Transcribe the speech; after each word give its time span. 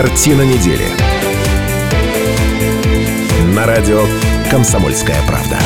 Картина 0.00 0.42
недели. 0.42 0.86
На 3.52 3.66
радио 3.66 4.06
«Комсомольская 4.48 5.20
правда». 5.26 5.58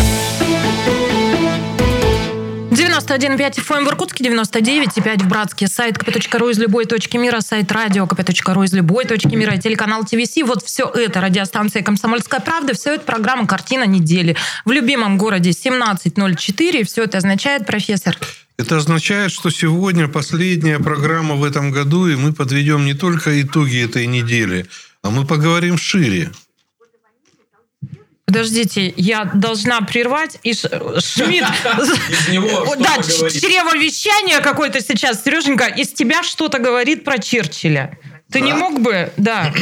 91,5 2.70 3.58
FM 3.58 3.84
в 3.84 3.88
Иркутске, 3.88 4.24
99,5 4.24 5.24
в 5.24 5.28
Братске. 5.28 5.66
Сайт 5.66 5.98
kp.ru 5.98 6.50
из 6.50 6.58
любой 6.58 6.86
точки 6.86 7.18
мира, 7.18 7.40
сайт 7.40 7.70
радио 7.72 8.06
kp.ru 8.06 8.64
из 8.64 8.72
любой 8.72 9.04
точки 9.04 9.34
мира, 9.34 9.58
телеканал 9.58 10.04
ТВС. 10.04 10.38
Вот 10.46 10.64
все 10.64 10.88
это, 10.88 11.20
радиостанция 11.20 11.82
«Комсомольская 11.82 12.40
правда», 12.40 12.72
все 12.72 12.94
это 12.94 13.04
программа 13.04 13.46
«Картина 13.46 13.84
недели». 13.84 14.34
В 14.64 14.70
любимом 14.70 15.18
городе 15.18 15.50
17.04. 15.50 16.84
Все 16.84 17.04
это 17.04 17.18
означает, 17.18 17.66
профессор? 17.66 18.16
Это 18.62 18.76
означает, 18.76 19.32
что 19.32 19.50
сегодня 19.50 20.06
последняя 20.06 20.78
программа 20.78 21.34
в 21.34 21.42
этом 21.42 21.72
году, 21.72 22.06
и 22.06 22.14
мы 22.14 22.32
подведем 22.32 22.84
не 22.84 22.94
только 22.94 23.42
итоги 23.42 23.84
этой 23.84 24.06
недели, 24.06 24.66
а 25.02 25.10
мы 25.10 25.26
поговорим 25.26 25.76
шире. 25.76 26.30
Подождите, 28.24 28.94
я 28.96 29.24
должна 29.24 29.80
прервать. 29.80 30.38
И 30.44 30.54
Ш... 30.54 30.68
Шмидт... 31.00 31.44
Да, 32.78 33.02
чревовещание 33.02 34.38
какое-то 34.38 34.80
сейчас. 34.80 35.24
Сереженька, 35.24 35.66
из 35.66 35.92
тебя 35.92 36.22
что-то 36.22 36.60
говорит 36.60 37.02
про 37.02 37.18
Черчилля. 37.18 37.98
Ты 38.30 38.42
не 38.42 38.52
мог 38.52 38.80
бы, 38.80 39.12
да, 39.16 39.52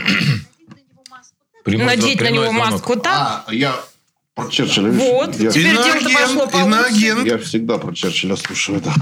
надеть 1.64 2.20
на 2.20 2.28
него 2.28 2.52
маску 2.52 2.96
так? 2.96 3.44
А, 3.46 3.54
я 3.54 3.80
про 4.40 4.50
Черчилля. 4.50 4.90
Вот, 4.90 5.36
Я, 5.38 5.50
теперь 5.50 5.72
дело 5.72 6.20
пошло 6.20 6.46
получше. 6.46 7.22
я 7.24 7.38
всегда 7.38 7.78
про 7.78 7.94
Черчилля 7.94 8.36
слушаю, 8.36 8.80
да. 8.80 8.92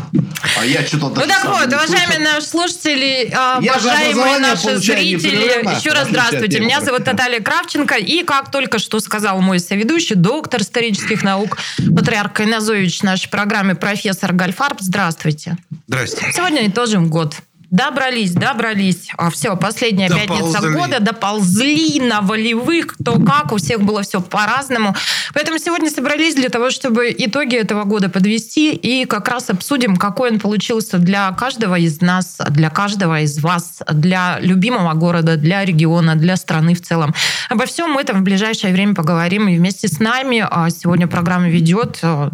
А 0.58 0.64
я 0.64 0.84
что-то 0.86 1.08
Ну 1.08 1.26
так 1.26 1.44
вот, 1.44 1.66
уважаемые 1.66 2.18
наши 2.18 2.46
служители, 2.46 3.32
а, 3.34 3.58
уважаемые 3.58 4.38
наши 4.38 4.76
зрители, 4.78 5.76
еще 5.76 5.90
раз 5.90 6.08
в 6.08 6.10
здравствуйте. 6.10 6.60
Меня 6.60 6.80
зовут. 6.80 7.06
Наталья 7.06 7.40
Кравченко. 7.40 7.96
И, 7.96 8.22
как 8.22 8.50
только 8.50 8.78
что 8.78 9.00
сказал 9.00 9.40
мой 9.40 9.60
соведущий, 9.60 10.14
доктор 10.14 10.62
исторических 10.62 11.22
наук, 11.22 11.58
патриарх 11.96 12.32
Кайназович 12.32 13.02
нашей 13.02 13.28
программе, 13.30 13.74
профессор 13.74 14.32
Гальфарб, 14.32 14.78
здравствуйте. 14.80 15.56
Здрасте. 15.86 16.30
Сегодня 16.34 16.66
итожим 16.68 17.08
год. 17.08 17.36
Добрались, 17.70 18.32
добрались. 18.32 19.10
А, 19.18 19.30
все, 19.30 19.54
последняя 19.54 20.08
пятница 20.08 20.54
Доползли. 20.54 20.74
года. 20.74 21.00
Доползли 21.00 22.00
на 22.00 22.22
волевых, 22.22 22.86
кто 22.86 23.20
как. 23.20 23.52
У 23.52 23.58
всех 23.58 23.82
было 23.82 24.02
все 24.02 24.22
по-разному. 24.22 24.94
Поэтому 25.34 25.58
сегодня 25.58 25.90
собрались 25.90 26.34
для 26.34 26.48
того, 26.48 26.70
чтобы 26.70 27.14
итоги 27.16 27.56
этого 27.56 27.84
года 27.84 28.08
подвести 28.08 28.72
и 28.72 29.04
как 29.04 29.28
раз 29.28 29.50
обсудим, 29.50 29.96
какой 29.96 30.30
он 30.30 30.40
получился 30.40 30.96
для 30.96 31.30
каждого 31.32 31.78
из 31.78 32.00
нас, 32.00 32.38
для 32.48 32.70
каждого 32.70 33.20
из 33.20 33.38
вас, 33.38 33.82
для 33.92 34.38
любимого 34.40 34.94
города, 34.94 35.36
для 35.36 35.62
региона, 35.64 36.14
для 36.14 36.36
страны 36.36 36.74
в 36.74 36.80
целом. 36.80 37.14
Обо 37.50 37.66
всем 37.66 37.98
этом 37.98 38.20
в 38.20 38.22
ближайшее 38.22 38.72
время 38.72 38.94
поговорим. 38.94 39.46
И 39.46 39.58
вместе 39.58 39.88
с 39.88 40.00
нами 40.00 40.46
а, 40.48 40.70
сегодня 40.70 41.06
программа 41.06 41.50
ведет 41.50 41.98
а, 42.02 42.30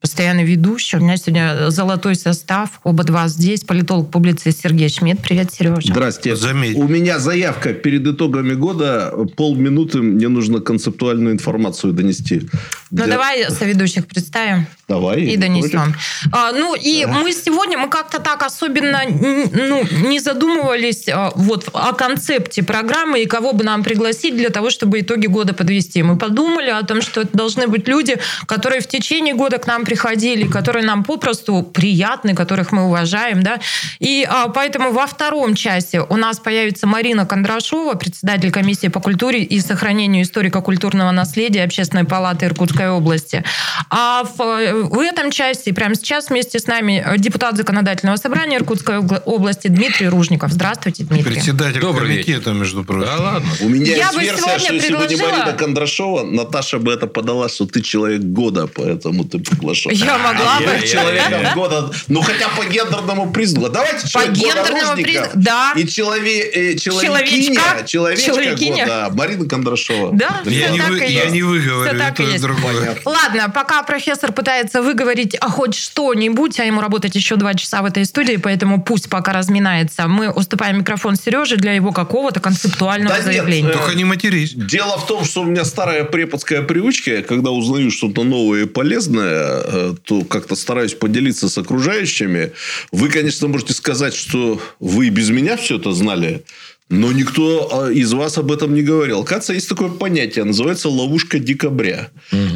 постоянный 0.00 0.44
ведущий. 0.44 0.98
У 0.98 1.00
меня 1.00 1.16
сегодня 1.16 1.70
золотой 1.70 2.14
состав. 2.14 2.80
Оба 2.84 3.04
два 3.04 3.28
здесь. 3.28 3.64
Политолог, 3.64 4.10
публицист 4.10 4.62
Сергей 4.62 4.88
Шмидт. 4.88 5.22
Привет, 5.22 5.52
Сережа. 5.52 5.92
Здрасте. 5.92 6.36
Заметь. 6.36 6.76
У 6.76 6.86
меня 6.86 7.18
заявка 7.18 7.72
перед 7.72 8.06
итогами 8.06 8.54
года. 8.54 9.12
Полминуты 9.36 10.02
мне 10.02 10.28
нужно 10.28 10.60
концептуальную 10.60 11.34
информацию 11.34 11.92
донести. 11.92 12.42
Ну, 12.90 12.98
Для- 12.98 13.14
давай 13.14 13.50
соведущих 13.50 14.06
представим 14.06 14.66
Давай. 14.86 15.20
и 15.22 15.30
не 15.30 15.36
донесем. 15.36 15.94
А, 16.30 16.52
ну, 16.52 16.76
и 16.76 17.04
мы 17.04 17.32
сегодня, 17.32 17.78
мы 17.78 17.88
как-то 17.88 18.20
так 18.20 18.42
особенно 18.44 19.00
ну, 19.08 19.84
не 20.08 20.20
задумывались 20.20 21.08
а, 21.08 21.32
вот 21.34 21.68
о 21.72 21.92
концепте 21.94 22.62
программы 22.62 23.22
и 23.22 23.26
кого 23.26 23.52
бы 23.52 23.64
нам 23.64 23.82
пригласить 23.82 24.36
для 24.36 24.50
того, 24.50 24.70
чтобы 24.70 25.00
итоги 25.00 25.26
года 25.26 25.52
подвести. 25.52 26.04
Мы 26.04 26.16
подумали 26.16 26.70
о 26.70 26.82
том, 26.84 27.02
что 27.02 27.22
это 27.22 27.36
должны 27.36 27.66
быть 27.66 27.88
люди, 27.88 28.18
которые 28.46 28.80
в 28.80 28.86
течение 28.86 29.34
года 29.34 29.58
к 29.58 29.66
нам 29.66 29.84
приходили, 29.84 30.46
которые 30.46 30.84
нам 30.84 31.02
попросту 31.02 31.62
приятны, 31.64 32.36
которых 32.36 32.70
мы 32.70 32.84
уважаем, 32.84 33.42
да. 33.42 33.58
И 33.98 34.24
а, 34.28 34.48
поэтому 34.48 34.92
во 34.92 35.08
втором 35.08 35.56
часе 35.56 36.02
у 36.02 36.16
нас 36.16 36.38
появится 36.38 36.86
Марина 36.86 37.26
Кондрашова, 37.26 37.94
председатель 37.94 38.52
комиссии 38.52 38.86
по 38.86 39.00
культуре 39.00 39.42
и 39.42 39.58
сохранению 39.58 40.22
историко-культурного 40.22 41.10
наследия 41.10 41.64
Общественной 41.64 42.04
палаты 42.04 42.46
Иркутской 42.76 42.90
области. 42.90 43.44
А 43.90 44.24
в, 44.24 44.36
в 44.36 44.98
этом 45.00 45.30
части, 45.30 45.72
прямо 45.72 45.94
сейчас 45.94 46.28
вместе 46.30 46.58
с 46.58 46.66
нами 46.66 47.02
э, 47.06 47.18
депутат 47.18 47.56
законодательного 47.56 48.16
собрания 48.16 48.56
Иркутской 48.58 48.98
области 48.98 49.68
Дмитрий 49.68 50.08
Ружников. 50.08 50.52
Здравствуйте, 50.52 51.04
Дмитрий. 51.04 51.32
Председатель 51.34 51.80
Добрый 51.80 52.08
комитета, 52.24 52.52
между 52.52 52.84
прочим. 52.84 53.06
Да 53.06 53.16
ладно. 53.16 53.50
У 53.60 53.68
меня 53.68 53.86
Я 53.86 53.96
есть 53.96 54.14
бы 54.14 54.22
версия, 54.22 54.36
сегодня 54.42 54.58
что 54.60 54.74
если 54.74 54.94
бы 54.94 55.00
не 55.02 55.06
предложила- 55.16 55.36
Марина 55.38 55.52
Кондрашова, 55.56 56.22
Наташа 56.24 56.78
бы 56.78 56.92
это 56.92 57.06
подала, 57.06 57.48
что 57.48 57.66
ты 57.66 57.80
человек 57.82 58.20
года, 58.22 58.66
поэтому 58.66 59.24
ты 59.24 59.38
приглашен. 59.38 59.92
Я 59.92 60.18
могла 60.18 60.56
А 60.56 60.60
бы. 60.60 60.66
я 60.66 60.82
человеком 60.82 61.54
года, 61.54 61.90
ну 62.08 62.22
хотя 62.22 62.48
по 62.48 62.64
гендерному 62.64 63.32
признаку. 63.32 63.68
Давайте 63.70 64.08
человек 64.08 64.32
года 64.34 64.46
гендерному 64.48 65.02
признаку, 65.02 65.30
да. 65.34 65.72
И 65.76 65.86
челове, 65.86 66.40
э, 66.40 66.76
человекиня, 66.76 67.60
человечка 67.86 68.26
Человекиня. 68.26 68.84
года 68.84 69.10
Марина 69.14 69.48
Кондрашова. 69.48 70.10
Да, 70.12 70.40
Я 70.44 70.68
не, 70.70 70.80
вы- 70.80 70.98
я 71.04 71.26
не 71.26 71.42
выговорю 71.42 71.90
то, 71.90 72.22
и 72.22 72.34
и 72.34 72.38
другое. 72.72 72.96
Ладно, 73.04 73.50
пока 73.54 73.82
профессор 73.82 74.32
пытается 74.32 74.82
выговорить 74.82 75.36
а 75.40 75.48
хоть 75.48 75.74
что-нибудь, 75.74 76.58
а 76.60 76.64
ему 76.64 76.80
работать 76.80 77.14
еще 77.14 77.36
два 77.36 77.54
часа 77.54 77.82
в 77.82 77.84
этой 77.86 78.04
студии, 78.04 78.36
поэтому 78.36 78.82
пусть 78.82 79.08
пока 79.08 79.32
разминается. 79.32 80.06
Мы 80.08 80.30
уступаем 80.30 80.78
микрофон 80.78 81.16
Сереже 81.16 81.56
для 81.56 81.72
его 81.72 81.92
какого-то 81.92 82.40
концептуального 82.40 83.10
Да 83.10 83.16
нет, 83.16 83.24
заявления. 83.24 83.68
э, 83.70 83.72
Только 83.72 83.94
не 83.94 84.04
матерись. 84.04 84.54
Дело 84.54 84.98
в 84.98 85.06
том, 85.06 85.24
что 85.24 85.42
у 85.42 85.44
меня 85.44 85.64
старая 85.64 86.04
преподская 86.04 86.62
привычка, 86.62 87.22
когда 87.22 87.50
узнаю 87.50 87.90
что-то 87.90 88.24
новое 88.24 88.62
и 88.62 88.66
полезное, 88.66 89.60
э, 89.64 89.94
то 90.04 90.22
как-то 90.24 90.56
стараюсь 90.56 90.94
поделиться 90.94 91.48
с 91.48 91.58
окружающими. 91.58 92.52
Вы, 92.92 93.08
конечно, 93.08 93.48
можете 93.48 93.72
сказать, 93.72 94.14
что 94.14 94.60
вы 94.80 95.06
и 95.06 95.10
без 95.10 95.30
меня 95.30 95.56
все 95.56 95.76
это 95.78 95.92
знали, 95.92 96.44
но 96.88 97.10
никто 97.12 97.88
э, 97.88 97.94
из 97.94 98.12
вас 98.12 98.38
об 98.38 98.52
этом 98.52 98.74
не 98.74 98.82
говорил. 98.82 99.20
Оказывается, 99.20 99.54
есть 99.54 99.68
такое 99.68 99.88
понятие, 99.88 100.44
называется 100.44 100.88
ловушка 100.88 101.38
декабря. 101.38 102.10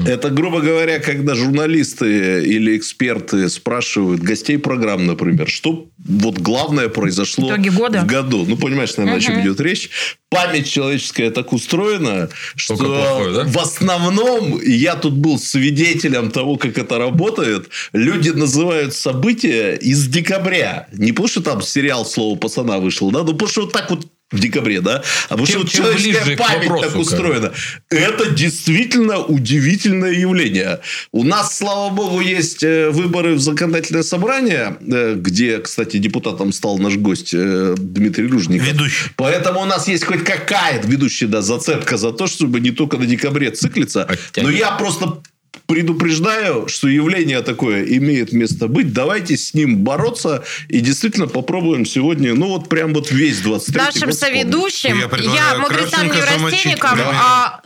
Это, 0.06 0.30
грубо 0.30 0.60
говоря, 0.60 0.98
когда 1.00 1.34
журналисты 1.34 2.44
или 2.44 2.76
эксперты 2.76 3.48
спрашивают 3.48 4.22
гостей 4.22 4.58
программ, 4.58 5.06
например, 5.06 5.48
что 5.48 5.88
вот 5.98 6.38
главное 6.38 6.88
произошло 6.88 7.48
в 8.02 8.06
году. 8.06 8.44
Ну, 8.46 8.56
понимаешь, 8.56 8.96
наверное, 8.96 9.18
о 9.18 9.20
чем 9.20 9.40
идет 9.40 9.60
речь. 9.60 10.18
Память 10.30 10.70
человеческая 10.70 11.30
так 11.32 11.52
устроена, 11.52 12.28
что 12.54 12.76
плохое, 12.76 13.34
да? 13.34 13.44
в 13.44 13.58
основном, 13.58 14.58
и 14.58 14.70
я 14.70 14.94
тут 14.94 15.14
был 15.14 15.40
свидетелем 15.40 16.30
того, 16.30 16.56
как 16.56 16.78
это 16.78 16.98
работает, 16.98 17.68
люди 17.92 18.30
называют 18.30 18.94
события 18.94 19.74
из 19.74 20.06
декабря. 20.06 20.86
Не 20.92 21.10
потому, 21.10 21.26
что 21.26 21.42
там 21.42 21.62
сериал 21.62 22.06
«Слово 22.06 22.38
пацана» 22.38 22.78
вышел, 22.78 23.10
да, 23.10 23.24
ну 23.24 23.32
потому 23.32 23.48
что 23.50 23.62
вот 23.62 23.72
так 23.72 23.90
вот 23.90 24.06
в 24.30 24.38
декабре, 24.38 24.80
да? 24.80 25.02
А 25.28 25.30
потому 25.30 25.46
Чем- 25.46 25.66
что 25.66 25.76
чем 25.76 25.84
человеческая 25.84 26.36
память 26.36 26.68
вопросу, 26.68 26.82
так 26.82 26.92
как. 26.92 27.00
устроена. 27.00 27.52
Это 27.88 28.30
действительно 28.30 29.18
удивительное 29.18 30.12
явление. 30.12 30.78
У 31.10 31.24
нас, 31.24 31.56
слава 31.56 31.92
богу, 31.92 32.20
есть 32.20 32.62
э, 32.62 32.90
выборы 32.90 33.34
в 33.34 33.40
законодательное 33.40 34.04
собрание, 34.04 34.76
э, 34.86 35.14
где, 35.16 35.58
кстати, 35.58 35.96
депутатом 35.96 36.52
стал 36.52 36.78
наш 36.78 36.94
гость 36.94 37.34
э, 37.34 37.74
Дмитрий 37.76 38.28
Ружников. 38.28 38.68
Ведущий. 38.68 39.10
Поэтому 39.16 39.62
у 39.62 39.64
нас 39.64 39.88
есть 39.88 40.04
хоть 40.04 40.19
какая-то 40.20 40.86
ведущая 40.86 41.26
да, 41.26 41.42
зацепка 41.42 41.96
за 41.96 42.12
то, 42.12 42.26
чтобы 42.26 42.60
не 42.60 42.70
только 42.70 42.96
на 42.96 43.06
декабре 43.06 43.50
циклиться. 43.50 44.06
Хотя 44.08 44.42
Но 44.42 44.50
я 44.50 44.72
просто 44.72 45.20
предупреждаю, 45.66 46.68
что 46.68 46.88
явление 46.88 47.42
такое 47.42 47.84
имеет 47.84 48.32
место 48.32 48.66
быть. 48.66 48.92
Давайте 48.92 49.36
с 49.36 49.54
ним 49.54 49.78
бороться 49.78 50.42
и 50.68 50.80
действительно 50.80 51.28
попробуем 51.28 51.86
сегодня, 51.86 52.34
ну 52.34 52.48
вот 52.48 52.68
прям 52.68 52.92
вот 52.92 53.10
весь 53.10 53.38
23 53.40 53.80
Нашим 53.80 54.08
год 54.08 54.18
соведущим, 54.18 54.98
Я 54.98 55.08
я, 55.18 55.54
неврастенникам, 56.04 56.96
давай. 56.96 57.16
а 57.16 57.60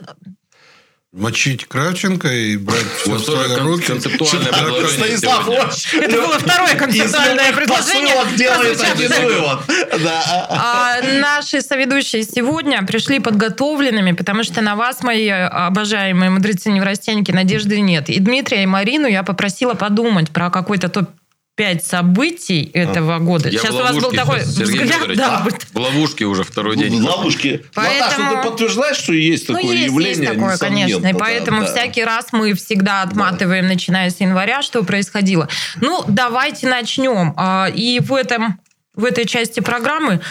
Мочить 1.15 1.65
Кравченко 1.65 2.27
и 2.27 2.57
брать 2.57 2.83
все 2.97 3.13
в 3.13 3.19
свои 3.19 3.55
руки. 3.55 3.85
концептуальное 3.85 4.51
предложение 4.51 5.17
Станислав 5.17 5.47
это 5.93 6.21
было 6.21 6.39
второе 6.39 6.75
концептуальное 6.75 7.53
предложение. 7.53 8.35
делает 8.35 8.81
один 8.81 9.11
вывод. 9.23 9.59
Да. 10.03 10.47
А 10.49 11.01
наши 11.01 11.61
соведущие 11.61 12.23
сегодня 12.23 12.85
пришли 12.85 13.19
подготовленными, 13.19 14.11
потому 14.11 14.43
что 14.43 14.59
на 14.59 14.75
вас, 14.75 15.03
мои 15.03 15.29
обожаемые 15.29 16.31
мудрецы 16.31 16.69
неврастенники, 16.69 17.31
надежды 17.31 17.79
нет. 17.79 18.09
И 18.09 18.19
Дмитрия, 18.19 18.63
и 18.63 18.65
Марину 18.65 19.07
я 19.07 19.23
попросила 19.23 19.73
подумать 19.73 20.31
про 20.31 20.49
какой-то 20.49 20.89
топ 20.89 21.11
пять 21.55 21.85
событий 21.85 22.69
этого 22.73 23.17
года. 23.19 23.47
Я 23.49 23.59
Сейчас 23.59 23.71
в 23.73 23.75
у 23.77 23.79
вас 23.79 23.95
был 23.95 24.11
такой 24.11 24.41
Сергей 24.43 24.81
взгляд, 24.81 24.93
Федорович. 24.95 25.17
да. 25.17 25.47
В 25.73 25.77
ловушке 25.79 26.25
уже 26.25 26.43
второй 26.43 26.75
день. 26.75 27.01
В 27.01 27.05
ловушке. 27.05 27.63
Наташа, 27.75 27.97
Поэтому- 28.17 28.29
ты 28.43 28.49
подтверждаешь, 28.49 28.97
что 28.97 29.13
есть 29.13 29.47
Ну, 29.47 29.55
такое 29.55 29.73
есть, 29.73 29.85
явление? 29.85 30.17
есть 30.19 30.33
такое, 30.33 30.57
конечно. 30.57 31.07
И 31.07 31.13
да, 31.13 31.17
поэтому 31.17 31.61
да. 31.61 31.67
всякий 31.67 32.03
раз 32.03 32.27
мы 32.33 32.53
всегда 32.55 33.03
отматываем, 33.03 33.67
начиная 33.67 34.09
с 34.09 34.19
января, 34.19 34.61
что 34.61 34.83
происходило. 34.83 35.47
Ну, 35.79 36.03
давайте 36.07 36.67
начнем. 36.67 37.33
А, 37.37 37.69
И 37.73 37.99
в 38.01 38.13
этом 38.13 38.59
в 38.93 39.03
этой 39.03 39.25
части 39.25 39.59
программы 39.59 40.21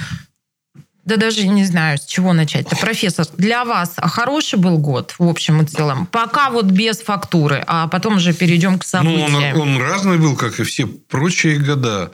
Да 1.04 1.16
даже 1.16 1.46
не 1.46 1.64
знаю, 1.64 1.98
с 1.98 2.04
чего 2.04 2.32
начать. 2.32 2.66
-то. 2.66 2.80
Профессор, 2.80 3.26
для 3.36 3.64
вас 3.64 3.94
хороший 3.96 4.58
был 4.58 4.78
год 4.78 5.14
в 5.18 5.28
общем 5.28 5.62
и 5.62 5.66
целом? 5.66 6.06
Пока 6.06 6.50
вот 6.50 6.66
без 6.66 7.00
фактуры, 7.00 7.62
а 7.66 7.88
потом 7.88 8.16
уже 8.16 8.32
перейдем 8.32 8.78
к 8.78 8.84
событиям. 8.84 9.32
Ну, 9.32 9.38
он, 9.38 9.76
он 9.76 9.82
разный 9.82 10.18
был, 10.18 10.36
как 10.36 10.60
и 10.60 10.64
все 10.64 10.86
прочие 10.86 11.58
года. 11.58 12.10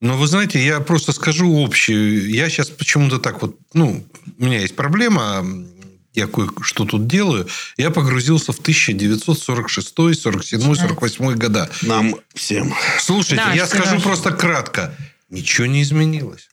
Но 0.00 0.16
вы 0.16 0.26
знаете, 0.26 0.64
я 0.64 0.80
просто 0.80 1.12
скажу 1.12 1.52
общее. 1.56 2.30
Я 2.30 2.48
сейчас 2.48 2.68
почему-то 2.68 3.18
так 3.18 3.42
вот... 3.42 3.56
Ну, 3.74 4.06
у 4.38 4.44
меня 4.44 4.60
есть 4.60 4.76
проблема 4.76 5.44
я 6.14 6.26
кое-что 6.26 6.84
тут 6.84 7.06
делаю, 7.06 7.48
я 7.76 7.90
погрузился 7.90 8.52
в 8.52 8.58
1946, 8.58 9.94
47, 10.20 10.74
48 10.74 11.34
года. 11.34 11.70
Нам 11.82 12.16
всем. 12.34 12.74
Слушайте, 12.98 13.36
да, 13.36 13.52
я 13.52 13.66
скажу 13.66 13.92
даже. 13.92 14.02
просто 14.02 14.32
кратко. 14.32 14.94
Ничего 15.28 15.66
не 15.66 15.82
изменилось. 15.82 16.49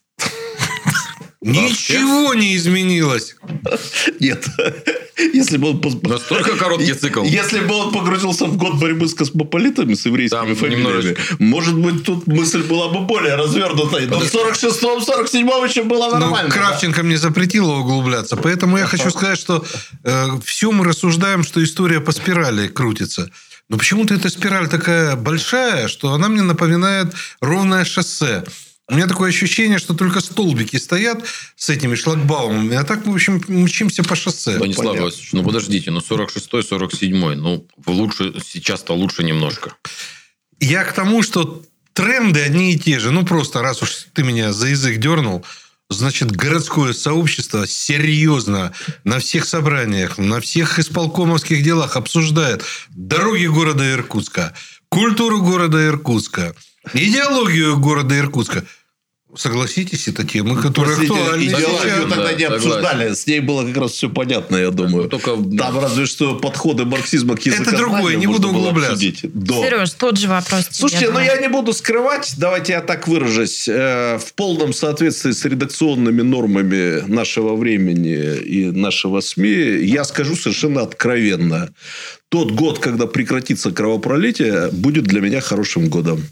Ничего 1.40 2.34
не 2.34 2.56
изменилось. 2.56 3.36
Нет. 4.18 4.44
Если 5.16 5.56
бы 5.56 5.70
он... 5.70 6.00
Настолько 6.02 6.56
короткий 6.56 6.94
цикл. 6.94 7.22
Если 7.22 7.60
бы 7.60 7.74
он 7.74 7.92
погрузился 7.92 8.46
в 8.46 8.56
год 8.56 8.74
борьбы 8.74 9.06
с 9.06 9.14
космополитами, 9.14 9.94
с 9.94 10.06
еврейскими 10.06 10.40
Там 10.40 10.56
фамилиями, 10.56 11.16
может 11.38 11.76
быть, 11.76 12.04
тут 12.04 12.26
мысль 12.26 12.62
была 12.62 12.88
бы 12.88 13.00
более 13.00 13.36
развернутой. 13.36 14.06
Но 14.06 14.18
в 14.18 14.24
46-м, 14.24 14.98
47-м 14.98 15.64
еще 15.64 15.84
было 15.84 16.06
ну, 16.06 16.18
нормально. 16.18 16.48
Ну, 16.48 16.54
Кравченко 16.54 16.98
да? 16.98 17.02
мне 17.04 17.16
запретила 17.16 17.74
углубляться. 17.74 18.36
Поэтому 18.36 18.76
я 18.76 18.86
хочу 18.86 19.10
сказать, 19.10 19.38
что 19.38 19.64
э, 20.04 20.26
все 20.44 20.72
мы 20.72 20.84
рассуждаем, 20.84 21.44
что 21.44 21.62
история 21.62 22.00
по 22.00 22.10
спирали 22.10 22.66
крутится. 22.66 23.30
Но 23.68 23.76
почему-то 23.76 24.14
эта 24.14 24.28
спираль 24.28 24.68
такая 24.68 25.14
большая, 25.14 25.88
что 25.88 26.12
она 26.12 26.28
мне 26.28 26.42
напоминает 26.42 27.14
ровное 27.40 27.84
шоссе. 27.84 28.44
У 28.90 28.94
меня 28.94 29.06
такое 29.06 29.28
ощущение, 29.28 29.78
что 29.78 29.92
только 29.92 30.20
столбики 30.20 30.76
стоят 30.76 31.22
с 31.56 31.68
этими 31.68 31.94
шлагбаумами, 31.94 32.74
а 32.74 32.84
так, 32.84 33.06
в 33.06 33.12
общем, 33.12 33.42
мчимся 33.46 34.02
по 34.02 34.16
шоссе. 34.16 34.56
Владислав 34.56 34.98
Васильевич, 34.98 35.32
ну 35.32 35.42
подождите, 35.44 35.90
ну 35.90 36.00
46-й, 36.00 36.62
47-й, 36.62 37.36
ну 37.36 37.66
лучше, 37.86 38.34
сейчас-то 38.42 38.94
лучше 38.94 39.24
немножко. 39.24 39.74
Я 40.58 40.84
к 40.84 40.94
тому, 40.94 41.22
что 41.22 41.62
тренды 41.92 42.40
одни 42.40 42.72
и 42.72 42.78
те 42.78 42.98
же. 42.98 43.10
Ну, 43.10 43.26
просто 43.26 43.60
раз 43.60 43.82
уж 43.82 44.06
ты 44.14 44.22
меня 44.22 44.54
за 44.54 44.68
язык 44.68 44.96
дернул, 44.96 45.44
значит, 45.90 46.30
городское 46.30 46.94
сообщество 46.94 47.66
серьезно 47.66 48.72
на 49.04 49.18
всех 49.18 49.44
собраниях, 49.44 50.16
на 50.16 50.40
всех 50.40 50.78
исполкомовских 50.78 51.62
делах 51.62 51.96
обсуждает 51.96 52.64
дороги 52.90 53.46
города 53.46 53.90
Иркутска, 53.90 54.54
культуру 54.88 55.42
города 55.42 55.86
Иркутска, 55.86 56.54
идеологию 56.94 57.78
города 57.78 58.16
Иркутска– 58.18 58.64
Согласитесь, 59.36 60.08
это 60.08 60.26
темы, 60.26 60.56
которые 60.56 60.96
Простите, 60.96 61.20
актуальны. 61.20 61.44
Идеологию 61.44 62.08
тогда 62.08 62.24
да, 62.24 62.32
не 62.32 62.44
обсуждали. 62.44 63.12
С 63.12 63.26
ней 63.26 63.40
было 63.40 63.66
как 63.66 63.76
раз 63.76 63.92
все 63.92 64.08
понятно, 64.08 64.56
я 64.56 64.70
думаю. 64.70 65.04
Ну, 65.04 65.08
только, 65.10 65.32
Там 65.32 65.50
да. 65.50 65.80
разве 65.80 66.06
что 66.06 66.36
подходы 66.36 66.86
марксизма 66.86 67.36
к 67.36 67.46
Это 67.46 67.76
другое, 67.76 68.16
не 68.16 68.26
буду 68.26 68.48
углубляться. 68.48 68.96
Да. 69.24 69.54
Сереж, 69.54 69.90
тот 69.92 70.16
же 70.16 70.28
вопрос. 70.28 70.68
Слушайте, 70.70 71.10
ну 71.10 71.18
я 71.18 71.36
не 71.36 71.48
буду 71.48 71.74
скрывать, 71.74 72.34
давайте 72.38 72.72
я 72.72 72.80
так 72.80 73.06
выражусь, 73.06 73.68
э, 73.68 74.18
в 74.18 74.32
полном 74.32 74.72
соответствии 74.72 75.32
с 75.32 75.44
редакционными 75.44 76.22
нормами 76.22 77.06
нашего 77.06 77.54
времени 77.54 78.36
и 78.38 78.70
нашего 78.70 79.20
СМИ, 79.20 79.84
я 79.84 80.04
скажу 80.04 80.36
совершенно 80.36 80.80
откровенно. 80.80 81.68
Тот 82.30 82.52
год, 82.52 82.78
когда 82.78 83.06
прекратится 83.06 83.72
кровопролитие, 83.72 84.70
будет 84.72 85.04
для 85.04 85.20
меня 85.20 85.42
хорошим 85.42 85.88
годом. 85.88 86.24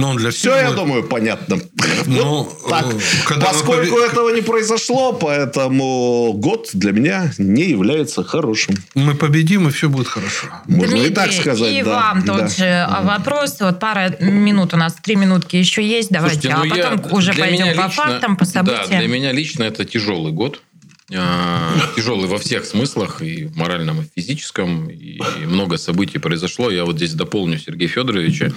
Но 0.00 0.10
он 0.10 0.16
для. 0.16 0.30
Все, 0.30 0.56
я 0.56 0.70
думаю, 0.72 1.04
понятно. 1.04 1.58
Ну, 2.06 2.48
так. 2.68 2.86
Поскольку 3.28 3.96
побед... 3.96 4.12
этого 4.12 4.30
не 4.30 4.40
произошло, 4.40 5.12
поэтому 5.12 6.32
год 6.32 6.70
для 6.72 6.92
меня 6.92 7.30
не 7.36 7.64
является 7.64 8.24
хорошим. 8.24 8.76
Мы 8.94 9.14
победим, 9.14 9.68
и 9.68 9.70
все 9.70 9.90
будет 9.90 10.08
хорошо. 10.08 10.46
Можно 10.66 10.96
Дмитрий, 10.96 11.10
и 11.10 11.14
так 11.14 11.32
сказать. 11.32 11.72
И 11.72 11.82
да. 11.82 11.90
вам 11.90 12.22
тот 12.22 12.38
да. 12.38 12.48
же 12.48 12.88
вопрос. 13.02 13.56
Вот 13.60 13.78
пара 13.78 14.16
минут 14.20 14.72
у 14.72 14.78
нас, 14.78 14.94
три 15.02 15.16
минутки 15.16 15.56
еще 15.56 15.86
есть. 15.86 16.10
Давайте, 16.10 16.48
Слушайте, 16.48 16.56
ну 16.56 16.74
а 16.74 16.90
потом 16.90 17.10
я, 17.10 17.16
уже 17.16 17.34
пойдем 17.34 17.66
по 17.66 17.86
лично, 17.86 17.90
фактам, 17.90 18.36
по 18.36 18.44
событиям. 18.46 18.88
Да, 18.90 18.98
для 18.98 19.08
меня 19.08 19.32
лично 19.32 19.64
это 19.64 19.84
тяжелый 19.84 20.32
год. 20.32 20.62
А, 21.12 21.76
тяжелый 21.96 22.28
во 22.28 22.38
всех 22.38 22.64
смыслах, 22.64 23.20
и 23.20 23.44
в 23.44 23.56
моральном, 23.56 24.00
и 24.00 24.04
в 24.04 24.10
физическом, 24.14 24.88
и 24.88 25.18
много 25.44 25.76
событий 25.76 26.18
произошло. 26.18 26.70
Я 26.70 26.84
вот 26.84 26.96
здесь 26.96 27.14
дополню 27.14 27.58
Сергея 27.58 27.88
Федоровича. 27.88 28.52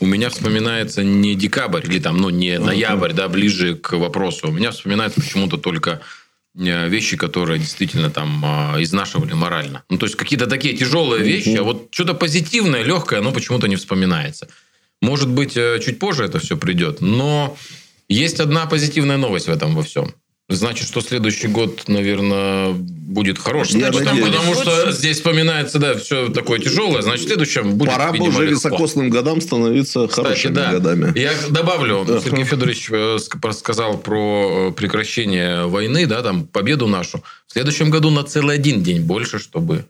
У 0.00 0.06
меня 0.06 0.28
вспоминается 0.28 1.02
не 1.02 1.34
декабрь, 1.34 1.84
или 1.86 1.98
там, 1.98 2.18
ну, 2.18 2.28
не 2.28 2.58
ноябрь, 2.58 3.12
да, 3.12 3.28
ближе 3.28 3.76
к 3.76 3.96
вопросу. 3.96 4.48
У 4.48 4.52
меня 4.52 4.70
вспоминается 4.70 5.20
почему-то 5.20 5.56
только 5.56 6.02
э, 6.58 6.88
вещи, 6.88 7.16
которые 7.16 7.58
действительно 7.58 8.10
там 8.10 8.42
а, 8.44 8.76
изнашивали 8.82 9.32
морально. 9.32 9.82
Ну, 9.88 9.96
то 9.96 10.04
есть, 10.04 10.16
какие-то 10.16 10.46
такие 10.46 10.76
тяжелые 10.76 11.24
вещи, 11.24 11.56
а 11.56 11.62
вот 11.62 11.88
что-то 11.90 12.12
позитивное, 12.12 12.82
легкое, 12.82 13.20
оно 13.20 13.32
почему-то 13.32 13.66
не 13.66 13.76
вспоминается. 13.76 14.48
Может 15.00 15.30
быть, 15.30 15.56
э, 15.56 15.80
чуть 15.82 15.98
позже 15.98 16.24
это 16.24 16.38
все 16.38 16.56
придет, 16.58 17.00
но 17.00 17.56
есть 18.08 18.40
одна 18.40 18.66
позитивная 18.66 19.16
новость 19.16 19.46
в 19.46 19.50
этом 19.50 19.74
во 19.74 19.82
всем. 19.82 20.14
Значит, 20.50 20.88
что 20.88 21.00
следующий 21.00 21.48
год, 21.48 21.84
наверное, 21.88 22.72
будет 22.72 23.38
хороший. 23.38 23.80
Я 23.80 23.90
потому, 23.90 24.20
потому 24.20 24.54
что 24.54 24.92
здесь 24.92 25.16
вспоминается, 25.16 25.78
да, 25.78 25.94
все 25.94 26.28
такое 26.28 26.58
тяжелое. 26.58 27.00
Значит, 27.00 27.24
в 27.24 27.28
следующем 27.28 27.76
будет, 27.76 27.90
Пора 27.90 28.12
бы 28.12 28.28
уже 28.28 28.46
високосным 28.46 29.08
годам 29.08 29.40
становиться 29.40 30.06
Кстати, 30.06 30.26
хорошими 30.26 30.54
да. 30.54 30.72
годами. 30.72 31.18
Я 31.18 31.32
добавлю, 31.48 32.04
Сергей 32.22 32.44
Федорович 32.44 32.88
э, 32.90 33.18
сказал 33.52 33.96
про 33.96 34.68
э, 34.68 34.72
прекращение 34.72 35.66
войны, 35.66 36.06
да, 36.06 36.22
там, 36.22 36.46
победу 36.46 36.88
нашу. 36.88 37.22
В 37.46 37.52
следующем 37.52 37.88
году 37.88 38.10
на 38.10 38.22
целый 38.22 38.56
один 38.56 38.82
день 38.82 39.00
больше, 39.00 39.38
чтобы 39.38 39.86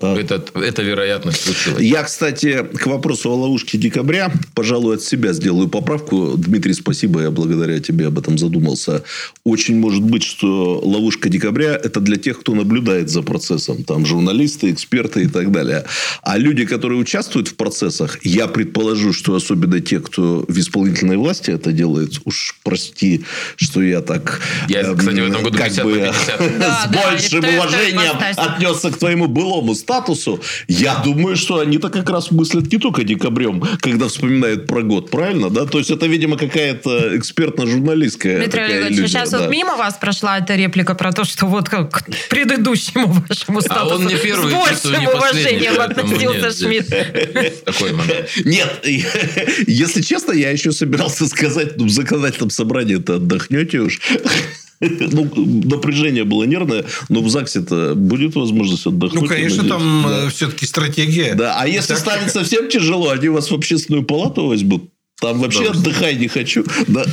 это, 0.00 0.44
это 0.54 0.82
вероятность 0.82 1.40
случилась. 1.40 1.82
Я, 1.82 2.02
кстати, 2.02 2.66
к 2.74 2.86
вопросу 2.86 3.30
о 3.30 3.36
ловушке 3.36 3.78
декабря, 3.78 4.32
пожалуй, 4.54 4.96
от 4.96 5.02
себя 5.02 5.32
сделаю 5.32 5.68
поправку. 5.68 6.34
Дмитрий, 6.36 6.74
спасибо, 6.74 7.22
я 7.22 7.30
благодаря 7.30 7.78
тебе 7.78 8.08
об 8.08 8.18
этом 8.18 8.36
задумался. 8.36 9.04
Очень 9.44 9.78
может 9.78 10.02
быть, 10.02 10.24
что 10.24 10.80
ловушка 10.82 11.28
декабря– 11.28 11.78
это 11.82 12.00
для 12.00 12.16
тех, 12.16 12.40
кто 12.40 12.54
наблюдает 12.54 13.08
за 13.08 13.22
процессом. 13.22 13.84
Там 13.84 14.04
журналисты, 14.04 14.72
эксперты 14.72 15.22
и 15.22 15.26
так 15.28 15.52
далее. 15.52 15.84
А 16.22 16.38
люди, 16.38 16.64
которые 16.64 16.98
участвуют 16.98 17.48
в 17.48 17.54
процессах, 17.54 18.18
я 18.24 18.48
предположу, 18.48 19.12
что 19.12 19.36
особенно 19.36 19.80
те, 19.80 20.00
кто 20.00 20.44
в 20.48 20.58
исполнительной 20.58 21.18
власти 21.18 21.52
это 21.52 21.70
делает, 21.70 22.20
уж 22.24 22.58
прости, 22.64 23.24
что 23.54 23.80
я 23.80 24.00
так... 24.00 24.40
Я, 24.68 24.80
э, 24.80 24.96
кстати, 24.96 25.20
в 25.20 25.26
этом 25.28 25.44
году 25.44 25.56
как 25.56 25.68
50 25.68 25.84
бы, 25.84 25.92
50. 25.92 26.40
с 26.40 26.92
большим 26.92 27.44
уважением 27.44 28.18
отнесся 28.36 28.90
к 28.90 28.96
твоему 28.96 29.28
былому 29.28 29.74
статусу, 29.84 30.40
я 30.68 30.96
думаю, 31.04 31.36
что 31.36 31.58
они-то 31.58 31.88
как 31.90 32.10
раз 32.10 32.30
мыслят 32.30 32.72
не 32.72 32.78
только 32.78 33.04
декабрем, 33.04 33.62
когда 33.80 34.08
вспоминают 34.08 34.66
про 34.66 34.82
год, 34.82 35.10
правильно? 35.10 35.50
Да? 35.50 35.66
То 35.66 35.78
есть, 35.78 35.90
это, 35.90 36.06
видимо, 36.06 36.36
какая-то 36.36 37.16
экспертно-журналистская 37.16 38.38
Дмитрий 38.38 38.62
Олегович, 38.62 38.98
иллюзия, 38.98 39.08
сейчас 39.08 39.30
да. 39.30 39.38
вот 39.40 39.50
мимо 39.50 39.76
вас 39.76 39.94
прошла 39.94 40.38
эта 40.38 40.54
реплика 40.56 40.94
про 40.94 41.12
то, 41.12 41.24
что 41.24 41.46
вот 41.46 41.68
как 41.68 41.90
к 41.90 42.04
предыдущему 42.30 43.06
вашему 43.28 43.60
статусу 43.60 43.94
а 43.94 43.94
он 43.96 44.06
не 44.06 44.16
первый, 44.16 44.52
с 44.52 44.84
большим 44.84 45.06
уважением 45.06 45.80
относился 45.80 46.50
Шмидт. 46.50 46.88
Такой 47.64 47.92
момент. 47.92 48.28
Нет, 48.44 48.80
если 49.66 50.00
честно, 50.00 50.32
я 50.32 50.50
еще 50.50 50.72
собирался 50.72 51.26
сказать, 51.26 51.76
ну, 51.76 51.86
в 51.86 51.90
законодательном 51.90 52.50
собрании-то 52.50 53.16
отдохнете 53.16 53.80
уж. 53.80 54.00
Ну, 55.14 55.30
напряжение 55.64 56.24
было 56.24 56.44
нервное, 56.44 56.84
но 57.08 57.20
в 57.20 57.28
ЗАГСе-то 57.28 57.94
будет 57.94 58.34
возможность 58.34 58.86
отдохнуть. 58.86 59.22
Ну, 59.22 59.28
конечно, 59.28 59.64
там 59.64 60.04
да. 60.06 60.26
Э, 60.26 60.30
все-таки 60.30 60.66
стратегия. 60.66 61.34
Да, 61.34 61.56
а 61.58 61.66
если 61.66 61.94
станет 61.94 62.30
совсем 62.30 62.68
тяжело, 62.68 63.10
они 63.10 63.28
вас 63.28 63.50
в 63.50 63.54
общественную 63.54 64.04
палату 64.04 64.46
возьмут. 64.46 64.90
Там 65.20 65.38
вообще 65.38 65.64
да, 65.64 65.70
отдыхай 65.70 66.16
не 66.16 66.26
хочу. 66.26 66.64
Да. 66.88 67.04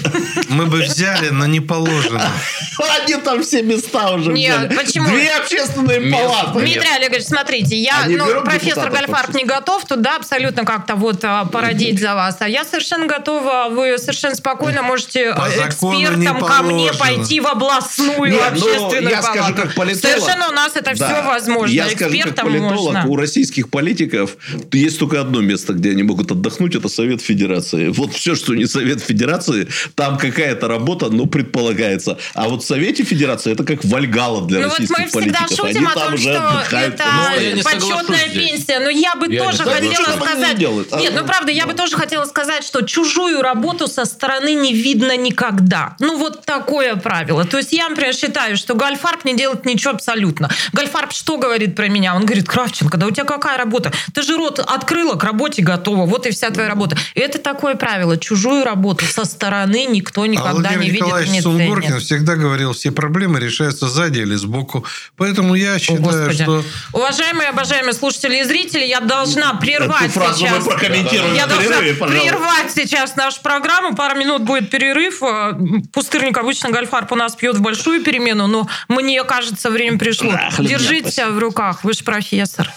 Мы 0.49 0.65
бы 0.65 0.79
взяли, 0.79 1.29
но 1.29 1.45
не 1.45 1.59
положено. 1.59 2.31
Они 2.99 3.15
там 3.15 3.43
все 3.43 3.61
места 3.61 4.15
уже 4.15 4.33
Нет, 4.33 4.57
взяли. 4.57 4.75
почему? 4.75 5.07
Две 5.09 5.29
общественные 5.29 6.11
палаты. 6.11 6.59
Дмитрий 6.59 6.89
Олегович, 6.95 7.25
смотрите, 7.25 7.77
я, 7.77 8.05
ну, 8.07 8.41
профессор 8.43 8.89
Гальфарб 8.89 9.35
не 9.35 9.45
готов 9.45 9.85
туда 9.85 10.15
абсолютно 10.15 10.65
как-то 10.65 10.95
вот 10.95 11.23
а, 11.23 11.45
породить 11.45 11.99
за 12.01 12.15
вас. 12.15 12.37
А 12.39 12.49
я 12.49 12.65
совершенно 12.65 13.05
готова, 13.05 13.67
вы 13.69 13.97
совершенно 13.99 14.35
спокойно 14.35 14.81
можете 14.81 15.35
По 15.35 15.47
экспертам 15.47 16.39
ко 16.39 16.63
мне 16.63 16.91
пойти 16.93 17.39
в 17.39 17.45
областную 17.45 18.31
Нет, 18.31 18.41
ну, 18.41 18.65
общественную 18.65 19.09
я 19.09 19.21
палату. 19.21 19.37
Скажу, 19.37 19.55
как 19.55 19.75
политолог, 19.75 20.15
совершенно 20.17 20.49
у 20.49 20.53
нас 20.53 20.75
это 20.75 20.95
да, 20.95 21.05
все 21.05 21.27
возможно. 21.27 21.71
Я 21.71 21.87
скажу, 21.87 22.17
как 22.23 22.35
политолог, 22.35 22.71
можно. 22.71 23.05
у 23.05 23.15
российских 23.15 23.69
политиков 23.69 24.37
есть 24.73 24.97
только 24.97 25.21
одно 25.21 25.41
место, 25.41 25.73
где 25.73 25.91
они 25.91 26.01
могут 26.01 26.31
отдохнуть, 26.31 26.73
это 26.73 26.89
Совет 26.89 27.21
Федерации 27.21 27.90
Вот 27.93 28.13
все, 28.13 28.35
что 28.35 28.53
не 28.55 28.65
Совет 28.65 29.01
Федерации, 29.01 29.67
там 29.95 30.17
какая-то 30.17 30.67
работа, 30.67 31.09
ну, 31.09 31.25
предполагается. 31.25 32.17
А 32.33 32.49
вот 32.49 32.63
в 32.63 32.65
Совете 32.65 33.03
Федерации 33.03 33.51
это 33.53 33.63
как 33.63 33.83
вальгала 33.85 34.47
для 34.47 34.59
Ну 34.59 34.69
вот 34.69 34.79
российских 34.79 34.97
мы 34.97 35.07
всегда 35.21 35.39
политиков. 35.41 35.67
шутим 35.67 35.87
Они 35.87 35.87
о 35.87 36.07
том, 36.07 36.17
что 36.17 36.49
отдыхают. 36.49 36.93
это 36.95 37.03
Ну, 37.39 37.55
не 37.55 37.63
почетная 37.63 38.29
пенсия. 38.29 38.79
Но 38.79 38.89
я 38.89 39.15
бы 39.15 39.25
Я 39.25 39.31
не 39.31 39.37
тоже 39.37 39.57
соглашусь. 39.57 39.95
хотела 39.97 40.17
сказать... 40.17 40.57
делают? 40.57 40.87
А, 40.91 40.99
Нет, 40.99 41.13
ну 41.15 41.21
ну, 41.21 41.27
правда, 41.27 41.51
я 41.51 41.67
бы 41.67 41.73
тоже 41.73 41.95
хотела 41.95 42.25
сказать, 42.25 42.63
что 42.63 42.81
чужую 42.81 43.41
работу 43.41 43.87
со 43.87 44.05
стороны 44.05 44.53
не 44.53 44.73
видно 44.73 45.15
никогда. 45.17 45.95
Ну 45.99 46.17
вот 46.17 46.45
такое 46.45 46.95
правило. 46.95 47.45
То 47.45 47.57
есть 47.57 47.71
я, 47.73 47.89
например, 47.89 48.13
считаю, 48.13 48.57
что 48.57 48.75
Гальфарб 48.75 49.23
не 49.25 49.35
делает 49.35 49.65
ничего 49.65 49.93
абсолютно. 49.93 50.49
Гальфарб 50.73 51.11
что 51.13 51.37
говорит 51.37 51.75
про 51.75 51.87
меня? 51.89 52.15
Он 52.15 52.25
говорит, 52.25 52.47
Кравченко, 52.47 52.97
да 52.97 53.05
у 53.07 53.11
тебя 53.11 53.23
какая 53.25 53.57
работа? 53.57 53.91
Ты 54.13 54.21
же 54.23 54.35
рот 54.37 54.59
открыла, 54.59 55.15
к 55.15 55.23
работе 55.23 55.61
готова. 55.61 56.05
Вот 56.05 56.25
и 56.25 56.31
вся 56.31 56.49
твоя 56.49 56.69
работа. 56.69 56.97
И 57.13 57.19
это 57.19 57.37
такое 57.37 57.75
правило. 57.81 58.15
Чужую 58.15 58.63
работу 58.63 59.05
со 59.05 59.25
стороны 59.25 59.85
никто 59.85 60.21
А 60.21 60.27
никогда 60.27 60.51
Владимир 60.51 60.79
не 60.81 60.89
видит, 60.91 61.01
Николаевич 61.01 61.31
не 61.31 61.41
Сунгоркин 61.41 61.89
ценит. 61.89 62.03
всегда 62.03 62.35
говорил, 62.35 62.73
все 62.73 62.91
проблемы 62.91 63.39
решаются 63.39 63.89
сзади 63.89 64.19
или 64.19 64.35
сбоку. 64.35 64.85
Поэтому 65.17 65.55
я 65.55 65.73
О, 65.73 65.79
считаю, 65.79 66.01
Господи. 66.01 66.43
что... 66.43 66.63
Уважаемые, 66.93 67.49
обожаемые 67.49 67.93
слушатели 67.93 68.39
и 68.39 68.43
зрители, 68.43 68.85
я 68.85 68.99
должна 68.99 69.55
прервать 69.55 70.03
Эту 70.11 70.19
фразу 70.19 70.37
сейчас. 70.39 70.63
мы 70.63 70.71
прокомментируем 70.71 71.33
Я 71.33 71.47
должна 71.47 71.79
перерыве, 71.79 71.93
прервать 72.05 72.71
сейчас 72.71 73.15
нашу 73.15 73.41
программу. 73.41 73.95
Пару 73.95 74.15
минут 74.15 74.43
будет 74.43 74.69
перерыв. 74.69 75.23
Э, 75.23 75.53
Пустырник 75.91 76.37
обычно 76.37 76.69
Гольфарб 76.69 77.11
у 77.11 77.15
нас 77.15 77.35
пьет 77.35 77.55
в 77.57 77.61
большую 77.61 78.03
перемену, 78.03 78.45
но 78.45 78.67
мне 78.89 79.23
кажется, 79.23 79.71
время 79.71 79.97
пришло. 79.97 80.29
Хлебня, 80.51 80.77
Держите 80.77 81.11
себя 81.11 81.29
в 81.31 81.39
руках, 81.39 81.83
вы 81.83 81.93
же 81.93 82.03
профессор. 82.03 82.69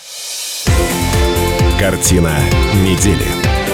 Картина 1.78 2.32
недели. 2.82 3.73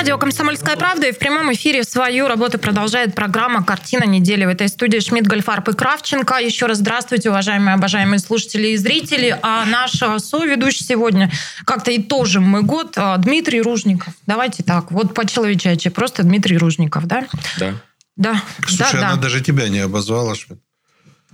Радио 0.00 0.16
«Комсомольская 0.16 0.76
правда» 0.76 1.08
и 1.08 1.12
в 1.12 1.18
прямом 1.18 1.52
эфире 1.52 1.84
свою 1.84 2.26
работу 2.26 2.58
продолжает 2.58 3.14
программа 3.14 3.62
«Картина 3.62 4.04
недели». 4.04 4.46
В 4.46 4.48
этой 4.48 4.66
студии 4.68 4.98
Шмидт, 4.98 5.26
Гольфарб 5.26 5.68
и 5.68 5.72
Кравченко. 5.74 6.36
Еще 6.36 6.64
раз 6.64 6.78
здравствуйте, 6.78 7.28
уважаемые, 7.28 7.74
обожаемые 7.74 8.18
слушатели 8.18 8.68
и 8.68 8.78
зрители. 8.78 9.38
А 9.42 9.66
наш 9.66 10.02
а, 10.02 10.18
соведущий 10.18 10.86
сегодня, 10.86 11.30
как-то 11.66 11.94
итожим 11.94 12.44
мы 12.44 12.62
год, 12.62 12.94
а, 12.96 13.18
Дмитрий 13.18 13.60
Ружников. 13.60 14.14
Давайте 14.26 14.62
так, 14.62 14.90
вот 14.90 15.12
по-человечачьи, 15.12 15.90
просто 15.90 16.22
Дмитрий 16.22 16.56
Ружников, 16.56 17.04
да? 17.04 17.26
Да. 17.58 17.74
Да, 18.16 18.42
Слушай, 18.66 18.78
да, 18.78 19.00
она 19.00 19.14
да. 19.16 19.20
даже 19.20 19.42
тебя 19.42 19.68
не 19.68 19.80
обозвала, 19.80 20.34
Шмидт. 20.34 20.62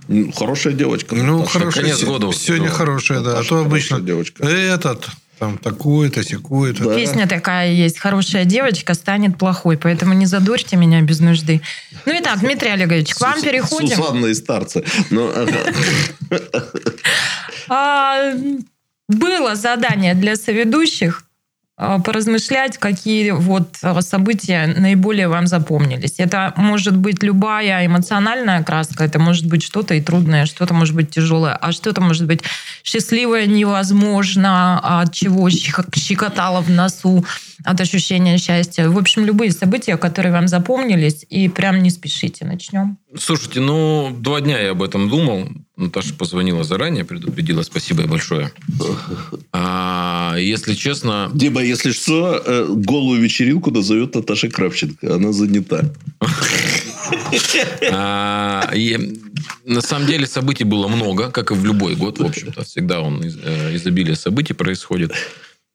Ну, 0.09 0.29
Хорошая 0.33 0.73
девочка. 0.73 1.15
Ну, 1.15 1.45
хорошая. 1.45 1.83
конец 1.83 2.03
года 2.03 2.33
Сегодня 2.33 2.69
хорошая, 2.69 3.21
да. 3.21 3.29
А 3.29 3.33
Наташа 3.35 3.47
то 3.47 3.55
хорошая 3.55 3.67
обычно 3.69 4.01
девочка. 4.01 4.45
этот, 4.45 5.07
там, 5.39 5.57
такой-то, 5.57 6.23
секой-то. 6.23 6.85
Да. 6.85 6.95
Песня 6.95 7.27
такая 7.27 7.71
есть. 7.71 7.99
Хорошая 7.99 8.45
девочка 8.45 8.93
станет 8.93 9.37
плохой, 9.37 9.77
поэтому 9.77 10.13
не 10.13 10.25
задурьте 10.25 10.77
меня 10.77 11.01
без 11.01 11.19
нужды. 11.19 11.61
Ну 12.05 12.17
и 12.17 12.21
так, 12.21 12.39
Дмитрий 12.39 12.69
Олегович, 12.71 13.13
к 13.13 13.21
вам 13.21 13.37
Сус- 13.39 13.43
переходим. 13.43 13.95
Сусанна 13.95 14.25
и 14.27 14.33
старцы. 14.33 14.83
Ну. 15.09 15.31
А, 17.69 18.33
было 19.09 19.55
задание 19.55 20.13
для 20.13 20.35
соведущих 20.35 21.23
поразмышлять, 21.77 22.79
какие 22.79 23.31
вот 23.31 23.77
а, 23.83 24.01
события 24.01 24.65
наиболее 24.65 25.27
вам 25.27 25.45
запомнились. 25.45 26.15
Это 26.17 26.51
может 26.55 26.97
быть 26.97 27.21
любая 27.21 27.85
эмоциональная 27.85 28.63
краска, 28.63 29.03
это 29.03 29.19
может 29.19 29.45
быть 29.45 29.61
что-то 29.61 29.93
и 29.93 30.01
трудное, 30.01 30.47
что-то 30.47 30.73
может 30.73 30.95
быть 30.95 31.11
тяжелое, 31.11 31.53
а 31.53 31.71
что-то 31.71 32.01
может 32.01 32.25
быть 32.25 32.41
счастливое 32.83 33.45
невозможно, 33.45 35.01
от 35.01 35.13
чего 35.13 35.49
щек- 35.49 35.95
щекотало 35.95 36.61
в 36.61 36.69
носу, 36.71 37.23
от 37.63 37.81
ощущения 37.81 38.37
счастья. 38.37 38.87
В 38.89 38.97
общем, 38.97 39.25
любые 39.25 39.51
события, 39.51 39.97
которые 39.97 40.31
вам 40.31 40.47
запомнились, 40.47 41.25
и 41.29 41.49
прям 41.49 41.81
не 41.81 41.89
спешите. 41.89 42.45
Начнем. 42.45 42.97
Слушайте, 43.17 43.59
ну, 43.59 44.15
два 44.17 44.41
дня 44.41 44.59
я 44.59 44.71
об 44.71 44.83
этом 44.83 45.09
думал. 45.09 45.49
Наташа 45.75 46.13
позвонила 46.13 46.63
заранее, 46.63 47.05
предупредила. 47.05 47.61
Спасибо 47.61 48.01
ей 48.01 48.07
большое. 48.07 48.51
А, 49.53 50.35
если 50.37 50.73
честно, 50.73 51.29
Дима, 51.33 51.61
если 51.61 51.91
что, 51.91 52.41
э, 52.43 52.65
голую 52.69 53.21
вечеринку 53.21 53.69
назовет 53.69 54.15
Наташа 54.15 54.49
Кравченко. 54.49 55.15
Она 55.15 55.31
занята. 55.31 55.81
а, 57.91 58.71
и 58.73 59.19
на 59.65 59.81
самом 59.81 60.07
деле 60.07 60.25
событий 60.25 60.63
было 60.63 60.87
много, 60.87 61.29
как 61.29 61.51
и 61.51 61.53
в 61.53 61.63
любой 61.63 61.95
год, 61.95 62.19
в 62.19 62.25
общем-то. 62.25 62.63
Всегда 62.63 63.01
он 63.01 63.21
э, 63.21 63.75
изобилие 63.75 64.15
событий 64.15 64.53
происходит. 64.53 65.13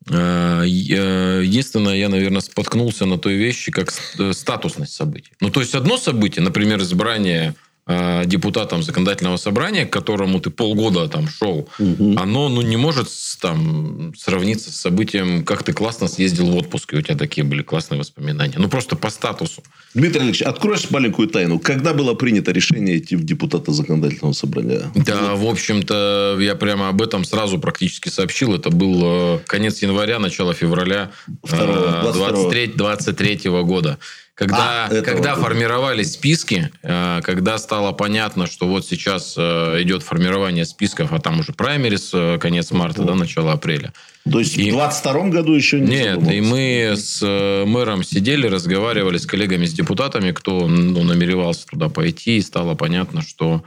И, 0.09 0.95
э, 0.97 1.43
Единственное, 1.45 1.95
я, 1.95 2.09
наверное, 2.09 2.41
споткнулся 2.41 3.07
на 3.07 3.19
той 3.19 3.35
вещи, 3.35 3.71
как 3.71 3.93
э, 4.19 4.33
статусность 4.33 4.95
событий. 4.95 5.33
Ну, 5.41 5.51
то 5.51 5.61
есть, 5.61 5.75
одно 5.75 5.97
событие, 5.97 6.43
например, 6.43 6.81
избрание 6.81 7.51
э, 7.51 7.72
депутатом 7.87 8.83
законодательного 8.83 9.37
собрания, 9.37 9.87
к 9.87 9.91
которому 9.91 10.41
ты 10.41 10.51
полгода 10.51 11.09
там 11.09 11.29
шел, 11.29 11.69
оно 11.79 12.49
ну, 12.49 12.63
не 12.63 12.77
может 12.77 13.09
там, 13.41 14.15
сравниться 14.17 14.71
с 14.71 14.77
событием, 14.77 15.45
как 15.45 15.65
ты 15.65 15.73
классно 15.73 16.07
съездил 16.07 16.51
в 16.51 16.57
отпуск, 16.57 16.95
и 16.95 16.97
у 16.97 17.03
тебя 17.03 17.17
такие 17.17 17.45
были 17.45 17.63
классные 17.63 17.99
воспоминания. 17.99 18.55
Ну, 18.59 18.69
просто 18.69 18.95
по 18.95 19.11
статусу. 19.11 19.63
Дмитрий 19.95 20.21
Алексеевич, 20.21 20.43
откроешь 20.43 20.91
маленькую 20.91 21.29
тайну. 21.29 21.59
Когда 21.59 21.93
было 21.93 22.15
принято 22.15 22.53
решение 22.53 22.99
идти 22.99 23.17
в 23.17 23.25
депутата 23.25 23.73
законодательного 23.73 24.33
собрания? 24.33 24.83
Да, 24.95 25.35
в 25.35 25.47
общем-то, 25.47 26.39
я 26.41 26.55
прямо 26.55 26.89
об 26.89 27.03
этом 27.03 27.25
сразу 27.25 27.59
практически 27.59 28.09
сообщил. 28.09 28.55
Это 28.55 28.71
был 28.71 29.01
э, 29.03 29.39
конец 29.47 29.83
января, 29.83 30.19
начало 30.19 30.55
февраля 30.55 31.11
Второго, 31.43 32.13
22-го. 32.15 32.77
23 32.77 33.51
года. 33.63 33.99
Когда, 34.35 34.87
А, 34.87 35.03
когда 35.03 35.35
года. 35.35 35.43
формировались 35.47 36.15
списки, 36.15 36.71
э, 36.83 37.21
когда 37.23 37.59
стало 37.59 37.93
понятно, 37.93 38.47
что 38.47 38.67
вот 38.67 38.87
сейчас 38.87 39.35
э, 39.37 39.83
идет 39.83 40.03
формирование 40.03 40.65
списков, 40.65 41.13
а 41.13 41.19
там 41.21 41.41
уже 41.41 41.53
праймерис, 41.53 42.11
э, 42.15 42.39
конец 42.41 42.71
марта, 42.71 43.03
да, 43.03 43.15
начало 43.15 43.53
апреля. 43.53 43.93
То 44.31 44.39
есть 44.39 44.57
И- 44.57 44.71
в 44.71 44.73
22 44.75 45.29
году 45.29 45.53
еще 45.53 45.81
не 45.81 45.87
Нет, 45.89 46.15
задумывался? 46.21 46.33
и 46.37 46.41
мы 46.41 46.93
с 46.97 47.67
мэром 47.67 48.03
сидели, 48.05 48.47
разговаривали 48.47 49.19
с 49.19 49.27
коллегами, 49.27 49.67
с 49.67 49.75
депутатами, 49.75 50.33
кто 50.33 50.67
ну, 50.67 51.03
намеревался 51.03 51.67
туда 51.67 51.91
пойти, 51.91 52.39
и 52.39 52.41
стало 52.43 52.75
понятно, 52.75 53.21
что 53.21 53.63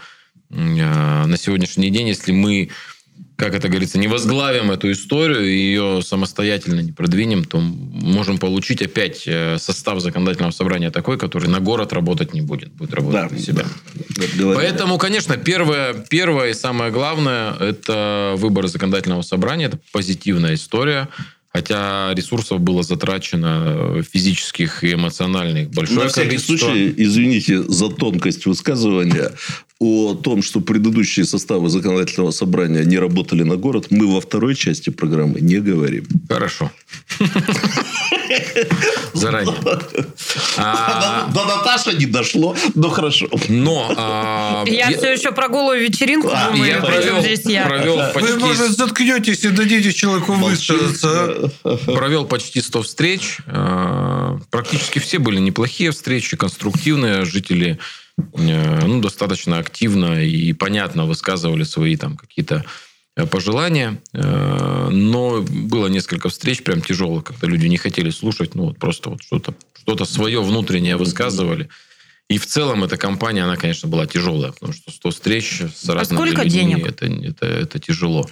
на 0.50 1.38
сегодняшний 1.38 1.90
день, 1.90 2.08
если 2.08 2.32
мы, 2.32 2.70
как 3.38 3.54
это 3.54 3.68
говорится, 3.68 3.98
не 3.98 4.08
возглавим 4.08 4.72
эту 4.72 4.92
историю 4.92 5.46
и 5.46 5.58
ее 5.58 6.02
самостоятельно 6.02 6.80
не 6.80 6.92
продвинем, 6.92 7.44
то 7.44 7.60
можем 7.60 8.38
получить 8.38 8.82
опять 8.82 9.24
э, 9.28 9.58
состав 9.60 10.00
законодательного 10.00 10.52
собрания 10.52 10.90
такой, 10.90 11.18
который 11.18 11.50
на 11.50 11.60
город 11.60 11.92
работать 11.92 12.34
не 12.34 12.42
будет, 12.42 12.72
будет 12.74 12.94
работать 12.94 13.30
Да, 13.30 13.36
на 13.36 13.40
себя. 13.40 13.66
да. 14.38 14.54
Поэтому, 14.56 14.98
конечно, 14.98 15.36
первое, 15.38 15.94
первое 15.94 16.52
и 16.52 16.54
самое 16.54 16.92
главное– 16.92 17.54
это 17.60 18.36
выборы 18.38 18.68
законодательного 18.70 19.22
собрания. 19.22 19.66
Это 19.66 19.80
позитивная 19.92 20.54
история. 20.54 21.10
Хотя 21.56 22.14
ресурсов 22.14 22.60
было 22.60 22.84
затрачено 22.84 24.04
физических 24.12 24.84
и 24.84 24.94
эмоциональных 24.94 25.70
большое 25.70 26.02
На 26.02 26.08
всякий 26.10 26.28
количество. 26.28 26.58
случай, 26.58 26.94
извините 26.98 27.64
за 27.64 27.88
тонкость 27.88 28.46
высказывания, 28.46 29.32
о 29.80 30.16
том, 30.16 30.42
что 30.42 30.62
предыдущие 30.62 31.26
составы 31.26 31.70
законодательного 31.70 32.32
собрания 32.32 32.86
не 32.86 32.98
работали 32.98 33.44
на 33.44 33.58
город, 33.58 33.88
мы 33.90 34.12
во 34.12 34.22
второй 34.22 34.56
части 34.56 34.90
программы 34.90 35.42
не 35.42 35.58
говорим. 35.58 36.08
Хорошо. 36.30 36.72
Заранее. 39.14 39.56
А, 40.58 41.30
До 41.34 41.46
Наташи 41.46 41.96
не 41.98 42.06
дошло, 42.06 42.56
но 42.76 42.90
хорошо. 42.90 43.28
Но 43.50 43.94
а, 43.96 44.64
Я 44.68 44.98
все 44.98 45.14
еще 45.14 45.32
про 45.32 45.50
голую 45.50 45.82
вечеринку 45.82 46.30
А, 46.32 46.52
думаю, 46.52 47.22
здесь 47.22 47.46
я. 47.46 47.68
Вы, 48.16 48.40
может, 48.40 48.72
заткнетесь 48.72 49.44
и 49.44 49.50
дадите 49.50 49.92
человеку 49.94 50.34
высказаться? 50.34 51.45
Провел 51.86 52.26
почти 52.26 52.62
100 52.62 52.82
встреч. 52.84 53.40
Э, 53.48 54.40
Практически 54.50 55.00
все 55.00 55.20
были 55.20 55.40
неплохие 55.40 55.92
встречи, 55.92 56.38
конструктивные. 56.38 57.26
Жители 57.26 57.80
э, 58.18 58.86
ну, 58.86 59.02
достаточно 59.02 59.58
активно 59.58 60.24
и 60.24 60.54
понятно 60.54 61.06
высказывали 61.06 61.64
свои 61.64 61.96
там 61.96 62.18
какие-то 62.18 62.66
э, 63.16 63.26
пожелания. 63.26 64.02
Но 64.14 65.42
было 65.42 65.88
несколько 65.88 66.30
встреч 66.30 66.64
прям 66.64 66.82
тяжелых, 66.82 67.24
когда 67.24 67.48
люди 67.48 67.68
не 67.68 67.78
хотели 67.78 68.10
слушать, 68.10 68.56
ну 68.56 68.66
вот 68.66 68.78
просто 68.78 69.10
вот 69.10 69.24
что-то 69.24 69.54
что 69.88 70.06
свое 70.06 70.42
внутреннее 70.42 70.98
высказывали. 70.98 71.70
И 72.28 72.40
в 72.40 72.48
целом 72.48 72.84
эта 72.84 72.98
кампания, 72.98 73.44
она, 73.44 73.56
конечно, 73.56 73.88
была 73.88 74.08
тяжелая, 74.08 74.52
потому 74.52 74.74
что 74.74 74.92
100 74.92 75.12
встреч 75.12 75.62
с 75.76 75.88
разными 75.88 76.18
сколько 76.18 76.42
людьми, 76.42 76.60
денег? 76.60 76.88
Это, 76.88 77.06
это, 77.06 77.46
это 77.46 77.80
тяжело. 77.80 78.28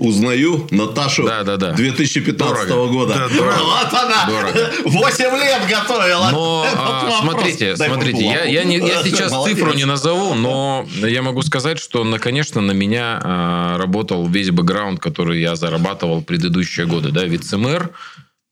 Узнаю 0.00 0.66
Наташу 0.70 1.26
Да, 1.26 1.44
да, 1.44 1.58
да. 1.58 1.72
2015 1.72 2.68
Дорого. 2.68 2.90
года. 2.92 3.14
Да, 3.14 3.28
дорого. 3.28 3.58
Вот 3.62 3.92
она! 3.92 4.24
Дорого. 4.26 4.70
8 4.86 5.24
лет 5.36 5.62
готовила. 5.68 6.28
Но 6.32 6.66
а, 6.74 7.18
смотрите, 7.20 7.76
Дай 7.76 7.88
смотрите, 7.88 8.24
я, 8.24 8.44
я, 8.44 8.64
не, 8.64 8.78
я 8.78 9.02
сейчас 9.04 9.30
Молодец. 9.30 9.58
цифру 9.58 9.74
не 9.74 9.84
назову, 9.84 10.34
но 10.34 10.86
я 10.94 11.20
могу 11.20 11.42
сказать, 11.42 11.78
что, 11.78 12.02
на, 12.02 12.18
конечно, 12.18 12.62
на 12.62 12.72
меня 12.72 13.20
а, 13.22 13.76
работал 13.78 14.26
весь 14.26 14.50
бэкграунд, 14.50 15.00
который 15.00 15.40
я 15.40 15.54
зарабатывал 15.54 16.22
предыдущие 16.22 16.86
годы. 16.86 17.10
Да, 17.10 17.24
вице-мэр, 17.24 17.90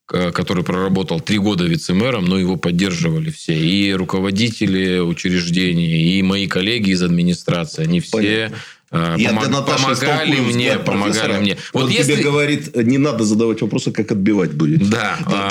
который 0.07 0.65
проработал 0.65 1.21
три 1.21 1.39
года 1.39 1.65
вице-мэром, 1.65 2.27
но 2.27 2.39
его 2.39 2.57
поддерживали 2.57 3.31
все. 3.31 3.55
И 3.55 3.93
руководители 3.95 4.99
учреждений, 5.01 6.19
и 6.19 6.23
мои 6.23 6.47
коллеги 6.47 6.91
из 6.91 7.03
администрации. 7.03 7.85
Они 7.85 8.01
все 8.01 8.17
Понятно. 8.19 8.59
Я 8.91 9.31
помог- 9.31 9.41
для 9.49 9.59
Наташи 9.59 9.83
помогали 9.85 10.41
мне, 10.41 10.73
да, 10.73 10.79
помогали 10.79 11.39
мне. 11.39 11.57
Он 11.75 11.83
Вот 11.83 11.91
тебе 11.91 11.99
если... 11.99 12.23
говорит, 12.23 12.75
не 12.77 12.97
надо 12.97 13.25
задавать 13.25 13.61
вопросы, 13.61 13.91
как 13.93 14.11
отбивать 14.13 14.53
будет. 14.53 14.89
Да, 14.89 15.17
а, 15.27 15.51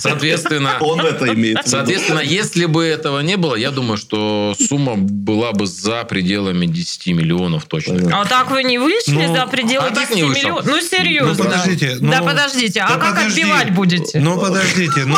соответственно... 0.00 0.76
Он 0.80 1.00
это 1.00 1.32
имеет. 1.32 1.60
Соответственно, 1.64 2.20
если 2.20 2.66
бы 2.66 2.84
этого 2.84 3.20
не 3.20 3.36
было, 3.36 3.54
я 3.54 3.70
думаю, 3.70 3.96
что 3.98 4.54
сумма 4.58 4.94
была 4.96 5.52
бы 5.52 5.66
за 5.66 6.02
пределами 6.04 6.66
10 6.66 7.06
миллионов 7.08 7.66
точно. 7.66 8.20
А 8.20 8.24
так 8.24 8.50
вы 8.50 8.64
не 8.64 8.78
вышли 8.78 9.12
Ну, 9.12 9.34
за 9.34 9.46
пределы 9.46 9.86
а 9.86 9.90
так 9.90 10.08
10 10.08 10.16
не 10.16 10.22
вышел. 10.24 10.42
миллионов? 10.42 10.66
Ну, 10.66 10.80
серьезно. 10.80 11.34
Ну, 11.34 11.50
подождите, 11.50 11.96
Да, 12.00 12.18
ну, 12.20 12.26
подождите. 12.26 12.80
А 12.80 12.88
да 12.88 12.96
как 12.96 13.14
подожди. 13.14 13.42
отбивать 13.42 13.70
будете? 13.74 14.18
Ну, 14.20 14.40
подождите. 14.40 15.04
Ну... 15.04 15.16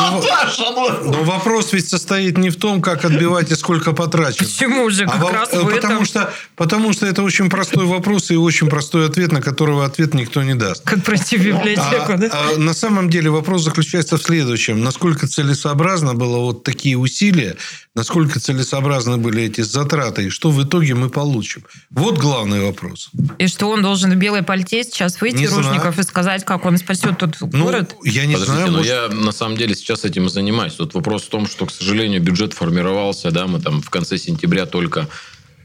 но 1.05 1.23
вопрос 1.25 1.73
ведь 1.73 1.89
состоит 1.89 2.37
не 2.39 2.51
в 2.51 2.57
том, 2.57 2.83
как 2.83 3.05
отбивать 3.05 3.51
и 3.51 3.55
сколько 3.55 3.93
потрачено. 3.93 4.47
Почему 4.47 4.91
же? 4.91 5.05
А 5.05 5.19
Как 5.19 5.33
раз 5.33 5.49
э, 5.53 5.61
в 5.61 5.65
потому, 5.71 5.77
этом. 5.95 6.05
что, 6.05 6.33
потому 6.57 6.93
что 6.93 7.07
это 7.07 7.23
очень 7.23 7.49
простой 7.55 7.87
вопрос 7.87 8.31
и 8.31 8.37
очень 8.37 8.69
простой 8.69 9.07
ответ, 9.07 9.33
на 9.33 9.41
которого 9.41 9.85
ответ 9.85 10.15
никто 10.15 10.43
не 10.43 10.55
даст. 10.55 10.83
Как 10.85 11.03
пройти 11.05 11.37
в 11.37 11.45
библиотеку, 11.45 12.13
А- 12.13 12.17
да? 12.17 12.29
а 12.33 12.59
на 12.59 12.75
самом 12.75 13.09
деле 13.11 13.31
вопрос 13.31 13.63
заключается 13.63 14.17
в 14.17 14.23
следующем. 14.23 14.83
Насколько 14.83 15.27
целесообразно 15.27 16.15
было 16.15 16.39
вот 16.39 16.65
такие 16.65 16.97
усилия, 16.99 17.57
насколько 17.95 18.41
целесообразны 18.41 19.17
были 19.19 19.43
эти 19.45 19.61
затраты, 19.61 20.25
и 20.27 20.31
что 20.31 20.51
в 20.51 20.63
итоге 20.65 20.95
мы 20.95 21.09
получим? 21.11 21.63
Вот 21.91 22.19
главный 22.19 22.61
вопрос. 22.61 23.11
И 23.39 23.47
что 23.47 23.69
он 23.71 23.83
должен 23.83 24.11
в 24.11 24.17
белой 24.17 24.43
пальте 24.43 24.83
сейчас 24.83 25.21
выйти, 25.21 25.37
Не 25.37 25.47
знаю. 25.47 25.95
И 25.97 26.03
сказать, 26.03 26.45
как 26.45 26.65
он 26.65 26.77
спасет 26.79 27.19
тот 27.19 27.37
Ну, 27.41 27.65
город? 27.65 27.95
я 28.05 28.27
не 28.27 28.35
Подождите, 28.35 28.53
знаю, 28.59 28.73
но 28.73 28.79
может, 28.79 28.93
я 28.93 29.09
на 29.09 29.33
самом 29.33 29.57
деле 29.57 29.75
сейчас 29.75 30.05
этим 30.05 30.27
и 30.27 30.29
занимаюсь. 30.29 30.75
Тут 30.75 30.95
вопрос 30.95 31.23
в 31.23 31.29
том, 31.29 31.47
что, 31.47 31.67
к 31.67 31.71
сожалению, 31.71 32.21
бюджет 32.21 32.53
формировался, 32.53 33.31
да, 33.31 33.47
мы 33.47 33.61
там 33.61 33.81
в 33.81 33.91
конце 33.91 34.19
сентября 34.19 34.67
только 34.67 35.09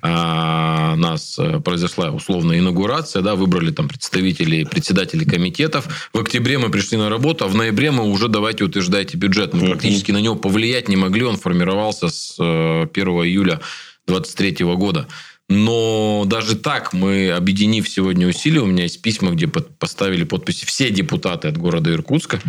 а, 0.02 0.96
нас 0.96 1.38
э, 1.40 1.60
произошла 1.60 2.12
условная 2.12 2.60
инаугурация, 2.60 3.22
да, 3.22 3.36
выбрали 3.36 3.72
там 3.72 3.88
представителей, 3.88 4.66
председателей 4.66 5.26
комитетов. 5.26 6.10
В 6.14 6.20
октябре 6.20 6.58
мы 6.58 6.70
пришли 6.70 6.98
на 6.98 7.10
работу, 7.10 7.46
а 7.46 7.48
в 7.48 7.56
ноябре 7.56 7.92
мы 7.92 8.04
уже 8.04 8.28
давайте 8.28 8.64
утверждайте 8.64 9.18
бюджет. 9.18 9.54
Мы 9.54 9.68
практически 9.68 10.12
на 10.12 10.20
него 10.20 10.36
повлиять 10.36 10.88
не 10.88 10.96
могли, 10.96 11.24
он 11.24 11.38
формировался 11.38 12.10
с 12.10 12.36
э, 12.40 12.88
1 12.94 13.08
июля 13.08 13.60
2023 14.08 14.66
года. 14.76 15.08
Но 15.50 16.26
даже 16.28 16.56
так 16.56 16.94
мы, 16.94 17.32
объединив 17.32 17.90
сегодня 17.90 18.28
усилия, 18.28 18.62
у 18.62 18.68
меня 18.68 18.84
есть 18.84 19.02
письма, 19.02 19.32
где 19.32 19.48
под- 19.48 19.78
поставили 19.80 20.24
подписи 20.24 20.66
все 20.66 20.92
депутаты 20.92 21.48
от 21.48 21.58
города 21.58 21.92
Иркутска, 21.92 22.40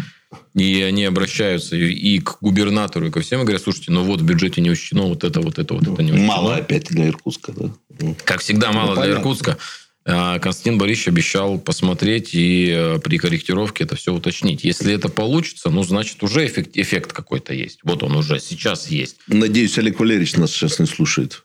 и 0.55 0.83
они 0.83 1.07
обращаются 1.07 1.77
и, 1.77 1.91
и 1.91 2.19
к 2.21 2.37
губернатору, 2.43 3.07
и 3.07 3.11
ко 3.11 3.23
всем, 3.23 3.41
и 3.41 3.45
говорят, 3.45 3.63
слушайте, 3.63 3.91
ну 3.91 4.05
вот 4.05 4.21
в 4.21 4.25
бюджете 4.25 4.61
не 4.61 4.71
учтено 4.71 5.05
вот 5.05 5.25
это, 5.25 5.41
вот 5.41 5.59
это, 5.59 5.73
вот 5.73 5.85
это 5.85 6.03
не 6.03 6.13
учтено. 6.13 6.27
Мало 6.27 6.57
опять 6.57 6.89
для 6.89 7.09
Иркутска, 7.09 7.53
да? 7.53 7.71
Ну, 8.01 8.17
Как 8.25 8.43
всегда, 8.43 8.71
мало 8.71 8.93
для 8.93 9.03
понятно. 9.03 9.19
Иркутска. 9.21 9.59
А, 10.05 10.39
Константин 10.39 10.77
Борисович 10.77 11.09
обещал 11.09 11.59
посмотреть 11.59 12.35
и 12.35 12.71
э, 12.71 12.99
при 12.99 13.19
корректировке 13.19 13.85
это 13.85 13.97
все 13.97 14.13
уточнить. 14.15 14.65
Если 14.65 14.93
это 14.93 15.09
получится, 15.09 15.71
ну, 15.71 15.83
значит, 15.85 16.23
уже 16.23 16.47
эффект, 16.47 16.71
эффект 16.75 17.13
какой-то 17.13 17.55
есть. 17.55 17.81
Вот 17.83 18.03
он 18.03 18.17
уже 18.17 18.41
сейчас 18.41 18.89
есть. 18.89 19.17
Надеюсь, 19.27 19.77
Олег 19.79 20.01
Валерьевич 20.01 20.37
нас 20.37 20.51
сейчас 20.53 20.79
не 20.79 20.87
слушает. 20.87 21.45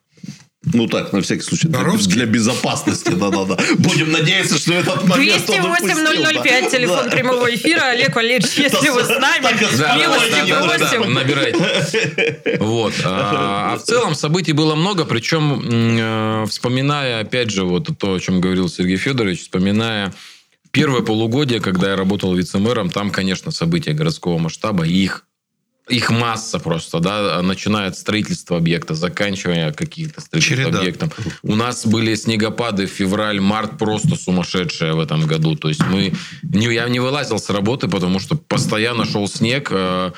Ну 0.74 0.88
так, 0.88 1.14
на 1.14 1.22
всякий 1.22 1.42
случай. 1.42 1.68
Для, 1.68 1.80
Боровский? 1.80 2.14
для 2.14 2.26
безопасности, 2.26 3.10
да-да-да. 3.12 3.58
Будем 3.78 4.12
надеяться, 4.12 4.58
что 4.58 4.74
этот 4.74 5.04
момент 5.08 5.50
он 5.50 5.66
упустил, 5.72 5.96
да. 5.96 6.32
208-005, 6.32 6.72
телефон 6.72 7.00
Да. 7.06 7.10
прямого 7.12 7.54
эфира. 7.56 7.82
Олег 7.90 8.16
Валерьевич, 8.16 8.54
если 8.58 8.90
вы 8.90 9.04
с 9.04 9.10
нами, 9.10 9.44
Да, 9.78 9.96
милости 9.98 10.50
да, 10.50 10.62
просим. 10.64 11.14
набирайте. 11.14 12.58
Вот. 12.60 12.94
А, 13.04 13.74
а 13.74 13.78
в 13.78 13.84
целом 13.84 14.16
событий 14.16 14.54
было 14.54 14.76
много, 14.76 15.06
причем 15.06 15.62
э, 15.64 16.46
вспоминая, 16.50 17.22
опять 17.22 17.52
же, 17.52 17.64
вот 17.64 17.90
то, 18.00 18.14
о 18.16 18.20
чем 18.20 18.42
говорил 18.42 18.68
Сергей 18.70 18.98
Федорович, 18.98 19.42
вспоминая 19.42 20.14
первое 20.72 21.02
полугодие, 21.02 21.60
когда 21.62 21.92
я 21.92 21.96
работал 21.96 22.34
вице-мэром, 22.34 22.90
там, 22.90 23.12
конечно, 23.12 23.52
события 23.52 23.94
городского 23.94 24.38
масштаба, 24.40 24.86
их 24.86 25.26
их 25.88 26.10
масса 26.10 26.60
просто, 26.60 27.00
да, 27.00 27.42
начиная 27.42 27.90
от 27.90 27.98
строительства 27.98 28.58
объекта, 28.58 28.96
заканчивая 28.96 29.72
каких-то 29.72 30.22
строительств 30.22 30.58
Череда. 30.64 30.80
объектом. 30.80 31.12
У 31.44 31.56
нас 31.56 31.86
были 31.86 32.16
снегопады 32.16 32.88
февраль, 32.88 33.40
март 33.40 33.78
просто 33.78 34.16
сумасшедшие 34.16 34.94
в 34.94 35.00
этом 35.00 35.28
году. 35.28 35.56
То 35.56 35.70
есть 35.70 35.86
мы, 35.86 36.14
не, 36.44 36.74
я 36.74 36.90
не 36.90 37.00
вылазил 37.00 37.38
с 37.38 37.50
работы, 37.50 37.88
потому 37.88 38.20
что 38.20 38.36
постоянно 38.36 39.06
шел 39.06 39.28
снег. 39.28 39.70
Э, 39.72 40.12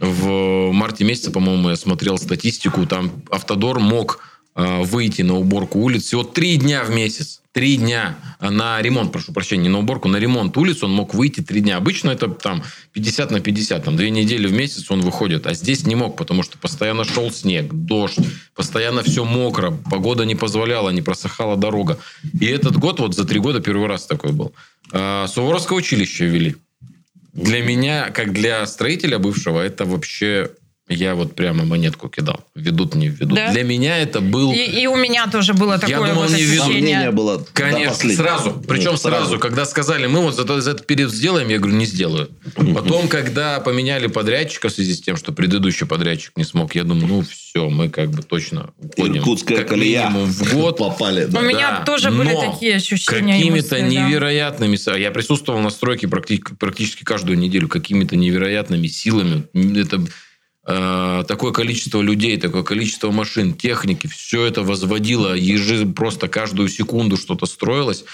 В 0.00 0.72
марте 0.72 1.04
месяце, 1.04 1.30
по-моему, 1.30 1.68
я 1.68 1.76
смотрел 1.76 2.16
статистику, 2.16 2.86
там 2.86 3.10
автодор 3.30 3.78
мог 3.80 4.20
выйти 4.54 5.22
на 5.22 5.36
уборку 5.36 5.78
улиц 5.78 6.04
всего 6.04 6.22
три 6.22 6.56
дня 6.56 6.84
в 6.84 6.90
месяц. 6.90 7.40
Три 7.52 7.78
дня 7.78 8.16
на 8.38 8.80
ремонт, 8.80 9.10
прошу 9.10 9.32
прощения, 9.32 9.64
не 9.64 9.68
на 9.68 9.80
уборку, 9.80 10.06
на 10.06 10.18
ремонт 10.18 10.56
улиц 10.56 10.84
он 10.84 10.92
мог 10.92 11.14
выйти 11.14 11.40
три 11.40 11.60
дня. 11.60 11.78
Обычно 11.78 12.10
это 12.10 12.28
там 12.28 12.62
50 12.92 13.32
на 13.32 13.40
50, 13.40 13.84
там 13.84 13.96
две 13.96 14.10
недели 14.10 14.46
в 14.46 14.52
месяц 14.52 14.88
он 14.88 15.00
выходит, 15.00 15.48
а 15.48 15.54
здесь 15.54 15.84
не 15.84 15.96
мог, 15.96 16.16
потому 16.16 16.44
что 16.44 16.58
постоянно 16.58 17.02
шел 17.02 17.32
снег, 17.32 17.72
дождь, 17.72 18.18
постоянно 18.54 19.02
все 19.02 19.24
мокро, 19.24 19.76
погода 19.90 20.24
не 20.24 20.36
позволяла, 20.36 20.90
не 20.90 21.02
просыхала 21.02 21.56
дорога. 21.56 21.98
И 22.40 22.46
этот 22.46 22.76
год, 22.76 23.00
вот 23.00 23.16
за 23.16 23.24
три 23.24 23.40
года 23.40 23.60
первый 23.60 23.88
раз 23.88 24.06
такой 24.06 24.30
был. 24.30 24.52
А, 24.92 25.26
Суворовское 25.26 25.76
училище 25.76 26.26
ввели. 26.26 26.54
Для 27.32 27.62
меня, 27.62 28.10
как 28.10 28.32
для 28.32 28.64
строителя 28.66 29.18
бывшего, 29.18 29.60
это 29.60 29.84
вообще... 29.84 30.50
Я 30.92 31.14
вот 31.14 31.36
прямо 31.36 31.64
монетку 31.64 32.08
кидал. 32.08 32.44
Ведут, 32.56 32.96
не 32.96 33.08
ведут. 33.08 33.34
Да? 33.36 33.52
Для 33.52 33.62
меня 33.62 33.98
это 33.98 34.20
был... 34.20 34.50
И, 34.52 34.56
и 34.56 34.86
у 34.88 34.96
меня 34.96 35.28
тоже 35.28 35.54
было 35.54 35.78
такое 35.78 36.08
думал, 36.08 36.22
вот 36.24 36.30
не. 36.32 36.44
Сомнение 36.44 36.62
ощущение. 36.98 37.10
было 37.12 37.46
Конечно, 37.52 38.12
сразу. 38.12 38.60
Причем 38.66 38.90
Ну, 38.92 38.96
сразу. 38.96 39.38
когда 39.38 39.64
сказали, 39.66 40.08
мы 40.08 40.20
вот 40.20 40.34
за, 40.34 40.60
за 40.60 40.72
этот 40.72 40.86
период 40.86 41.12
сделаем, 41.12 41.48
я 41.48 41.58
говорю, 41.58 41.76
не 41.76 41.86
сделаю. 41.86 42.28
Потом, 42.74 43.06
когда 43.06 43.60
поменяли 43.60 44.08
подрядчика 44.08 44.68
в 44.68 44.72
связи 44.72 44.94
с 44.94 45.00
тем, 45.00 45.16
что 45.16 45.32
предыдущий 45.32 45.86
подрядчик 45.86 46.32
не 46.36 46.42
смог, 46.44 46.74
я 46.74 46.82
думаю, 46.82 47.06
ну 47.06 47.22
все, 47.22 47.68
мы 47.70 47.88
как 47.88 48.10
бы 48.10 48.22
точно 48.24 48.70
уходим. 48.78 49.18
Иркутская 49.18 49.58
как 49.58 49.68
колея. 49.68 50.08
минимум 50.08 50.28
в 50.28 50.52
год. 50.54 50.78
Попали, 50.78 51.26
У 51.26 51.28
да. 51.28 51.40
меня 51.40 51.70
Да, 51.78 51.84
тоже 51.84 52.10
были 52.10 52.32
но 52.32 52.52
такие 52.52 52.74
ощущения. 52.74 53.34
Какими-то 53.38 53.76
мысли, 53.76 53.94
да. 53.96 54.08
невероятными... 54.08 54.74
со- 54.74 54.96
Я 54.96 55.12
присутствовал 55.12 55.60
на 55.60 55.70
стройке 55.70 56.08
практи- 56.08 56.42
практически 56.58 57.04
каждую 57.04 57.38
неделю. 57.38 57.68
Какими-то 57.68 58.16
невероятными 58.16 58.88
силами. 58.88 59.44
Это 59.78 60.02
такое 60.64 61.52
количество 61.52 62.00
людей, 62.02 62.36
такое 62.36 62.62
количество 62.62 63.10
машин, 63.10 63.54
техники. 63.54 64.06
Все 64.06 64.44
это 64.44 64.62
возводило 64.62 65.34
ежи 65.34 65.86
просто 65.86 66.28
каждую 66.28 66.68
секунду 66.68 67.16
что-то 67.16 67.46
строилось. 67.46 68.04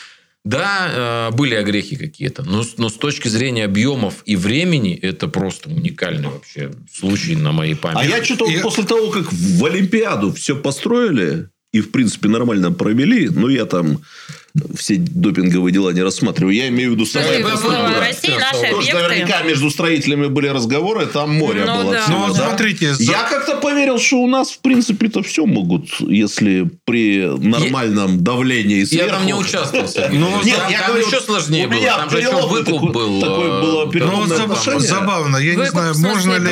Да, 0.45 1.29
э, 1.33 1.37
были 1.37 1.57
огрехи 1.57 1.97
какие-то, 1.97 2.45
но, 2.45 2.63
с- 2.63 2.79
но 2.79 2.89
с 2.89 2.95
точки 2.95 3.27
зрения 3.27 3.65
объемов 3.65 4.23
и 4.27 4.37
времени 4.37 4.95
это 4.95 5.27
просто 5.27 5.69
уникальный 5.69 6.29
вообще 6.29 6.71
случай 6.93 7.35
на 7.35 7.51
моей 7.51 7.75
памяти. 7.75 8.01
А 8.01 8.05
я 8.19 8.25
что-то 8.25 8.49
Я- 8.49 8.61
после 8.63 8.85
того, 8.85 9.11
как 9.11 9.33
в 9.33 9.65
Олимпиаду 9.65 10.33
все 10.33 10.55
построили 10.55 11.49
и, 11.73 11.81
в 11.81 11.91
принципе, 11.91 12.29
нормально 12.29 12.71
провели, 12.71 13.29
ну, 13.29 13.49
я 13.49 13.65
там 13.65 14.03
все 14.77 14.97
допинговые 14.97 15.73
дела 15.73 15.91
не 15.91 16.03
рассматриваю. 16.03 16.55
Я 16.55 16.69
имею 16.69 16.91
в 16.91 16.95
виду 16.95 17.07
сама 17.07 17.25
Слушай, 17.27 17.43
инфраструктура. 17.43 17.89
в 17.89 18.01
России 18.01 18.31
наши 18.39 18.71
Тоже 18.71 18.75
объекты... 18.91 19.03
наверняка 19.03 19.43
между 19.43 19.71
строителями 19.71 20.27
были 20.27 20.49
разговоры, 20.49 21.07
там 21.07 21.31
море 21.35 21.65
Ну 21.67 21.83
было. 21.83 21.93
да. 21.95 22.03
всего, 22.03 22.27
Ну, 22.29 22.35
да? 22.35 22.49
смотрите, 22.49 22.95
за- 22.95 23.03
Я 23.03 23.23
как-то 23.25 23.57
поверил, 23.57 23.99
что 23.99 24.17
у 24.19 24.27
нас, 24.27 24.51
в 24.53 24.61
принципе-то, 24.61 25.23
все 25.23 25.47
могут, 25.47 25.89
если 26.01 26.69
при 26.85 27.27
нормальном 27.39 28.23
давлении 28.23 28.81
Я 28.81 28.87
сверху... 28.87 29.11
там 29.11 29.27
не 29.27 29.35
участвовал. 29.35 29.87
Ну, 30.13 30.43
нет, 30.45 30.57
там, 30.59 30.71
я 30.71 30.79
там 30.81 30.87
говорю, 30.89 31.07
еще 31.07 31.21
сложнее 31.21 31.67
было. 31.69 31.81
Там 31.83 32.11
же 32.11 32.19
еще 32.19 32.47
выкуп 32.47 32.65
такой- 32.75 32.93
был. 32.93 33.21
такое 33.21 33.47
э, 33.47 33.61
было 33.63 33.85
Ну, 33.87 33.91
переломное 33.91 34.39
отношение. 34.43 34.81
забавно. 34.81 35.37
Я 35.39 35.55
не 35.55 35.67
знаю, 35.67 35.95
можно 35.99 36.37
ли... 36.39 36.51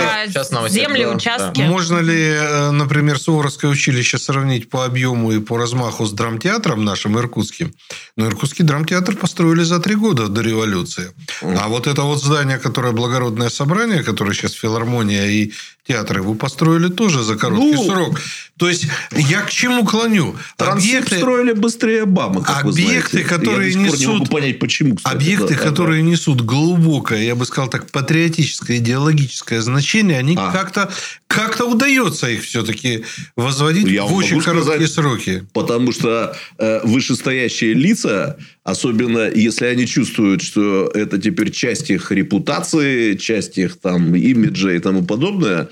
земли, 0.68 1.04
да, 1.04 1.10
участки. 1.10 1.60
Можно 1.62 1.98
ли, 1.98 2.20
э, 2.20 2.70
например, 2.70 3.18
Суворовское 3.18 3.70
училище 3.70 4.18
сравнить 4.18 4.68
по 4.68 4.84
объему 4.84 5.32
и 5.32 5.40
по 5.40 5.56
размаху 5.56 6.06
с 6.06 6.12
драмтеатром 6.12 6.84
нашим 6.84 7.18
иркутским? 7.18 7.72
Но 8.16 8.26
иркутский 8.26 8.64
драмтеатр 8.64 9.16
построили 9.16 9.64
за 9.64 9.80
три 9.80 9.94
года 9.94 10.28
до 10.28 10.40
революции. 10.40 11.12
А 11.42 11.68
вот 11.68 11.86
это 11.86 12.02
вот 12.02 12.22
здание, 12.22 12.58
которое 12.58 12.92
благородное 12.92 13.48
собрание, 13.48 14.02
которое 14.02 14.34
сейчас 14.34 14.52
филармония 14.52 15.26
и 15.26 15.52
театры 15.86 16.22
вы 16.22 16.34
построили 16.34 16.88
тоже 16.88 17.22
за 17.22 17.36
короткий 17.36 17.72
Ну, 17.74 17.84
срок. 17.84 18.20
То 18.56 18.68
есть 18.68 18.86
я 19.12 19.42
к 19.42 19.50
чему 19.50 19.84
клоню? 19.84 20.36
Трансип 20.56 20.78
Объекты, 20.96 21.16
строили 21.18 21.52
быстрее 21.52 22.02
Обамы, 22.04 22.42
как 22.42 22.64
вы 22.64 22.70
объекты, 22.70 23.18
знаете. 23.18 23.28
которые 23.28 23.70
Я 23.70 23.74
пор 23.88 23.98
не 23.98 24.06
могу 24.06 24.18
несут- 24.20 24.30
понять, 24.30 24.58
почему, 24.60 24.94
кстати. 24.96 25.14
объекты, 25.14 25.54
да, 25.54 25.60
которые 25.60 26.02
несут 26.02 26.40
глубокое, 26.40 27.22
я 27.22 27.34
бы 27.34 27.44
сказал 27.46 27.68
так, 27.68 27.90
патриотическое, 27.90 28.78
идеологическое 28.78 29.60
значение, 29.60 30.18
они 30.18 30.36
А. 30.38 30.52
как-то 30.52 30.90
как-то 31.26 31.64
удается 31.64 32.30
их 32.30 32.44
все-таки 32.44 33.04
возводить 33.36 33.88
Я 33.88 34.04
в 34.04 34.14
очень 34.14 34.40
короткие 34.40 34.86
сказать, 34.86 34.92
сроки. 34.92 35.46
Потому 35.52 35.90
что 35.90 36.36
э, 36.58 36.80
вышестоящие 36.84 37.74
лица, 37.74 38.36
особенно 38.62 39.28
если 39.28 39.66
они 39.66 39.84
чувствуют, 39.88 40.42
что 40.42 40.86
это 40.94 41.18
теперь 41.20 41.50
часть 41.50 41.90
их 41.90 42.12
репутации, 42.12 43.14
часть 43.16 43.58
их 43.58 43.80
там 43.80 44.14
имиджа 44.14 44.70
и 44.74 44.78
тому 44.78 45.04
подобное, 45.04 45.68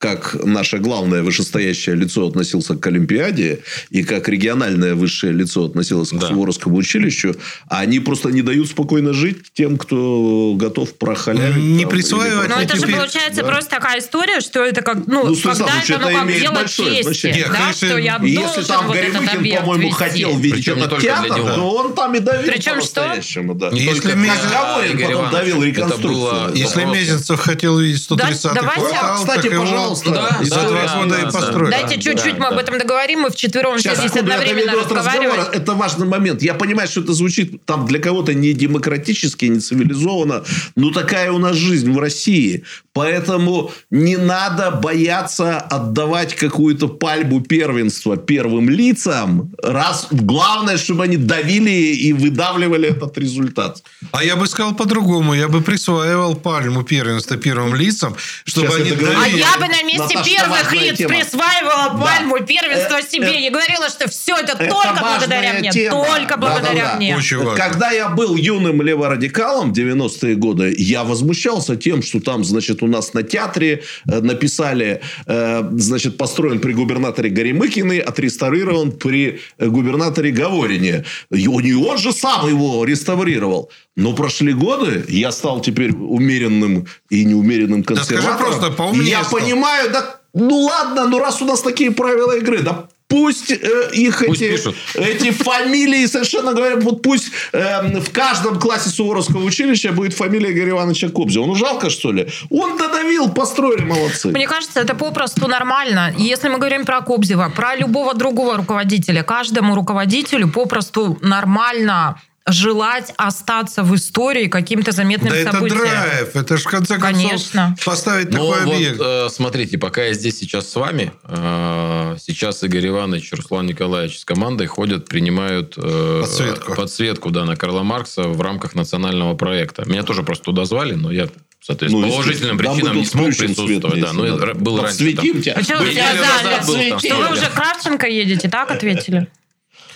как 0.00 0.34
наше 0.46 0.78
главное 0.78 1.22
вышестоящее 1.22 1.94
лицо 1.94 2.26
относился 2.26 2.74
к 2.74 2.86
Олимпиаде 2.86 3.60
и 3.90 4.02
как 4.02 4.30
региональное 4.30 4.94
высшее 4.94 5.34
лицо 5.34 5.66
относилось 5.66 6.08
к 6.08 6.14
Да. 6.14 6.26
Суворовскому 6.28 6.76
училищу, 6.76 7.36
они 7.68 8.00
просто 8.00 8.30
не 8.30 8.40
дают 8.40 8.68
спокойно 8.70 9.12
жить 9.12 9.52
тем, 9.52 9.76
кто 9.76 10.54
готов 10.56 10.94
прохалявить. 10.96 11.56
Не 11.62 11.82
там, 11.82 11.90
присваивать, 11.90 12.48
Но 12.48 12.62
это 12.62 12.76
же 12.76 12.82
теперь- 12.82 12.96
получается 12.96 13.42
да. 13.42 13.48
просто 13.48 13.70
такая 13.70 13.98
история, 14.00 14.40
что 14.40 14.64
это 14.64 14.80
как, 14.80 15.06
ну, 15.06 15.26
Ну, 15.26 15.36
когда 15.36 15.66
Ильич, 15.74 15.90
это, 15.90 15.98
ну, 16.00 16.12
как 16.16 16.24
имеет 16.24 16.40
дело 16.40 16.54
большое 16.54 16.90
чести, 16.96 17.02
значение. 17.02 17.46
да, 17.48 17.52
Конечно, 17.58 17.88
что 17.88 17.98
я 17.98 18.18
если 18.22 18.62
там 18.62 18.86
вот 18.86 18.96
Горемыкин, 18.96 19.56
по-моему, 19.58 19.90
хотел 19.90 20.38
видеть 20.38 20.64
Причем 20.64 20.82
этот 20.82 21.00
театр, 21.00 21.36
него. 21.36 21.48
то 21.54 21.70
он 21.76 21.94
там 21.94 22.14
и 22.14 22.20
давил 22.20 22.50
Причем 22.50 22.80
что? 22.80 23.02
по-настоящему. 23.02 23.54
Да. 23.54 23.68
Не 23.70 23.80
Если 23.82 24.12
Игоря 24.12 25.16
потом 25.16 25.30
давил 25.30 25.62
реконструкцию. 25.62 26.12
было 26.12 26.52
Если 26.54 26.84
Мезенцев 26.84 27.38
хотел 27.38 27.78
видеть 27.78 28.00
130-й 28.10 28.54
Да, 28.54 28.54
давайте- 28.54 28.80
квартал, 28.80 29.16
Кстати, 29.18 29.42
так 29.42 29.52
его 29.52 29.64
пожалуйста, 29.90 30.10
Да, 30.10 30.38
и 30.42 30.44
за 30.44 30.54
да, 30.56 30.62
да, 30.62 31.04
да, 31.06 31.18
и 31.20 31.32
да. 31.32 31.70
Дайте 31.70 32.00
чуть-чуть 32.00 32.38
мы 32.38 32.46
об 32.46 32.58
этом 32.58 32.78
договорим, 32.78 33.20
мы 33.20 33.30
вчетвером 33.30 33.78
Сейчас, 33.78 33.98
здесь 33.98 34.12
секунду, 34.12 34.30
я 34.30 34.38
одновременно 34.38 34.72
разговор. 34.72 35.38
Это 35.52 35.74
важный 35.74 36.06
момент. 36.06 36.42
Я 36.42 36.54
понимаю, 36.54 36.88
что 36.88 37.00
это 37.00 37.12
звучит 37.12 37.64
там 37.64 37.86
для 37.86 37.98
кого-то 37.98 38.34
не 38.34 38.52
демократически, 38.52 39.46
не 39.46 39.60
цивилизованно, 39.60 40.44
но 40.76 40.90
такая 40.90 41.32
у 41.32 41.38
нас 41.38 41.56
жизнь 41.56 41.92
в 41.92 41.98
России. 41.98 42.64
Поэтому 42.92 43.70
не 43.90 44.16
надо 44.16 44.70
бояться 44.72 45.58
отдавать 45.58 46.34
какую-то 46.34 46.88
пальбу 46.88 47.40
первенства 47.40 48.16
первым 48.16 48.68
лицам, 48.68 49.52
раз 49.62 50.08
главное, 50.10 50.76
чтобы 50.76 51.04
они 51.04 51.16
давили 51.16 51.70
и 51.70 52.12
выдавливали 52.12 52.88
этот 52.88 53.16
результат. 53.18 53.82
А 54.12 54.24
я 54.24 54.36
бы 54.36 54.46
сказал 54.46 54.74
по-другому. 54.74 55.34
Я 55.34 55.48
бы 55.48 55.60
присваивал 55.60 56.34
пальму 56.34 56.82
первенства 56.82 57.36
первым 57.36 57.74
лицам, 57.74 58.16
чтобы 58.44 58.68
Сейчас 58.68 58.80
они 58.80 58.90
говорю. 58.90 59.18
А 59.18 59.22
давили. 59.22 59.38
я 59.38 59.58
бы 59.58 59.68
на 59.80 59.86
месте 59.86 60.00
Наташа, 60.16 60.24
первых 60.30 60.72
лиц 60.74 60.98
тема. 60.98 61.08
присваивала 61.14 61.90
Да. 61.90 62.04
пальму 62.04 62.40
первенства 62.44 62.98
Э, 62.98 63.02
себе 63.02 63.28
э, 63.28 63.46
и 63.46 63.50
говорила, 63.50 63.88
что 63.88 64.08
все 64.08 64.36
это, 64.36 64.52
это 64.52 64.68
только 64.70 65.00
благодаря 65.00 65.54
мне. 65.54 65.70
тема. 65.70 66.04
Только 66.04 66.36
благодаря 66.36 66.74
Да-да-да. 66.74 66.96
мне. 66.96 67.16
Очень 67.16 67.38
важно. 67.38 67.54
Когда 67.56 67.90
я 67.90 68.08
был 68.08 68.36
юным 68.36 68.82
леворадикалом 68.82 69.72
в 69.72 69.76
90-е 69.78 70.34
годы, 70.36 70.74
я 70.76 71.04
возмущался 71.04 71.76
тем, 71.76 72.02
что 72.02 72.20
там, 72.20 72.44
значит, 72.44 72.82
у 72.82 72.86
нас 72.86 73.14
на 73.14 73.22
театре 73.22 73.82
э, 74.08 74.20
написали, 74.20 75.00
э, 75.26 75.62
значит, 75.72 76.16
построен 76.16 76.60
при 76.60 76.72
губернаторе 76.72 77.30
Горемыкиной, 77.30 77.98
отреставрирован 77.98 78.92
при 78.92 79.40
э, 79.58 79.66
губернаторе 79.66 80.30
Говорине. 80.30 81.04
И 81.30 81.46
он 81.48 81.98
же 81.98 82.12
сам 82.12 82.48
его 82.48 82.84
реставрировал. 82.84 83.70
Но 84.00 84.12
прошли 84.14 84.52
годы, 84.52 85.04
я 85.08 85.30
стал 85.32 85.60
теперь 85.60 85.92
умеренным 85.92 86.86
и 87.10 87.24
неумеренным 87.24 87.82
Да 87.82 87.96
скажи 87.96 88.22
консерватором. 88.22 88.52
просто, 88.52 88.70
поумнее 88.76 89.10
я 89.10 89.24
стал. 89.24 89.40
понимаю, 89.40 89.90
да 89.92 90.16
ну 90.32 90.60
ладно, 90.60 91.08
ну 91.08 91.18
раз 91.18 91.42
у 91.42 91.44
нас 91.44 91.60
такие 91.60 91.90
правила 91.90 92.36
игры, 92.36 92.62
да 92.62 92.88
пусть 93.10 93.50
э, 93.50 93.90
их 93.92 94.22
Пусть 94.24 94.40
эти, 94.40 94.52
пишут. 94.52 94.76
эти 94.94 95.32
фамилии 95.32 96.06
совершенно 96.06 96.54
говоря, 96.54 96.76
вот 96.76 97.02
пусть 97.02 97.30
э, 97.52 98.00
в 98.00 98.10
каждом 98.12 98.58
классе 98.58 98.88
Суворовского 98.88 99.42
училища 99.44 99.92
будет 99.92 100.14
фамилия 100.14 100.52
Игоря 100.52 100.70
Ивановича 100.70 101.08
Кобзева. 101.08 101.44
Ну, 101.44 101.54
жалко, 101.56 101.90
что 101.90 102.12
ли? 102.12 102.28
Он 102.50 102.78
додавил, 102.78 103.28
построили, 103.30 103.82
молодцы. 103.82 104.28
Мне 104.28 104.46
кажется, 104.46 104.80
это 104.80 104.94
попросту 104.94 105.48
нормально. 105.48 106.14
Если 106.16 106.48
мы 106.48 106.58
говорим 106.58 106.86
про 106.86 107.02
Кобзева, 107.02 107.52
про 107.54 107.74
любого 107.74 108.14
другого 108.14 108.56
руководителя, 108.56 109.22
каждому 109.24 109.74
руководителю 109.74 110.48
попросту 110.48 111.18
нормально 111.20 112.20
желать 112.46 113.12
остаться 113.16 113.82
в 113.82 113.94
истории 113.94 114.46
каким-то 114.48 114.92
заметным 114.92 115.30
Да 115.30 115.36
это 115.36 115.52
событием. 115.52 115.80
драйв. 115.80 116.34
Это 116.34 116.56
же, 116.56 116.62
в 116.64 116.66
конце 116.68 116.98
концов, 116.98 117.20
Конечно. 117.20 117.76
поставить 117.84 118.30
Ну, 118.32 118.48
такой 118.50 118.64
вот, 118.66 118.74
объект. 118.74 119.00
э, 119.00 119.28
смотрите, 119.30 119.78
пока 119.78 120.04
я 120.04 120.14
здесь 120.14 120.38
сейчас 120.38 120.68
с 120.68 120.74
вами, 120.74 121.12
э, 121.24 122.16
сейчас 122.18 122.62
Игорь 122.64 122.88
Иванович, 122.88 123.32
Руслан 123.32 123.66
Николаевич 123.66 124.18
с 124.20 124.24
командой 124.24 124.66
ходят, 124.66 125.06
принимают 125.06 125.74
э, 125.76 126.18
Подсветку. 126.22 126.74
подсветку, 126.74 127.30
да, 127.30 127.44
на 127.44 127.56
Карла 127.56 127.82
Маркса 127.82 128.22
в 128.22 128.40
рамках 128.40 128.74
национального 128.74 129.34
проекта. 129.34 129.84
Меня 129.88 130.02
тоже 130.02 130.22
просто 130.22 130.44
туда 130.44 130.64
звали, 130.64 130.94
но 130.94 131.12
я, 131.12 131.28
соответственно, 131.60 132.06
Ну, 132.06 132.12
по 132.12 132.16
уважительным 132.16 132.56
естественно. 132.56 132.74
причинам 132.74 132.94
Да, 132.94 133.00
не 133.00 133.06
смог 133.06 133.32
свет 133.34 133.48
присутствовать. 133.56 134.00
Да, 134.00 134.12
ну, 134.14 134.22
да. 134.38 134.46
я 134.48 134.54
был 134.54 134.80
раньше. 134.80 135.14
там. 135.14 135.24
Подсветим 135.26 135.42
тебя. 135.42 135.56
Заняли? 135.62 136.66
был 136.66 136.90
там. 136.90 136.98
Что 137.00 137.16
вы 137.16 137.32
уже 137.32 137.50
Кравченко 137.54 138.06
едете, 138.08 138.48
так 138.48 138.70
ответили? 138.70 139.28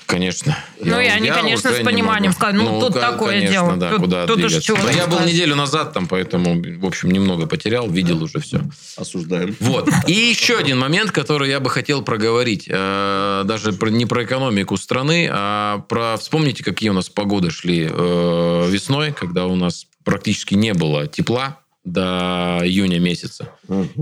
Конечно. 0.06 0.56
Ну, 0.80 1.00
и 1.00 1.04
Я- 1.06 1.14
они, 1.14 1.28
я 1.28 1.34
конечно, 1.34 1.72
с 1.72 1.82
пониманием 1.82 2.32
сказали, 2.32 2.56
ну, 2.58 2.80
тут 2.80 2.94
ка- 2.94 3.00
такое 3.12 3.40
конечно, 3.40 3.52
дело. 3.52 3.76
да, 3.76 3.90
Тут- 3.90 4.00
куда 4.00 4.26
тут 4.26 4.44
уж 4.44 4.52
чего 4.58 4.78
Но 4.78 4.90
я 4.90 5.06
был 5.06 5.20
неделю 5.20 5.56
назад 5.56 5.92
там, 5.92 6.06
поэтому, 6.06 6.62
в 6.78 6.86
общем, 6.86 7.10
немного 7.10 7.46
потерял, 7.46 7.88
видел 7.88 8.22
уже 8.22 8.40
все. 8.40 8.60
Осуждаем. 8.96 9.56
Вот. 9.60 9.88
И 10.06 10.12
еще 10.12 10.58
один 10.58 10.78
момент, 10.78 11.10
который 11.10 11.48
я 11.48 11.60
бы 11.60 11.70
хотел 11.70 12.02
проговорить. 12.02 12.66
Э, 12.68 13.42
Даже 13.44 13.72
не 13.90 14.06
про 14.06 14.24
экономику 14.24 14.76
страны, 14.76 15.28
а 15.32 15.78
про... 15.88 16.16
Вспомните, 16.16 16.62
какие 16.64 16.90
у 16.90 16.94
нас 16.94 17.08
погоды 17.08 17.50
шли 17.50 17.88
э, 17.90 18.66
весной, 18.70 19.12
когда 19.12 19.46
у 19.46 19.56
нас 19.56 19.86
практически 20.04 20.54
не 20.54 20.74
было 20.74 21.06
тепла 21.06 21.58
до 21.84 22.60
июня 22.64 22.98
месяца. 22.98 23.50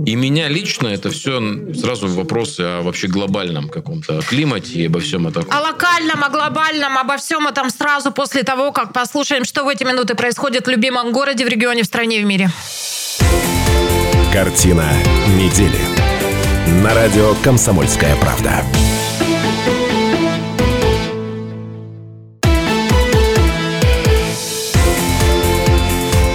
И 0.06 0.14
меня 0.14 0.48
лично 0.48 0.86
это 0.88 1.10
все 1.10 1.40
сразу 1.74 2.06
вопросы 2.06 2.60
о 2.60 2.82
вообще 2.82 3.08
глобальном 3.08 3.68
каком-то 3.68 4.20
климате 4.22 4.74
и 4.74 4.86
обо 4.86 5.00
всем 5.00 5.26
этом. 5.26 5.44
О 5.50 5.60
локальном, 5.60 6.22
о 6.22 6.28
глобальном, 6.28 6.96
обо 6.96 7.16
всем 7.16 7.46
этом 7.48 7.70
сразу 7.70 8.12
после 8.12 8.44
того, 8.44 8.72
как 8.72 8.92
послушаем, 8.92 9.44
что 9.44 9.64
в 9.64 9.68
эти 9.68 9.82
минуты 9.82 10.14
происходит 10.14 10.66
в 10.66 10.70
любимом 10.70 11.12
городе, 11.12 11.44
в 11.44 11.48
регионе, 11.48 11.82
в 11.82 11.86
стране, 11.86 12.20
в 12.20 12.24
мире. 12.24 12.50
Картина 14.32 14.88
недели. 15.36 15.80
На 16.82 16.94
радио 16.94 17.34
«Комсомольская 17.42 18.16
правда». 18.16 18.64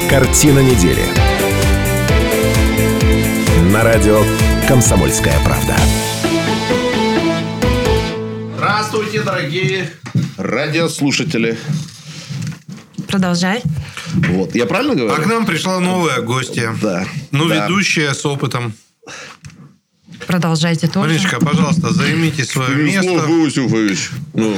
Картина 0.10 0.60
недели. 0.60 1.27
На 3.71 3.84
радио 3.84 4.23
«Комсомольская 4.67 5.38
правда». 5.43 5.75
Здравствуйте, 8.56 9.21
дорогие 9.21 9.89
радиослушатели. 10.38 11.58
Продолжай. 13.08 13.62
Вот. 14.13 14.56
Я 14.56 14.65
правильно 14.65 14.95
говорю? 14.95 15.13
А 15.13 15.17
к 15.21 15.25
нам 15.25 15.45
пришла 15.45 15.80
новая 15.80 16.21
гостья. 16.21 16.73
Да. 16.82 17.06
Ну, 17.32 17.47
Да. 17.47 17.65
ведущая 17.65 18.13
с 18.13 18.25
опытом. 18.25 18.73
Продолжайте 20.25 20.88
тоже. 20.88 21.08
Мариночка, 21.10 21.39
пожалуйста, 21.39 21.93
займите 21.93 22.43
свое 22.43 22.69
Станислав 22.69 23.30
место. 23.30 23.32
Иосифович. 23.62 24.10
Ну, 24.34 24.58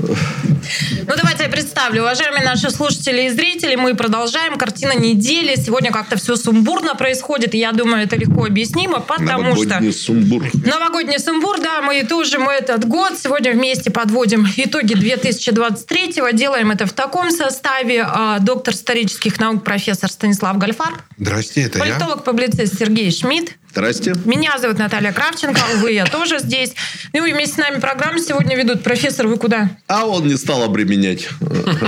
Ну, 0.00 1.14
давайте 1.16 1.44
я 1.44 1.48
представлю. 1.48 2.02
Уважаемые 2.02 2.44
наши 2.44 2.70
слушатели 2.70 3.22
и 3.22 3.28
зрители, 3.30 3.74
мы 3.74 3.94
продолжаем. 3.94 4.56
Картина 4.56 4.94
недели. 4.96 5.56
Сегодня 5.56 5.90
как-то 5.92 6.16
все 6.16 6.36
сумбурно 6.36 6.94
происходит. 6.94 7.54
И 7.54 7.58
я 7.58 7.72
думаю, 7.72 8.04
это 8.04 8.16
легко 8.16 8.46
объяснимо, 8.46 9.00
потому 9.00 9.54
что... 9.56 9.64
новогодний 9.66 9.92
сумбур. 9.92 10.44
Новогодний 10.64 11.18
сумбур, 11.18 11.60
да, 11.60 11.82
мы 11.82 12.02
тоже 12.04 12.38
мы 12.38 12.52
этот 12.52 12.84
год 12.86 13.18
сегодня 13.18 13.52
вместе 13.52 13.90
подводим 13.90 14.46
итоги 14.56 14.94
2023-го. 14.94 16.30
Делаем 16.30 16.70
это 16.70 16.86
в 16.86 16.92
таком 16.92 17.30
составе. 17.30 18.04
А, 18.06 18.38
Доктор 18.38 18.74
исторических 18.74 19.38
наук, 19.38 19.64
профессор 19.64 20.10
Станислав 20.10 20.56
Гальфар, 20.58 20.92
Здрасте, 21.18 21.62
это 21.62 21.78
я. 21.78 21.84
политолог-публицист 21.84 22.78
Сергей 22.78 23.10
Шмидт, 23.10 23.56
Здрасте. 23.70 24.14
меня 24.24 24.58
зовут 24.58 24.78
Наталья 24.78 25.12
Кравченко, 25.12 25.60
увы, 25.74 25.92
я 25.92 26.06
тоже 26.06 26.38
здесь. 26.38 26.74
Ну 27.12 27.24
и 27.24 27.32
вместе 27.32 27.54
с 27.54 27.58
нами 27.58 27.80
программу 27.80 28.18
сегодня 28.18 28.56
ведут. 28.56 28.82
Профессор, 28.82 29.26
вы 29.26 29.36
куда? 29.36 29.70
А 29.88 30.06
он 30.06 30.26
не 30.26 30.36
стал 30.36 30.62
обременять. 30.62 31.28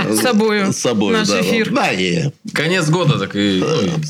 С 0.09 0.21
собою 0.21 0.71
С 0.71 0.77
собой, 0.77 1.13
наш 1.13 1.27
да. 1.27 1.41
эфир. 1.41 1.71
Да, 1.71 1.91
и 1.91 2.29
Конец 2.53 2.89
года, 2.89 3.17
так 3.17 3.35
и... 3.35 3.59
и 3.59 3.61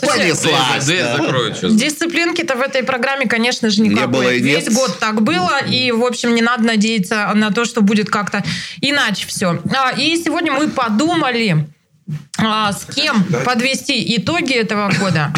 понеслась. 0.02 0.86
Дверь 0.86 1.04
да. 1.04 1.70
Дисциплинки-то 1.70 2.56
в 2.56 2.62
этой 2.62 2.84
программе, 2.84 3.26
конечно 3.26 3.70
же, 3.70 3.82
никакой. 3.82 4.02
Не 4.02 4.12
было 4.12 4.34
и 4.34 4.40
Весь 4.40 4.66
нет. 4.66 4.74
год 4.74 4.98
так 5.00 5.22
было, 5.22 5.64
и, 5.64 5.92
в 5.92 6.04
общем, 6.04 6.36
не 6.36 6.42
надо 6.42 6.64
надеяться 6.64 7.32
на 7.36 7.52
то, 7.52 7.64
что 7.64 7.82
будет 7.82 8.10
как-то 8.10 8.44
иначе 8.82 9.28
все. 9.28 9.62
И 9.98 10.22
сегодня 10.24 10.52
мы 10.52 10.68
подумали, 10.68 11.68
а, 12.38 12.74
с 12.74 12.86
кем 12.94 13.24
подвести 13.46 14.18
итоги 14.18 14.54
этого 14.54 14.92
года. 15.00 15.34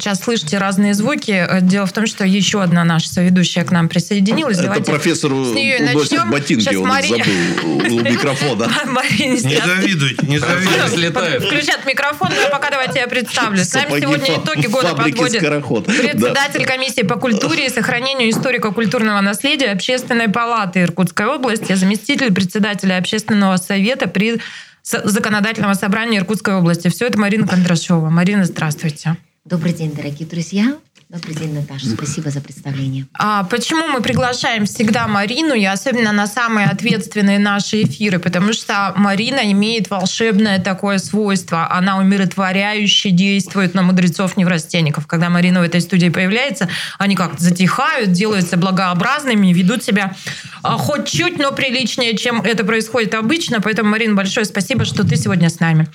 Сейчас 0.00 0.20
слышите 0.20 0.56
разные 0.58 0.94
звуки. 0.94 1.30
Э, 1.30 1.60
Дело 1.60 1.84
в 1.86 1.92
том, 1.92 2.06
что 2.06 2.24
еще 2.24 2.62
одна 2.62 2.84
наша 2.84 3.08
соведущая 3.08 3.64
к 3.64 3.70
нам 3.70 3.88
присоединилась. 3.88 4.56
Это 4.56 4.64
Давайте 4.68 4.90
профессор 4.90 5.30
с 5.30 5.52
нее 5.54 5.78
начнем. 5.80 6.30
ботинки, 6.30 6.62
Сейчас 6.62 6.74
он 6.76 6.82
их 6.82 6.88
Мари- 6.88 7.08
забыл 7.08 7.96
у 7.96 8.00
микрофона. 8.10 8.70
Марине 8.86 9.34
Не 9.34 9.56
завидуйте, 9.60 10.26
не 10.26 10.38
завидуйте. 10.38 10.88
Слетает. 10.88 11.44
Включат 11.44 11.84
микрофон, 11.86 12.30
но 12.30 12.50
пока 12.50 12.70
давайте 12.70 12.98
я 13.00 13.06
представлю. 13.08 13.62
С 13.62 13.74
нами 13.74 14.00
сегодня 14.00 14.36
итоги 14.38 14.66
года 14.66 14.94
подводит 14.94 15.40
«Скороход». 15.42 15.86
Да. 15.86 15.92
председатель 15.92 16.64
комиссии 16.64 17.02
по 17.02 17.16
культуре 17.16 17.66
и 17.66 17.68
сохранению 17.68 18.30
историко-культурного 18.30 19.20
наследия 19.20 19.70
Общественной 19.72 20.28
палаты 20.28 20.80
Иркутской 20.82 21.26
области, 21.26 21.74
заместитель 21.74 22.32
председателя 22.32 22.96
Общественного 22.96 23.56
совета 23.58 24.08
при 24.08 24.40
Законодательного 24.82 25.74
собрания 25.74 26.18
Иркутской 26.18 26.54
области. 26.54 26.88
Все 26.88 27.06
это 27.06 27.18
Марина 27.18 27.46
Кондрашова. 27.46 28.08
Марина, 28.08 28.44
здравствуйте. 28.46 29.16
Добрый 29.50 29.72
день, 29.72 29.92
дорогие 29.92 30.28
друзья. 30.28 30.78
Добрый 31.12 31.34
день, 31.34 31.54
Наташа. 31.54 31.86
Спасибо 31.88 32.30
за 32.30 32.40
представление. 32.40 33.04
А 33.14 33.42
почему 33.42 33.88
мы 33.88 34.00
приглашаем 34.00 34.64
всегда 34.64 35.08
Марину, 35.08 35.54
и 35.54 35.64
особенно 35.64 36.12
на 36.12 36.28
самые 36.28 36.68
ответственные 36.68 37.40
наши 37.40 37.82
эфиры? 37.82 38.20
Потому 38.20 38.52
что 38.52 38.92
Марина 38.94 39.40
имеет 39.50 39.90
волшебное 39.90 40.60
такое 40.60 40.98
свойство. 40.98 41.68
Она 41.68 41.98
умиротворяюще 41.98 43.10
действует 43.10 43.74
на 43.74 43.82
мудрецов-неврастенников. 43.82 45.08
Когда 45.08 45.30
Марина 45.30 45.58
в 45.58 45.64
этой 45.64 45.80
студии 45.80 46.10
появляется, 46.10 46.68
они 46.96 47.16
как-то 47.16 47.42
затихают, 47.42 48.12
делаются 48.12 48.56
благообразными, 48.56 49.52
ведут 49.52 49.82
себя 49.82 50.14
а, 50.62 50.76
хоть 50.78 51.08
чуть, 51.08 51.38
но 51.38 51.50
приличнее, 51.50 52.16
чем 52.16 52.40
это 52.40 52.62
происходит 52.64 53.14
обычно. 53.14 53.60
Поэтому, 53.60 53.90
Марина, 53.90 54.14
большое 54.14 54.46
спасибо, 54.46 54.84
что 54.84 55.04
ты 55.04 55.16
сегодня 55.16 55.50
с 55.50 55.58
нами. 55.58 55.88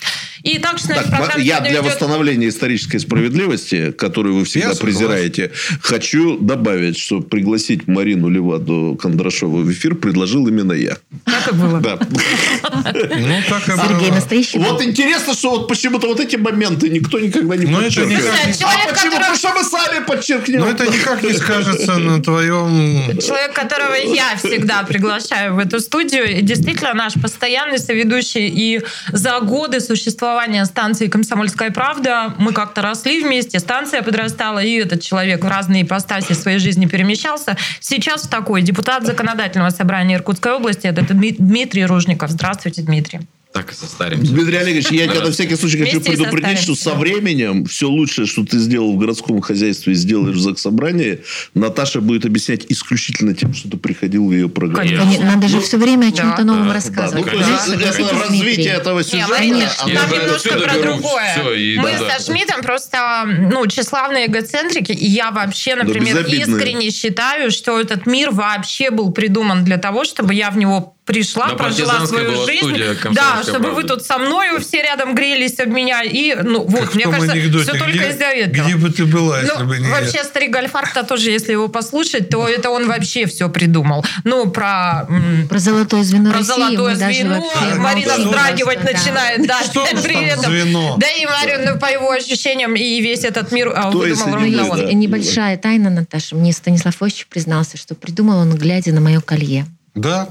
И 0.43 0.59
также 0.59 0.89
нами 0.89 1.05
Так, 1.09 1.37
я 1.37 1.61
для 1.61 1.79
ведет- 1.79 1.85
восстановления 1.85 2.49
исторической 2.49 2.97
справедливости, 2.97 3.91
которую 3.91 4.35
вы 4.35 4.43
всегда 4.45 4.69
Я 4.69 4.75
презираете, 5.07 5.51
хочу 5.81 6.37
добавить, 6.39 6.97
что 6.97 7.21
пригласить 7.21 7.87
Марину 7.87 8.29
Леваду 8.29 8.97
Кондрашову 9.01 9.57
в 9.57 9.71
эфир 9.71 9.95
предложил 9.95 10.47
именно 10.47 10.73
я. 10.73 10.97
Так 11.25 11.51
и 11.51 11.55
было. 11.55 11.79
Да. 11.79 11.99
Ну, 11.99 13.41
так 13.49 13.67
и 13.67 13.71
Сергей, 13.71 14.09
было. 14.09 14.15
настоящий 14.15 14.57
Вот 14.57 14.81
интересно, 14.83 15.33
что 15.33 15.51
вот 15.51 15.67
почему-то 15.67 16.07
вот 16.07 16.19
эти 16.19 16.35
моменты 16.35 16.89
никто 16.89 17.19
никогда 17.19 17.55
не 17.55 17.65
Ну, 17.65 17.79
это 17.79 17.85
подчеркивает. 17.85 18.33
А 18.63 18.93
почему? 18.93 19.11
Потому 19.11 19.35
что 19.35 19.53
мы 19.53 19.63
сами 19.63 20.03
подчеркнем. 20.05 20.59
Но 20.59 20.69
это 20.69 20.85
никак 20.85 21.23
не 21.23 21.33
скажется 21.33 21.97
на 21.97 22.21
твоем... 22.21 23.19
Человек, 23.19 23.53
которого 23.53 23.93
я 23.93 24.35
всегда 24.37 24.83
приглашаю 24.83 25.55
в 25.55 25.59
эту 25.59 25.79
студию, 25.79 26.41
действительно 26.41 26.93
наш 26.93 27.13
постоянный 27.13 27.79
соведущий. 27.79 28.47
И 28.47 28.81
за 29.11 29.39
годы 29.39 29.79
существования 29.79 30.65
станции 30.65 31.07
«Комсомольская 31.07 31.71
правда» 31.71 32.33
мы 32.37 32.53
как-то 32.53 32.81
росли 32.81 33.23
вместе, 33.23 33.59
станция 33.59 34.01
подрастала, 34.01 34.59
и 34.59 34.83
этот 34.95 35.05
человек 35.05 35.43
в 35.43 35.47
разные 35.47 35.83
ипостаси 35.83 36.33
своей 36.33 36.59
жизни 36.59 36.85
перемещался. 36.85 37.57
Сейчас 37.79 38.23
такой 38.23 38.61
депутат 38.61 39.05
Законодательного 39.05 39.69
собрания 39.69 40.15
Иркутской 40.15 40.53
области, 40.53 40.87
это 40.87 41.01
Дми- 41.01 41.35
Дмитрий 41.37 41.85
Ружников. 41.85 42.31
Здравствуйте, 42.31 42.81
Дмитрий. 42.81 43.19
Так 43.55 43.71
и 43.71 43.73
состаримся. 43.73 44.33
Дмитрий 44.33 44.57
Олегович, 44.57 44.87
я 44.91 45.07
тебя 45.07 45.21
на 45.23 45.31
всякий 45.31 45.55
случай 45.55 45.77
хочу 45.77 46.01
предупредить, 46.01 46.59
что 46.59 46.75
со 46.75 46.93
временем 46.93 47.63
все 47.63 47.87
лучшее, 47.87 48.27
что 48.27 48.43
ты 48.43 48.59
сделал 48.59 48.93
в 48.93 48.97
городском 48.97 49.39
хозяйстве 49.39 49.93
и 49.93 49.95
сделаешь 49.95 50.35
в 50.35 50.41
заксобрании, 50.41 51.21
Наташа 51.53 52.01
будет 52.01 52.25
объяснять 52.25 52.65
исключительно 52.67 53.33
тем, 53.33 53.53
что 53.53 53.69
ты 53.69 53.77
приходил 53.77 54.27
в 54.27 54.33
ее 54.33 54.49
программу. 54.49 55.23
Надо 55.23 55.47
же 55.47 55.61
все 55.61 55.77
время 55.77 56.07
о 56.07 56.11
чем-то 56.11 56.43
новом 56.43 56.69
рассказывать. 56.69 57.31
ну, 57.31 58.19
развитие 58.19 58.73
этого 58.73 59.05
сюжета. 59.05 59.37
Там 59.37 60.09
же 60.09 60.21
немножко 60.21 60.59
про 60.59 60.77
другое. 60.77 61.77
Мы 61.77 61.91
со 62.09 62.25
Шмидтом 62.25 62.61
просто 62.61 63.23
ну, 63.25 63.65
тщеславные 63.67 64.25
эгоцентрики, 64.25 64.91
и 64.91 65.05
я 65.05 65.31
вообще, 65.31 65.75
например, 65.75 66.25
искренне 66.27 66.91
считаю, 66.91 67.51
что 67.51 67.79
этот 67.79 68.05
мир 68.05 68.31
вообще 68.31 68.91
был 68.91 69.13
придуман 69.13 69.63
для 69.63 69.77
того, 69.77 70.03
чтобы 70.03 70.33
я 70.33 70.51
в 70.51 70.57
него 70.57 70.94
пришла, 71.05 71.47
На 71.49 71.53
прожила 71.55 72.05
свою 72.05 72.31
была 72.31 72.45
жизнь. 72.45 72.57
студия 72.59 72.93
Да, 72.93 72.95
«Комсомольская 72.99 73.43
чтобы 73.43 73.69
вы 73.69 73.75
правда». 73.83 73.95
тут 73.95 74.05
со 74.05 74.17
мною 74.17 74.59
все 74.59 74.81
рядом 74.81 75.13
грелись 75.15 75.59
об 75.59 75.69
меня. 75.69 76.01
И, 76.03 76.35
ну, 76.35 76.63
вот, 76.65 76.81
Как 76.81 76.95
мне 76.95 77.05
кажется, 77.05 77.31
анекдоте, 77.33 77.63
все 77.63 77.79
только 77.79 77.91
где, 77.97 78.09
из-за 78.09 78.23
этого. 78.25 78.65
где 78.65 78.75
бы 78.75 78.89
ты 78.89 79.05
была, 79.05 79.39
если 79.41 79.55
Ну, 79.59 79.65
бы 79.65 79.79
не... 79.79 79.87
вообще, 79.87 80.23
старик 80.23 80.51
Гальфарб-то 80.51 81.03
тоже, 81.03 81.29
если 81.31 81.51
его 81.51 81.67
послушать, 81.67 82.29
то 82.29 82.47
это 82.47 82.69
он 82.71 82.87
вообще 82.87 83.27
все 83.27 83.49
придумал. 83.49 84.03
Ну, 84.23 84.49
про... 84.49 85.07
Про 85.49 85.59
золотое 85.59 86.03
звено 86.03 86.31
про 86.31 86.39
России 86.39 86.53
золотое 86.53 86.95
звено. 86.95 87.35
вообще 87.41 87.75
Марина 87.79 88.17
вздрагивать 88.17 88.79
да. 88.83 88.91
начинает. 88.91 89.47
Да, 89.47 89.61
Что 89.63 89.85
при 90.03 90.13
там 90.15 90.23
этом. 90.23 90.45
звено? 90.51 90.95
Да 90.97 91.07
и 91.07 91.25
Марин, 91.25 91.73
ну, 91.73 91.79
по 91.79 91.85
его 91.85 92.09
ощущениям, 92.11 92.75
и 92.75 93.01
весь 93.01 93.23
этот 93.23 93.51
мир 93.51 93.71
а, 93.75 93.89
Кто, 93.89 94.05
если 94.05 94.23
выдумал 94.31 94.39
ровно 94.67 94.71
он. 94.71 94.85
да? 94.87 94.93
Небольшая 94.93 95.57
тайна, 95.57 95.89
Наташа. 95.89 96.35
Мне 96.35 96.51
Станислав 96.51 96.99
Осич 97.01 97.27
признался, 97.27 97.77
что 97.77 97.93
придумал 97.95 98.39
он, 98.39 98.55
глядя 98.55 98.91
на 98.91 99.01
мое 99.01 99.21
колье. 99.21 99.65
Да? 99.93 100.29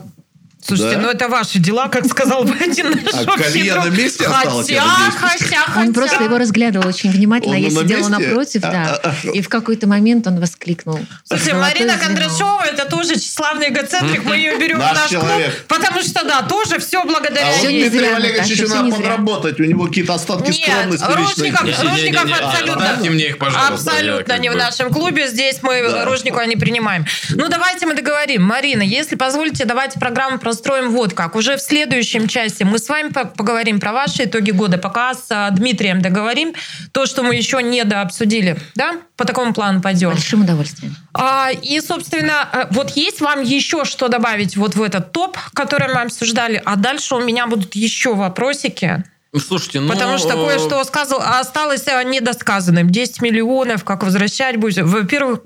Слушайте, 0.67 0.97
Да? 0.97 1.03
ну 1.03 1.09
это 1.11 1.29
ваши 1.29 1.59
дела, 1.59 1.89
как 1.89 2.07
сказал 2.07 2.45
бы 2.45 2.55
один 2.55 2.91
наш 2.91 3.15
А 3.15 3.33
общий 3.33 3.43
колье 3.53 3.73
друг. 3.73 3.85
на 3.85 3.89
месте 3.91 4.25
осталось, 4.27 4.67
Хотя, 4.67 4.85
надеюсь? 4.87 5.15
хотя, 5.21 5.59
Он 5.67 5.73
хотя. 5.73 5.93
просто 5.93 6.25
его 6.25 6.39
разглядывал 6.39 6.89
очень 6.89 7.11
внимательно. 7.11 7.55
Он 7.57 7.61
Я 7.63 7.71
на 7.71 7.81
сидела 7.83 8.09
месте? 8.09 8.27
напротив, 8.29 8.61
да. 8.63 9.01
А, 9.03 9.15
а, 9.25 9.29
И 9.31 9.43
в 9.43 9.49
какой-то 9.49 9.87
момент 9.87 10.27
он 10.27 10.41
воскликнул. 10.41 10.99
Слушайте, 11.25 11.51
«Золотое 11.53 11.71
Марина 11.71 11.93
звено». 11.99 12.07
Кондрашова 12.07 12.63
это 12.65 12.85
тоже 12.87 13.17
тщеславный 13.21 13.69
эгоцентрик. 13.69 14.25
Мы 14.25 14.37
ее 14.37 14.57
берем 14.59 14.77
в 14.77 14.81
Наш 14.81 15.09
клуб, 15.11 15.23
потому 15.69 16.01
что, 16.03 16.25
да, 16.25 16.43
тоже 16.43 16.79
все 16.79 17.05
благодаря 17.05 17.47
А 17.49 17.67
ей. 17.67 17.89
Дмитрию 17.91 18.17
Олеговичу 18.17 18.53
еще 18.65 18.69
надо 18.69 18.95
подработать. 18.95 19.61
У 19.61 19.65
него 19.65 19.87
какие-то 19.87 20.15
остатки 20.15 20.51
Нет, 20.51 20.69
скромности. 20.71 21.05
Ружников, 21.15 21.61
Ружников 21.83 22.31
абсолютно. 22.41 23.11
мне 23.11 23.29
их, 23.29 23.39
пожалуйста, 23.39 23.91
Абсолютно 23.91 24.39
не 24.39 24.49
в 24.51 24.57
нашем 24.57 24.91
клубе. 24.93 25.29
Здесь 25.29 25.59
мы. 25.63 26.05
Ружникова 26.05 26.43
не 26.45 26.57
принимаем. 26.57 27.05
Ну, 27.31 27.49
давайте 27.49 27.87
мы 27.87 27.95
договорим. 27.95 28.43
Марина, 28.45 28.83
если 28.83 29.17
позволите, 29.17 29.65
давайте 29.65 29.99
программу 30.01 30.39
простроим 30.55 30.91
вот 30.93 31.15
как. 31.15 31.35
Уже 31.35 31.57
в 31.57 31.61
следующем 31.61 32.29
части 32.29 32.63
мы 32.63 32.79
с 32.79 32.89
вами 32.89 33.09
по- 33.09 33.25
поговорим 33.25 33.81
про 33.81 33.93
ваши 33.93 34.25
итоги 34.25 34.53
года. 34.53 34.79
Пока 34.79 35.15
с 35.15 35.27
а, 35.31 35.51
Дмитрием 35.51 36.01
договорим. 36.01 36.55
То, 36.93 37.07
что 37.07 37.23
мы 37.23 37.35
еще 37.35 37.63
не 37.63 37.85
дообсудили. 37.85 38.57
Да? 38.77 38.95
По 39.17 39.25
такому 39.25 39.53
плану 39.53 39.83
пойдем. 39.83 40.11
Большим 40.11 40.43
удовольствием. 40.43 40.97
А, 41.13 41.51
и, 41.51 41.81
собственно, 41.81 42.49
э, 42.53 42.67
вот 42.71 42.91
есть 42.91 43.21
вам 43.21 43.43
еще 43.43 43.85
что 43.85 44.09
добавить 44.09 44.57
вот 44.57 44.77
в 44.77 44.83
этот 44.83 45.13
топ, 45.13 45.37
который 45.55 45.93
мы 45.93 46.03
обсуждали, 46.03 46.63
а 46.65 46.77
дальше 46.77 47.17
у 47.17 47.21
меня 47.21 47.47
будут 47.47 47.75
еще 47.75 48.15
вопросики, 48.15 49.05
Ну, 49.33 49.41
Слушайте, 49.41 49.81
ну... 49.81 49.89
потому 49.89 50.19
что 50.19 50.31
э, 50.31 50.47
кое-что 50.47 50.85
сказал, 50.85 51.21
осталось 51.21 51.87
э, 51.89 52.03
недосказанным. 52.05 52.91
10 52.91 53.23
миллионов, 53.23 53.83
как 53.85 54.05
возвращать 54.05 54.57
будет. 54.57 54.85
Во-первых, 54.85 55.41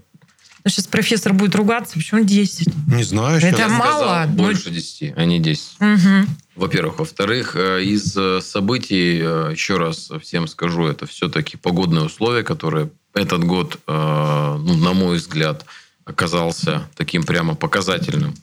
сейчас 0.68 0.86
профессор 0.86 1.32
будет 1.32 1.54
ругаться, 1.54 1.94
почему 1.94 2.24
10? 2.24 2.68
Не 2.88 3.02
знаю. 3.02 3.38
Это 3.38 3.46
я 3.46 3.68
сказал 3.68 3.78
мало. 3.78 4.26
Ну, 4.28 4.44
Больше 4.44 4.70
10, 4.70 5.14
а 5.16 5.24
не 5.24 5.38
10. 5.38 5.80
Мгм. 5.80 6.28
Во-первых. 6.56 6.98
Во-вторых, 6.98 7.54
э, 7.54 7.82
из 7.84 8.16
э, 8.16 8.40
событий, 8.40 9.20
э, 9.22 9.50
еще 9.52 9.76
раз 9.76 10.10
всем 10.22 10.48
скажу, 10.48 10.86
это 10.86 11.06
все-таки 11.06 11.56
погодные 11.56 12.04
условия, 12.04 12.42
которые 12.42 12.90
этот 13.14 13.42
год, 13.42 13.78
ну, 13.88 14.74
на 14.76 14.92
мой 14.92 15.16
взгляд, 15.16 15.64
оказался 16.04 16.88
таким 16.94 17.24
прямо 17.24 17.56
показательным. 17.56 18.34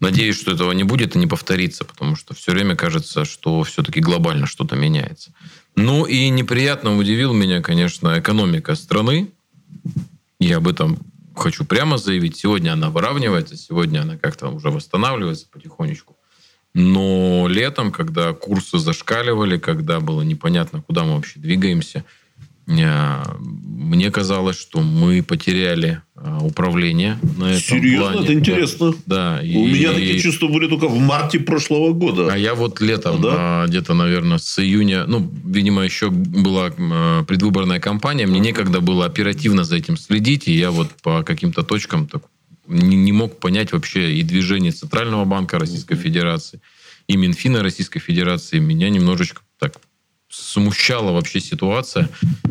Надеюсь, 0.00 0.38
что 0.38 0.52
этого 0.52 0.72
не 0.72 0.84
будет 0.84 1.16
и 1.16 1.18
не 1.18 1.26
повторится, 1.26 1.84
потому 1.84 2.14
что 2.16 2.34
все 2.34 2.52
время 2.52 2.76
кажется, 2.76 3.24
что 3.24 3.62
все-таки 3.62 4.00
глобально 4.00 4.46
что-то 4.46 4.76
меняется. 4.76 5.32
Ну 5.76 6.04
и 6.04 6.28
неприятно 6.28 6.96
удивил 6.96 7.32
меня, 7.32 7.62
конечно, 7.62 8.18
экономика 8.18 8.74
страны. 8.74 9.30
Я 10.40 10.58
об 10.58 10.68
этом 10.68 10.98
хочу 11.38 11.64
прямо 11.64 11.98
заявить. 11.98 12.36
Сегодня 12.36 12.72
она 12.72 12.90
выравнивается, 12.90 13.56
сегодня 13.56 14.00
она 14.00 14.16
как-то 14.18 14.48
уже 14.48 14.70
восстанавливается 14.70 15.46
потихонечку. 15.50 16.16
Но 16.74 17.46
летом, 17.48 17.90
когда 17.90 18.32
курсы 18.32 18.78
зашкаливали, 18.78 19.58
когда 19.58 20.00
было 20.00 20.22
непонятно, 20.22 20.82
куда 20.82 21.04
мы 21.04 21.14
вообще 21.14 21.40
двигаемся, 21.40 22.04
мне 22.68 24.10
казалось, 24.10 24.58
что 24.60 24.80
мы 24.80 25.22
потеряли 25.22 26.02
э, 26.16 26.38
управление 26.42 27.18
на 27.38 27.46
этом 27.52 27.60
Серьезно? 27.62 28.12
плане. 28.12 28.24
Это 28.24 28.34
интересно. 28.34 28.94
Да. 29.06 29.38
У 29.42 29.46
и- 29.46 29.72
меня 29.72 29.92
такие 29.92 30.18
чувства 30.20 30.48
были 30.48 30.68
только 30.68 30.86
в 30.88 30.98
марте 30.98 31.40
прошлого 31.40 31.92
года. 31.92 32.28
а 32.32 32.36
я 32.36 32.54
вот 32.54 32.80
летом, 32.80 33.22
Да? 33.22 33.30
а, 33.32 33.66
где-то, 33.66 33.94
наверное, 33.94 34.38
с 34.38 34.58
июня, 34.58 35.04
ну, 35.06 35.30
видимо, 35.44 35.82
еще 35.82 36.10
была 36.10 36.70
э, 36.76 37.24
предвыборная 37.26 37.80
кампания, 37.80 38.26
мне 38.26 38.40
некогда 38.40 38.80
было 38.80 39.06
оперативно 39.06 39.64
за 39.64 39.76
этим 39.76 39.96
следить, 39.96 40.48
и 40.48 40.52
я 40.52 40.70
вот 40.70 40.88
по 41.02 41.22
каким-то 41.22 41.62
точкам 41.62 42.06
так 42.06 42.22
не, 42.66 42.96
не 42.96 43.12
мог 43.12 43.40
понять 43.40 43.72
вообще 43.72 44.12
и 44.12 44.22
движение 44.22 44.72
Центрального 44.72 45.24
банка 45.24 45.58
Российской 45.58 45.96
Федерации, 45.96 46.60
и 47.06 47.16
Минфина 47.16 47.62
Российской 47.62 48.00
Федерации. 48.00 48.58
Меня 48.58 48.90
немножечко 48.90 49.40
так 49.58 49.72
смущала 50.28 51.12
вообще 51.12 51.40
ситуация. 51.40 52.08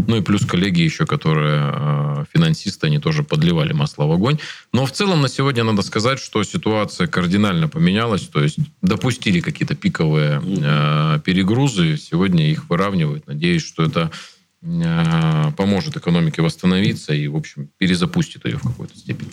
Ну 0.07 0.17
и 0.17 0.21
плюс 0.21 0.45
коллеги 0.45 0.81
еще, 0.81 1.05
которые 1.05 1.71
э, 1.73 2.25
финансисты, 2.33 2.87
они 2.87 2.99
тоже 2.99 3.23
подливали 3.23 3.73
масло 3.73 4.05
в 4.05 4.11
огонь. 4.11 4.39
Но 4.73 4.85
в 4.85 4.91
целом 4.91 5.21
на 5.21 5.29
сегодня 5.29 5.63
надо 5.63 5.81
сказать, 5.83 6.19
что 6.19 6.43
ситуация 6.43 7.07
кардинально 7.07 7.67
поменялась. 7.67 8.27
То 8.27 8.41
есть 8.41 8.57
допустили 8.81 9.39
какие-то 9.39 9.75
пиковые 9.75 10.41
э, 10.43 11.19
перегрузы, 11.23 11.97
сегодня 11.97 12.51
их 12.51 12.69
выравнивают. 12.69 13.27
Надеюсь, 13.27 13.63
что 13.63 13.83
это 13.83 14.11
э, 14.61 15.51
поможет 15.55 15.97
экономике 15.97 16.41
восстановиться 16.41 17.13
и, 17.13 17.27
в 17.27 17.35
общем, 17.35 17.69
перезапустит 17.77 18.45
ее 18.45 18.57
в 18.57 18.63
какой-то 18.63 18.97
степени. 18.97 19.31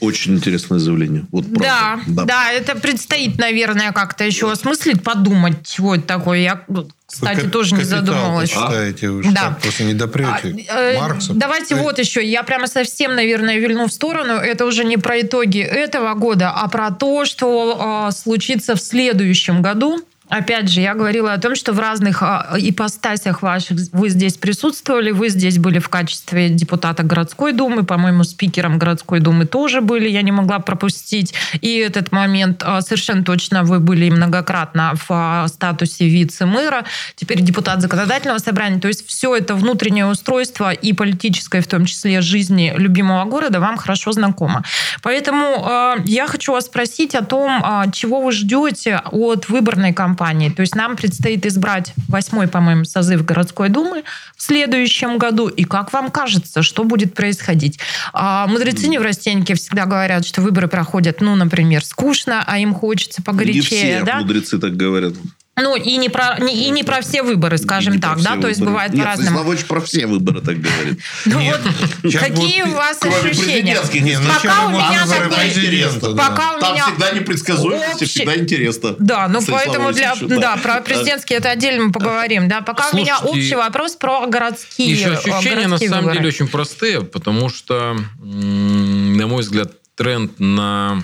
Очень 0.00 0.34
интересное 0.34 0.78
заявление. 0.78 1.24
Вот 1.32 1.50
Да, 1.50 1.98
правда. 2.04 2.24
да, 2.24 2.52
это 2.52 2.76
предстоит, 2.76 3.38
наверное, 3.38 3.92
как-то 3.92 4.24
еще 4.24 4.50
осмыслить, 4.50 5.02
подумать, 5.02 5.66
чего 5.66 5.94
это 5.94 6.04
такое. 6.06 6.40
Я, 6.40 6.60
кстати, 7.06 7.40
Вы 7.44 7.50
тоже 7.50 7.74
не 7.76 7.84
задумывалась. 7.84 8.50
почитаете, 8.50 9.10
вы 9.10 9.22
Да. 9.32 9.48
так 9.48 9.60
просто 9.60 9.84
не 9.84 9.94
допрете. 9.94 10.64
А, 10.68 10.80
э, 10.80 10.98
Маркса. 11.00 11.32
Давайте 11.34 11.74
Э, 11.76 11.78
вот 11.82 11.98
еще. 11.98 12.24
Я 12.24 12.42
прямо 12.42 12.66
совсем, 12.66 13.14
наверное, 13.14 13.58
вильну 13.58 13.86
в 13.86 13.92
сторону. 13.92 14.34
Это 14.34 14.66
уже 14.66 14.84
не 14.84 14.96
про 14.96 15.20
итоги 15.20 15.60
этого 15.60 16.14
года, 16.14 16.50
а 16.50 16.68
про 16.68 16.90
то, 16.90 17.24
что 17.24 18.08
э, 18.08 18.12
случится 18.12 18.74
в 18.76 18.80
следующем 18.80 19.62
году. 19.62 20.00
Опять 20.28 20.68
же, 20.68 20.80
я 20.80 20.94
говорила 20.94 21.32
о 21.32 21.38
том, 21.38 21.54
что 21.54 21.72
в 21.72 21.78
разных 21.78 22.20
а, 22.20 22.56
ипостасях 22.58 23.42
ваших 23.42 23.78
вы 23.92 24.08
здесь 24.08 24.36
присутствовали, 24.36 25.12
вы 25.12 25.28
здесь 25.28 25.58
были 25.58 25.78
в 25.78 25.88
качестве 25.88 26.48
депутата 26.48 27.04
городской 27.04 27.52
думы, 27.52 27.84
по-моему, 27.84 28.24
спикером 28.24 28.76
городской 28.78 29.20
думы 29.20 29.46
тоже 29.46 29.80
были, 29.80 30.08
я 30.08 30.22
не 30.22 30.32
могла 30.32 30.58
пропустить. 30.58 31.32
И 31.60 31.76
этот 31.76 32.10
момент 32.10 32.64
а, 32.64 32.80
совершенно 32.80 33.22
точно 33.22 33.62
вы 33.62 33.78
были 33.78 34.10
многократно 34.10 34.94
в 34.96 35.06
а, 35.10 35.46
статусе 35.46 36.08
вице-мэра, 36.08 36.84
теперь 37.14 37.40
депутат 37.40 37.80
законодательного 37.80 38.38
собрания. 38.38 38.80
То 38.80 38.88
есть 38.88 39.06
все 39.06 39.36
это 39.36 39.54
внутреннее 39.54 40.06
устройство 40.06 40.72
и 40.72 40.92
политическое, 40.92 41.60
в 41.60 41.68
том 41.68 41.84
числе, 41.84 42.20
жизни 42.20 42.74
любимого 42.76 43.24
города 43.26 43.60
вам 43.60 43.76
хорошо 43.76 44.10
знакомо. 44.10 44.64
Поэтому 45.02 45.96
я 46.04 46.26
хочу 46.26 46.52
вас 46.52 46.66
спросить 46.66 47.14
о 47.14 47.24
том, 47.24 47.62
чего 47.92 48.20
вы 48.20 48.32
ждете 48.32 49.00
от 49.12 49.48
выборной 49.48 49.92
кампании. 49.92 50.15
То 50.50 50.62
есть 50.62 50.74
нам 50.74 50.96
предстоит 50.96 51.46
избрать 51.46 51.92
восьмой, 52.08 52.48
по-моему, 52.48 52.84
созыв 52.84 53.24
городской 53.24 53.68
думы 53.68 54.04
в 54.36 54.42
следующем 54.42 55.18
году. 55.18 55.48
И 55.48 55.64
как 55.64 55.92
вам 55.92 56.10
кажется, 56.10 56.62
что 56.62 56.84
будет 56.84 57.14
происходить? 57.14 57.78
А, 58.12 58.46
мудрецы 58.46 58.88
неврастенники 58.88 59.54
всегда 59.54 59.86
говорят, 59.86 60.26
что 60.26 60.40
выборы 60.40 60.68
проходят, 60.68 61.20
ну, 61.20 61.34
например, 61.34 61.84
скучно, 61.84 62.42
а 62.46 62.58
им 62.58 62.74
хочется 62.74 63.20
Не 63.20 63.24
погорячее, 63.24 63.62
все 63.62 64.02
да? 64.04 64.18
мудрецы 64.20 64.58
так 64.58 64.76
говорят. 64.76 65.14
Ну, 65.58 65.74
и 65.74 65.96
не 65.96 66.10
про, 66.10 66.36
не- 66.38 66.66
и 66.66 66.70
не 66.70 66.82
про 66.84 67.00
все 67.00 67.22
выборы, 67.22 67.56
скажем 67.56 67.94
И 67.94 67.96
не 67.96 68.02
так, 68.02 68.20
да? 68.20 68.36
То 68.36 68.46
есть 68.46 68.60
выборы. 68.60 68.72
бывает 68.74 68.92
Нет, 68.92 69.04
по-разному. 69.04 69.28
Станиславович 69.30 69.64
про 69.64 69.80
все 69.80 70.06
выборы 70.06 70.40
так 70.42 70.60
говорит. 70.60 71.00
Ну 71.24 71.40
Нет, 71.40 71.60
вот, 71.64 71.90
сейчас 72.12 72.22
какие 72.24 72.62
у 72.62 72.74
вас 72.74 72.98
ощущения? 73.02 73.78
Не, 73.94 74.18
Пока 74.28 74.66
у 74.66 74.70
меня 74.70 75.06
выборы 75.06 75.30
такой- 75.30 76.12
да. 76.14 76.28
Пока 76.28 76.56
у 76.56 76.60
Там 76.60 76.74
меня 76.74 76.84
всегда 76.84 77.10
непредсказуемость 77.12 77.94
общий- 77.94 78.04
всегда 78.04 78.36
интересно. 78.36 78.96
Да, 78.98 79.28
ну 79.28 79.40
поэтому 79.46 79.92
для, 79.92 80.14
да, 80.20 80.56
про 80.58 80.82
президентские 80.82 81.38
это 81.38 81.50
отдельно 81.50 81.84
мы 81.86 81.92
поговорим, 81.92 82.48
да. 82.48 82.60
Пока 82.60 82.90
у 82.92 82.96
меня 82.96 83.18
общий 83.20 83.54
вопрос 83.54 83.96
про 83.96 84.26
городские, 84.26 84.90
Еще 84.92 85.08
э, 85.08 85.14
ощущения 85.14 85.68
на 85.68 85.78
самом 85.78 86.00
выборы. 86.00 86.16
деле 86.18 86.28
очень 86.28 86.48
простые, 86.48 87.00
потому 87.00 87.48
что, 87.48 87.96
на 88.22 89.26
мой 89.26 89.40
взгляд, 89.40 89.72
тренд 89.94 90.38
на 90.38 91.02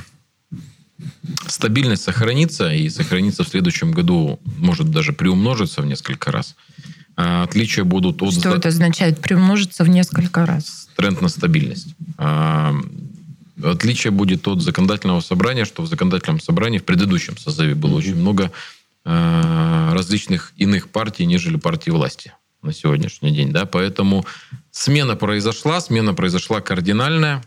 стабильность 1.46 2.02
сохранится 2.02 2.72
и 2.72 2.88
сохранится 2.88 3.44
в 3.44 3.48
следующем 3.48 3.92
году, 3.92 4.40
может 4.58 4.90
даже 4.90 5.12
приумножится 5.12 5.82
в 5.82 5.86
несколько 5.86 6.30
раз. 6.32 6.54
А 7.16 7.42
Отличия 7.42 7.84
будут 7.84 8.22
от 8.22 8.34
Что 8.34 8.56
это 8.56 8.68
означает? 8.68 9.20
Приумножится 9.20 9.84
в 9.84 9.88
несколько 9.88 10.46
раз. 10.46 10.88
тренд 10.96 11.20
на 11.20 11.28
стабильность. 11.28 11.94
А, 12.18 12.74
Отличие 13.62 14.10
будет 14.10 14.48
от 14.48 14.60
законодательного 14.62 15.20
собрания, 15.20 15.64
что 15.64 15.82
в 15.82 15.86
законодательном 15.86 16.40
собрании 16.40 16.78
в 16.78 16.84
предыдущем 16.84 17.36
созыве 17.36 17.74
было 17.74 17.94
очень 17.94 18.16
много 18.16 18.50
а, 19.04 19.92
различных 19.94 20.52
иных 20.56 20.88
партий, 20.88 21.26
нежели 21.26 21.56
партии 21.56 21.90
власти 21.90 22.32
на 22.62 22.72
сегодняшний 22.72 23.30
день. 23.32 23.52
Да? 23.52 23.66
Поэтому 23.66 24.24
смена 24.70 25.16
произошла, 25.16 25.80
смена 25.80 26.14
произошла 26.14 26.60
кардинальная, 26.60 27.42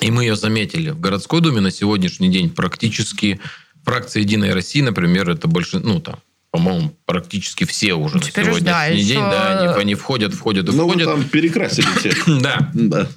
и 0.00 0.10
мы 0.10 0.24
ее 0.24 0.36
заметили. 0.36 0.90
В 0.90 1.00
городской 1.00 1.40
думе 1.40 1.60
на 1.60 1.70
сегодняшний 1.70 2.28
день 2.28 2.50
практически 2.50 3.40
фракция 3.84 4.20
«Единой 4.22 4.52
России», 4.52 4.80
например, 4.80 5.28
это 5.30 5.48
больше, 5.48 5.78
ну 5.80 6.00
там, 6.00 6.16
по-моему, 6.50 6.96
практически 7.04 7.64
все 7.64 7.94
уже 7.94 8.20
Теперь 8.20 8.46
на 8.46 8.52
уж 8.52 8.60
да, 8.60 8.86
сегодняшний 8.86 9.08
день. 9.08 9.18
еще- 9.18 9.30
Да, 9.30 9.60
они, 9.74 9.80
они 9.82 9.94
входят, 9.94 10.34
входят 10.34 10.68
и 10.68 10.72
Ну, 10.72 10.84
вы 10.86 10.92
входят. 10.92 11.08
там 11.08 11.24
перекрасили 11.24 11.86
все. 11.98 12.12
Да, 12.40 12.70
Да. 12.72 13.08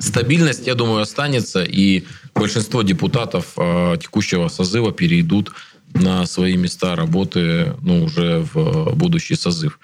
стабильность, 0.00 0.66
я 0.66 0.74
думаю, 0.74 1.02
останется, 1.02 1.62
и 1.62 2.04
большинство 2.34 2.82
депутатов 2.82 3.52
э, 3.56 3.96
текущего 4.00 4.48
созыва 4.48 4.92
перейдут 4.92 5.52
на 5.94 6.24
свои 6.26 6.56
места 6.56 6.94
работы 6.96 7.74
ну, 7.82 8.04
уже 8.04 8.46
в 8.52 8.94
будущий 8.94 9.34
созыв. 9.34 9.78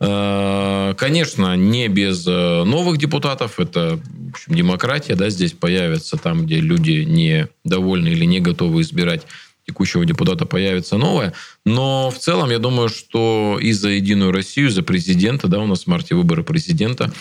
Э, 0.00 0.94
Конечно, 0.96 1.56
не 1.56 1.88
без 1.88 2.26
э, 2.26 2.64
новых 2.64 2.98
депутатов, 2.98 3.60
это 3.60 4.00
в 4.26 4.30
общем, 4.30 4.54
демократия, 4.54 5.14
да, 5.14 5.30
здесь 5.30 5.52
появится 5.52 6.16
там, 6.16 6.46
где 6.46 6.60
люди 6.60 7.04
не 7.06 7.48
довольны 7.64 8.08
или 8.08 8.24
не 8.24 8.40
готовы 8.40 8.80
избирать 8.80 9.22
текущего 9.66 10.04
депутата 10.04 10.46
появится 10.46 10.96
новое. 10.96 11.32
Но 11.64 12.10
в 12.10 12.18
целом, 12.18 12.50
я 12.50 12.58
думаю, 12.58 12.88
что 12.88 13.58
и 13.60 13.72
за 13.72 13.90
Единую 13.90 14.32
Россию, 14.32 14.70
за 14.70 14.82
президента, 14.82 15.48
да, 15.48 15.60
у 15.60 15.66
нас 15.66 15.84
в 15.84 15.86
марте 15.86 16.14
выборы 16.14 16.42
президента, 16.42 17.12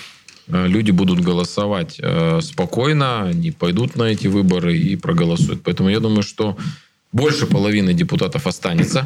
э, 0.47 0.67
люди 0.67 0.91
будут 0.91 1.19
голосовать 1.19 1.99
спокойно, 2.41 3.27
они 3.27 3.51
пойдут 3.51 3.97
на 3.97 4.03
эти 4.03 4.27
выборы 4.27 4.77
и 4.77 4.95
проголосуют. 4.95 5.63
Поэтому 5.63 5.89
я 5.89 5.99
думаю, 5.99 6.23
что 6.23 6.57
больше 7.11 7.45
половины 7.45 7.93
депутатов 7.93 8.47
останется. 8.47 9.05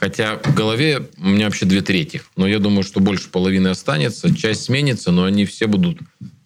Хотя 0.00 0.36
в 0.42 0.54
голове 0.54 1.08
у 1.18 1.28
меня 1.28 1.46
вообще 1.46 1.66
две 1.66 1.80
трети. 1.82 2.22
Но 2.36 2.46
я 2.46 2.58
думаю, 2.58 2.82
что 2.82 3.00
больше 3.00 3.28
половины 3.28 3.68
останется. 3.68 4.34
Часть 4.34 4.64
сменится, 4.64 5.10
но 5.10 5.24
они 5.24 5.44
все 5.44 5.66
будут 5.66 5.98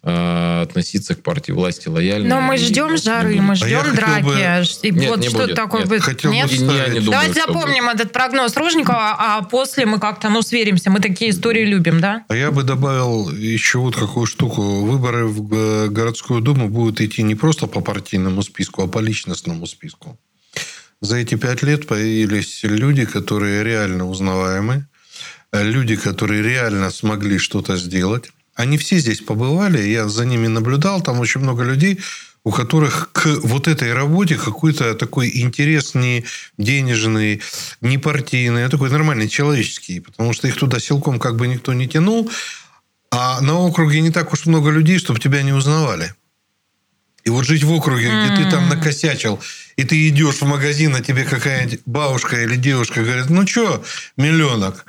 э, 0.03 0.61
относиться 0.63 1.15
к 1.15 1.23
партии 1.23 1.51
власти 1.51 1.87
лояльно. 1.87 2.27
Но 2.35 2.41
мы 2.41 2.57
ждем 2.57 2.97
жары, 2.97 3.39
мы 3.41 3.53
А 3.53 3.55
ждем 3.55 3.79
хотел 3.79 3.95
драки. 3.95 4.23
бы- 4.23 4.87
И 4.87 4.91
Нет, 4.91 5.09
вот 5.09 5.19
не 5.19 5.29
что 5.29 5.37
будет, 5.39 5.55
такое 5.55 5.79
нет. 5.81 5.89
будет? 5.89 6.01
Хотел 6.01 6.31
бы 6.31 6.35
Нет? 6.37 6.51
И 6.51 6.57
не- 6.57 6.75
я 6.75 6.87
не 6.87 6.99
думаю, 6.99 7.11
Давайте 7.11 7.41
запомним 7.41 7.89
этот 7.89 8.11
прогноз 8.11 8.55
Ружникова, 8.57 9.15
а 9.17 9.41
после 9.43 9.85
мы 9.85 9.99
как-то, 9.99 10.29
ну, 10.29 10.41
сверимся. 10.41 10.89
Мы 10.89 10.99
такие 10.99 11.31
истории 11.31 11.65
любим, 11.65 12.01
да? 12.01 12.23
А 12.27 12.35
я 12.35 12.51
бы 12.51 12.63
добавил 12.63 13.29
еще 13.31 13.77
вот 13.79 13.95
какую 13.95 14.25
штуку. 14.25 14.61
Выборы 14.83 15.25
в 15.27 15.87
городскую 15.89 16.41
думу 16.41 16.67
будут 16.67 16.99
идти 17.01 17.23
не 17.23 17.35
просто 17.35 17.67
по 17.67 17.79
партийному 17.81 18.41
списку, 18.43 18.83
а 18.83 18.87
по 18.87 18.99
личностному 18.99 19.65
списку. 19.67 20.17
За 21.03 21.17
эти 21.17 21.35
пять 21.35 21.63
лет 21.63 21.85
появились 21.85 22.63
люди, 22.63 23.03
которые 23.03 23.61
реально 23.61 24.07
узнаваемы, 24.07 24.87
э, 25.51 25.61
люди, 25.61 25.97
которые 25.97 26.41
реально 26.41 26.91
смогли 26.91 27.39
что-то 27.39 27.75
сделать. 27.75 28.31
Они 28.55 28.77
все 28.77 28.99
здесь 28.99 29.19
побывали, 29.19 29.81
я 29.81 30.07
за 30.07 30.25
ними 30.25 30.47
наблюдал, 30.47 31.01
там 31.01 31.19
очень 31.19 31.41
много 31.41 31.63
людей, 31.65 31.99
у 32.45 32.51
которых 32.51 33.09
к 33.11 33.25
вот 33.43 33.67
этой 33.67 33.91
работе 33.91 34.35
какой-то 34.35 34.93
такой 34.95 35.29
интерес 35.41 35.93
не 35.93 36.23
денежный, 36.57 37.41
не 37.81 37.97
партийный, 37.97 38.63
а 38.63 38.69
такой 38.69 38.89
нормальный, 38.89 39.27
человеческий. 39.27 39.99
Потому 39.99 40.31
что 40.31 40.47
их 40.47 40.55
туда 40.55 40.79
силком 40.79 41.19
как 41.19 41.35
бы 41.35 41.47
никто 41.47 41.73
не 41.73 41.89
тянул. 41.89 42.31
А 43.11 43.41
на 43.41 43.59
округе 43.59 43.99
не 43.99 44.11
так 44.11 44.31
уж 44.31 44.45
много 44.45 44.69
людей, 44.69 44.99
чтобы 44.99 45.19
тебя 45.19 45.43
не 45.43 45.51
узнавали. 45.51 46.13
И 47.25 47.29
вот 47.29 47.45
жить 47.45 47.63
в 47.63 47.73
округе, 47.73 48.07
где 48.07 48.37
ты 48.37 48.49
там 48.49 48.69
накосячил, 48.69 49.41
и 49.75 49.83
ты 49.83 50.07
идешь 50.09 50.35
в 50.35 50.45
магазин, 50.45 50.95
а 50.95 51.01
тебе 51.01 51.23
какая-нибудь 51.23 51.81
бабушка 51.85 52.41
или 52.41 52.55
девушка 52.55 53.01
говорит, 53.03 53.29
ну 53.29 53.45
что, 53.47 53.83
миллионок, 54.17 54.85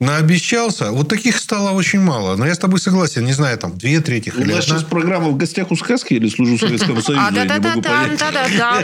наобещался. 0.00 0.90
Вот 0.90 1.08
таких 1.08 1.38
стало 1.38 1.70
очень 1.70 2.00
мало. 2.00 2.36
Но 2.36 2.46
я 2.46 2.54
с 2.54 2.58
тобой 2.58 2.80
согласен. 2.80 3.24
Не 3.24 3.32
знаю, 3.32 3.56
там, 3.58 3.78
две 3.78 4.00
трети 4.00 4.32
У 4.36 4.40
или 4.40 4.52
нас 4.52 4.64
сейчас 4.64 4.82
программа 4.82 5.28
«В 5.28 5.36
гостях 5.36 5.70
у 5.70 5.76
сказки» 5.76 6.14
или 6.14 6.28
«Служу 6.28 6.58
Советскому 6.58 7.00
Союзу», 7.00 7.24
А, 7.24 7.32
я 7.32 7.44
не 7.44 7.48
могу 7.48 7.62
да-да-да-там, 7.62 8.06
понять. 8.06 8.18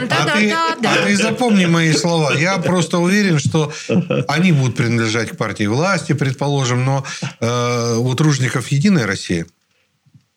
да-да-дам, 0.09 0.93
А 0.93 1.05
ты, 1.05 1.15
запомни 1.17 1.65
мои 1.65 1.93
слова. 1.93 2.33
Я 2.33 2.57
просто 2.57 2.97
уверен, 2.99 3.39
что 3.39 3.71
они 4.27 4.51
будут 4.51 4.77
принадлежать 4.77 5.31
к 5.31 5.37
партии 5.37 5.65
власти, 5.65 6.13
предположим, 6.13 6.85
но 6.85 7.05
э, 7.39 7.95
вот 7.97 8.21
Ружников 8.21 8.69
Единая 8.69 9.05
Россия, 9.05 9.45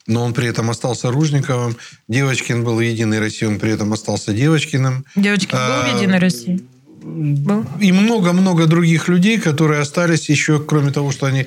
но 0.07 0.23
он 0.23 0.35
при 0.35 0.49
этом 0.49 0.71
остался 0.71 1.11
Ружниковым. 1.11 1.77
Девочкин 2.09 2.65
был 2.65 2.77
в 2.77 2.81
Единой 2.81 3.21
России, 3.21 3.47
он 3.47 3.59
при 3.59 3.73
этом 3.73 3.93
остался 3.93 4.33
Девочкиным. 4.33 5.05
Девочки, 5.17 5.53
был 5.53 5.59
А, 5.59 5.89
в 5.89 5.97
Единой 5.97 6.19
России? 6.19 6.61
Был? 7.03 7.67
И 7.81 7.93
много-много 7.93 8.67
других 8.67 9.09
людей, 9.09 9.39
которые 9.39 9.81
остались 9.81 10.29
еще, 10.29 10.59
кроме 10.59 10.91
того, 10.91 11.13
что 11.13 11.27
они 11.27 11.47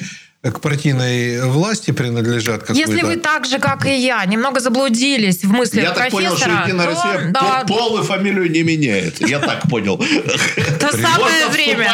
к 0.52 0.60
партийной 0.60 1.42
власти 1.46 1.92
принадлежат. 1.92 2.62
какой-то. 2.62 2.80
Если 2.80 3.02
вы 3.04 3.18
так 3.18 3.46
же, 3.46 3.60
как 3.60 3.86
и 3.86 3.96
я, 3.96 4.24
немного 4.26 4.60
заблудились 4.60 5.44
в 5.44 5.52
мыслях 5.52 5.84
Я 5.84 5.92
так 5.92 6.12
понял, 6.12 6.36
что 6.36 6.46
профессора, 6.46 6.68
Единая 6.68 6.88
то, 6.88 6.94
Россия 6.94 7.32
да, 7.32 7.40
по- 7.40 7.68
пол 7.68 8.00
и 8.00 8.04
фамилию 8.04 8.50
не 8.52 8.64
меняет. 8.64 9.28
Я 9.28 9.40
так 9.40 9.70
понял. 9.70 9.98
то 9.98 10.92
самое 10.92 11.48
время 11.52 11.92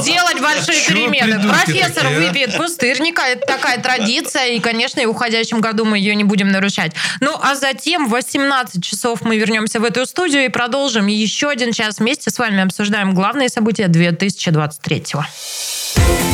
сделать 0.00 0.40
большие 0.40 0.80
перемены. 0.86 1.38
придурки 1.38 1.64
Профессор 1.64 2.06
а? 2.06 2.10
выпьет 2.10 2.56
пустырника, 2.56 3.22
это 3.22 3.46
такая 3.46 3.80
традиция, 3.80 4.46
и, 4.48 4.60
конечно, 4.60 5.00
и 5.00 5.06
в 5.06 5.10
уходящем 5.10 5.60
году 5.60 5.84
мы 5.84 5.98
ее 5.98 6.14
не 6.14 6.24
будем 6.24 6.48
нарушать. 6.48 6.92
Ну, 7.20 7.36
а 7.40 7.54
затем 7.54 8.08
в 8.08 8.10
18 8.10 8.82
часов 8.82 9.22
мы 9.22 9.36
вернемся 9.38 9.80
в 9.80 9.84
эту 9.84 10.06
студию 10.06 10.44
и 10.44 10.48
продолжим 10.48 11.06
еще 11.06 11.48
один 11.48 11.72
час 11.72 11.98
вместе 11.98 12.30
с 12.30 12.38
вами 12.38 12.62
обсуждаем 12.62 13.14
главные 13.14 13.48
события 13.48 13.88
2023 13.88 15.14
-го. 15.14 16.33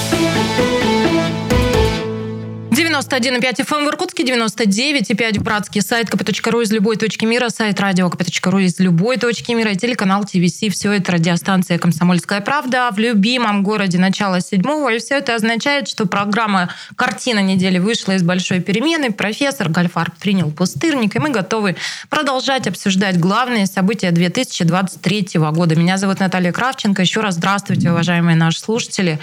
91,5 3.01 3.65
FM 3.65 3.85
в 3.85 3.89
Иркутске, 3.89 4.23
99,5 4.23 5.39
в 5.39 5.43
Братске, 5.43 5.81
сайт 5.81 6.09
kp.ru 6.09 6.61
из 6.61 6.71
любой 6.71 6.97
точки 6.97 7.25
мира, 7.25 7.49
сайт 7.49 7.79
радио 7.79 8.07
kp.ru 8.07 8.61
из 8.61 8.79
любой 8.79 9.17
точки 9.17 9.53
мира 9.53 9.73
телеканал 9.73 10.23
ТВС. 10.23 10.59
Все 10.71 10.91
это 10.91 11.13
радиостанция 11.13 11.79
«Комсомольская 11.79 12.41
правда» 12.41 12.89
в 12.91 12.99
любимом 12.99 13.63
городе 13.63 13.97
начала 13.97 14.39
седьмого. 14.39 14.93
И 14.93 14.99
все 14.99 15.17
это 15.17 15.35
означает, 15.35 15.87
что 15.87 16.05
программа 16.05 16.69
«Картина 16.95 17.39
недели» 17.39 17.79
вышла 17.79 18.13
из 18.13 18.23
большой 18.23 18.59
перемены. 18.59 19.11
Профессор 19.11 19.69
Гальфар 19.69 20.11
принял 20.19 20.51
пустырник, 20.51 21.15
и 21.15 21.19
мы 21.19 21.29
готовы 21.29 21.75
продолжать 22.09 22.67
обсуждать 22.67 23.19
главные 23.19 23.65
события 23.65 24.11
2023 24.11 25.29
года. 25.35 25.75
Меня 25.75 25.97
зовут 25.97 26.19
Наталья 26.19 26.51
Кравченко. 26.51 27.01
Еще 27.01 27.21
раз 27.21 27.35
здравствуйте, 27.35 27.89
уважаемые 27.91 28.35
наши 28.35 28.59
слушатели 28.59 29.19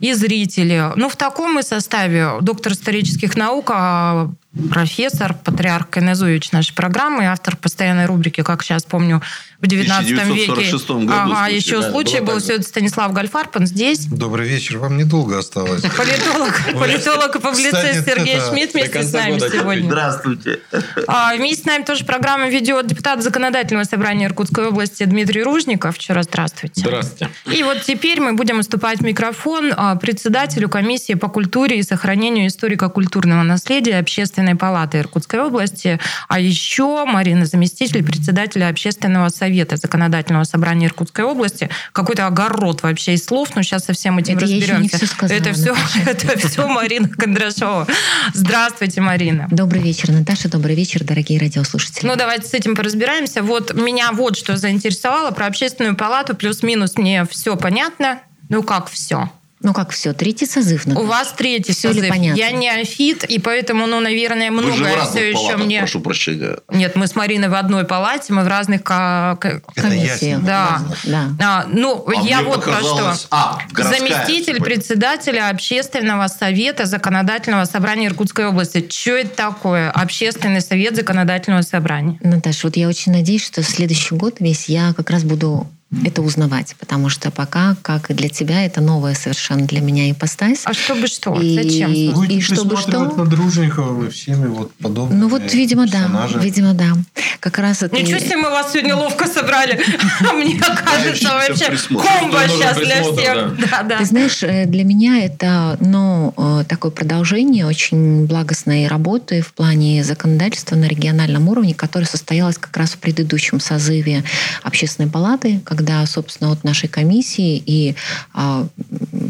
и 0.00 0.12
зрители. 0.14 0.92
Ну, 0.96 1.08
в 1.08 1.16
таком 1.16 1.54
мы 1.54 1.62
составе 1.62 2.28
доктор 2.40 2.72
исторических 2.72 3.19
наук, 3.36 3.70
а 3.72 4.30
профессор, 4.70 5.34
патриарх 5.34 5.90
Кайнезуевич 5.90 6.52
нашей 6.52 6.74
программы, 6.74 7.26
автор 7.26 7.56
постоянной 7.56 8.06
рубрики, 8.06 8.42
как 8.42 8.62
сейчас 8.62 8.84
помню, 8.84 9.22
в 9.60 9.66
19 9.66 10.08
веке. 10.08 10.52
1946 10.52 10.90
году 10.90 11.12
ага, 11.12 11.44
случай, 11.44 11.56
еще 11.56 11.80
да, 11.80 11.90
случай 11.90 12.20
был. 12.20 12.38
это 12.38 12.62
Станислав 12.62 13.12
Гальфарпан 13.12 13.66
здесь. 13.66 14.06
Добрый 14.06 14.48
вечер. 14.48 14.78
Вам 14.78 14.96
недолго 14.96 15.38
осталось. 15.38 15.82
Политолог, 15.96 16.54
политолог 16.72 17.36
и 17.36 17.38
публицист 17.38 18.06
Сергей 18.06 18.40
Шмидт 18.40 18.72
вместе 18.72 19.02
с 19.02 19.12
нами 19.12 19.38
сегодня. 19.38 19.86
Здравствуйте. 19.86 20.60
А, 21.06 21.34
вместе 21.36 21.62
с 21.62 21.66
нами 21.66 21.84
тоже 21.84 22.04
программу 22.04 22.48
ведет 22.48 22.86
депутат 22.86 23.22
Законодательного 23.22 23.84
собрания 23.84 24.26
Иркутской 24.26 24.68
области 24.68 25.04
Дмитрий 25.04 25.42
Ружников. 25.42 25.96
Вчера 25.96 26.22
здравствуйте. 26.22 26.80
Здравствуйте. 26.80 27.28
И 27.52 27.62
вот 27.62 27.82
теперь 27.82 28.20
мы 28.20 28.32
будем 28.32 28.60
уступать 28.60 29.02
микрофон 29.02 29.74
а, 29.76 29.96
председателю 29.96 30.70
комиссии 30.70 31.14
по 31.14 31.28
культуре 31.28 31.78
и 31.78 31.82
сохранению 31.82 32.46
историко-культурного 32.46 33.42
наследия 33.42 33.98
Общественной 33.98 34.54
палаты 34.54 34.98
Иркутской 34.98 35.40
области, 35.40 36.00
а 36.28 36.40
еще 36.40 37.04
Марина, 37.04 37.44
заместитель 37.44 38.02
председателя 38.02 38.68
Общественного 38.68 39.28
совета 39.28 39.49
Законодательного 39.76 40.44
собрания 40.44 40.86
Иркутской 40.86 41.24
области. 41.24 41.68
Какой-то 41.92 42.26
огород 42.26 42.82
вообще 42.82 43.14
из 43.14 43.24
слов, 43.24 43.50
но 43.54 43.62
сейчас 43.62 43.84
со 43.84 43.92
всем 43.92 44.18
этим 44.18 44.36
Это 44.36 44.44
разберемся. 44.44 45.06
сказала, 45.06 45.38
это 45.38 45.52
все, 45.52 45.74
Наташа. 45.74 46.00
это 46.10 46.48
все 46.48 46.66
Марина 46.68 47.08
Кондрашова. 47.08 47.86
Здравствуйте, 48.34 49.00
Марина. 49.00 49.48
Добрый 49.50 49.82
вечер, 49.82 50.10
Наташа. 50.10 50.48
Добрый 50.48 50.74
вечер, 50.74 51.04
дорогие 51.04 51.38
радиослушатели. 51.38 52.06
Ну, 52.06 52.16
давайте 52.16 52.46
с 52.48 52.54
этим 52.54 52.76
поразбираемся. 52.76 53.42
Вот 53.42 53.74
меня 53.74 54.12
вот 54.12 54.36
что 54.36 54.56
заинтересовало 54.56 55.30
про 55.30 55.46
общественную 55.46 55.96
палату. 55.96 56.34
Плюс-минус 56.34 56.96
мне 56.96 57.24
все 57.24 57.56
понятно. 57.56 58.20
Ну, 58.48 58.62
как 58.62 58.90
все? 58.90 59.30
Ну 59.62 59.74
как 59.74 59.90
все, 59.90 60.14
третий 60.14 60.46
созыв. 60.46 60.86
У 60.86 60.88
Наташа. 60.90 61.06
вас 61.06 61.32
третий 61.36 61.72
ли 61.72 61.74
созыв. 61.74 62.08
понятно? 62.08 62.38
Я 62.38 62.50
не 62.50 62.70
афит, 62.70 63.24
и 63.24 63.38
поэтому, 63.38 63.86
ну, 63.86 64.00
наверное, 64.00 64.50
Вы 64.50 64.62
в 64.62 64.66
многое 64.66 64.96
разных 64.96 65.10
все 65.10 65.28
еще 65.30 65.36
палатах, 65.38 65.64
мне... 65.66 65.78
прошу 65.80 66.00
прощения. 66.00 66.56
Нет, 66.70 66.96
мы 66.96 67.06
с 67.06 67.14
Мариной 67.14 67.48
в 67.50 67.54
одной 67.54 67.84
палате, 67.84 68.32
мы 68.32 68.42
в 68.44 68.48
разных... 68.48 68.82
ка- 68.82 69.36
ка- 69.38 69.60
Это 69.76 69.82
Комиссия. 69.88 70.30
ясно. 70.30 70.46
Да. 70.46 70.80
Да. 71.04 71.26
А, 71.40 71.66
ну, 71.68 72.04
А 72.08 72.22
я 72.22 72.40
вот 72.42 72.64
про 72.64 72.80
что. 72.80 73.14
А, 73.30 73.58
Заместитель 73.76 74.54
типа. 74.54 74.64
председателя 74.64 75.50
Общественного 75.50 76.28
совета 76.28 76.86
Законодательного 76.86 77.64
собрания 77.66 78.06
Иркутской 78.06 78.46
области. 78.46 78.86
Что 78.90 79.10
это 79.12 79.36
такое? 79.36 79.90
Общественный 79.90 80.62
совет 80.62 80.96
Законодательного 80.96 81.62
собрания. 81.62 82.18
Наташа, 82.22 82.66
вот 82.68 82.76
я 82.76 82.88
очень 82.88 83.12
надеюсь, 83.12 83.44
что 83.44 83.62
следующий 83.62 84.14
год 84.14 84.36
весь 84.40 84.70
я 84.70 84.94
как 84.96 85.10
раз 85.10 85.22
буду 85.24 85.66
это 86.04 86.22
узнавать, 86.22 86.76
потому 86.78 87.08
что 87.08 87.32
пока, 87.32 87.76
как 87.82 88.10
и 88.10 88.14
для 88.14 88.28
тебя, 88.28 88.64
это 88.64 88.80
новая 88.80 89.14
совершенно 89.14 89.66
для 89.66 89.80
меня 89.80 90.10
ипостась. 90.10 90.62
А 90.64 90.72
чтобы 90.72 91.08
что? 91.08 91.34
И- 91.40 91.54
Зачем? 91.54 91.92
И 91.92 92.10
Будете 92.12 92.40
чтобы 92.54 92.76
присматривать 92.76 93.12
что? 93.12 93.18
над 93.20 93.28
Дружниковым 93.28 94.06
и 94.06 94.10
всеми 94.10 94.46
вот 94.46 94.72
подобными 94.74 95.20
Ну 95.20 95.28
вот, 95.28 95.52
видимо, 95.52 95.86
да. 95.86 96.02
персонажами. 96.02 96.42
Видимо, 96.42 96.74
да. 96.74 96.92
Как 97.40 97.58
раз 97.58 97.82
это... 97.82 97.96
Ничего 97.96 98.18
себе 98.20 98.36
мы 98.36 98.50
вас 98.50 98.72
сегодня 98.72 98.94
ловко 98.94 99.26
собрали. 99.26 99.80
Мне 100.34 100.60
кажется, 100.60 101.28
вообще 101.28 101.76
комбо 101.88 102.38
сейчас 102.48 102.76
для 102.78 103.02
всех. 103.02 103.70
Да, 103.70 103.82
да. 103.82 103.98
Ты 103.98 104.04
знаешь, 104.04 104.42
э, 104.42 104.66
для 104.66 104.84
меня 104.84 105.24
это 105.24 105.76
ну, 105.80 106.32
э, 106.36 106.64
такое 106.68 106.92
продолжение 106.92 107.66
очень 107.66 108.26
благостной 108.26 108.86
работы 108.86 109.40
в 109.42 109.52
плане 109.54 110.04
законодательства 110.04 110.76
на 110.76 110.84
региональном 110.84 111.48
уровне, 111.48 111.74
которое 111.74 112.06
состоялось 112.06 112.58
как 112.58 112.76
раз 112.76 112.90
в 112.90 112.98
предыдущем 112.98 113.58
созыве 113.58 114.22
Общественной 114.62 115.08
палаты, 115.10 115.60
когда, 115.64 115.79
собственно, 116.06 116.52
от 116.52 116.64
нашей 116.64 116.88
комиссии 116.88 117.62
и, 117.64 117.94
а, 118.32 118.66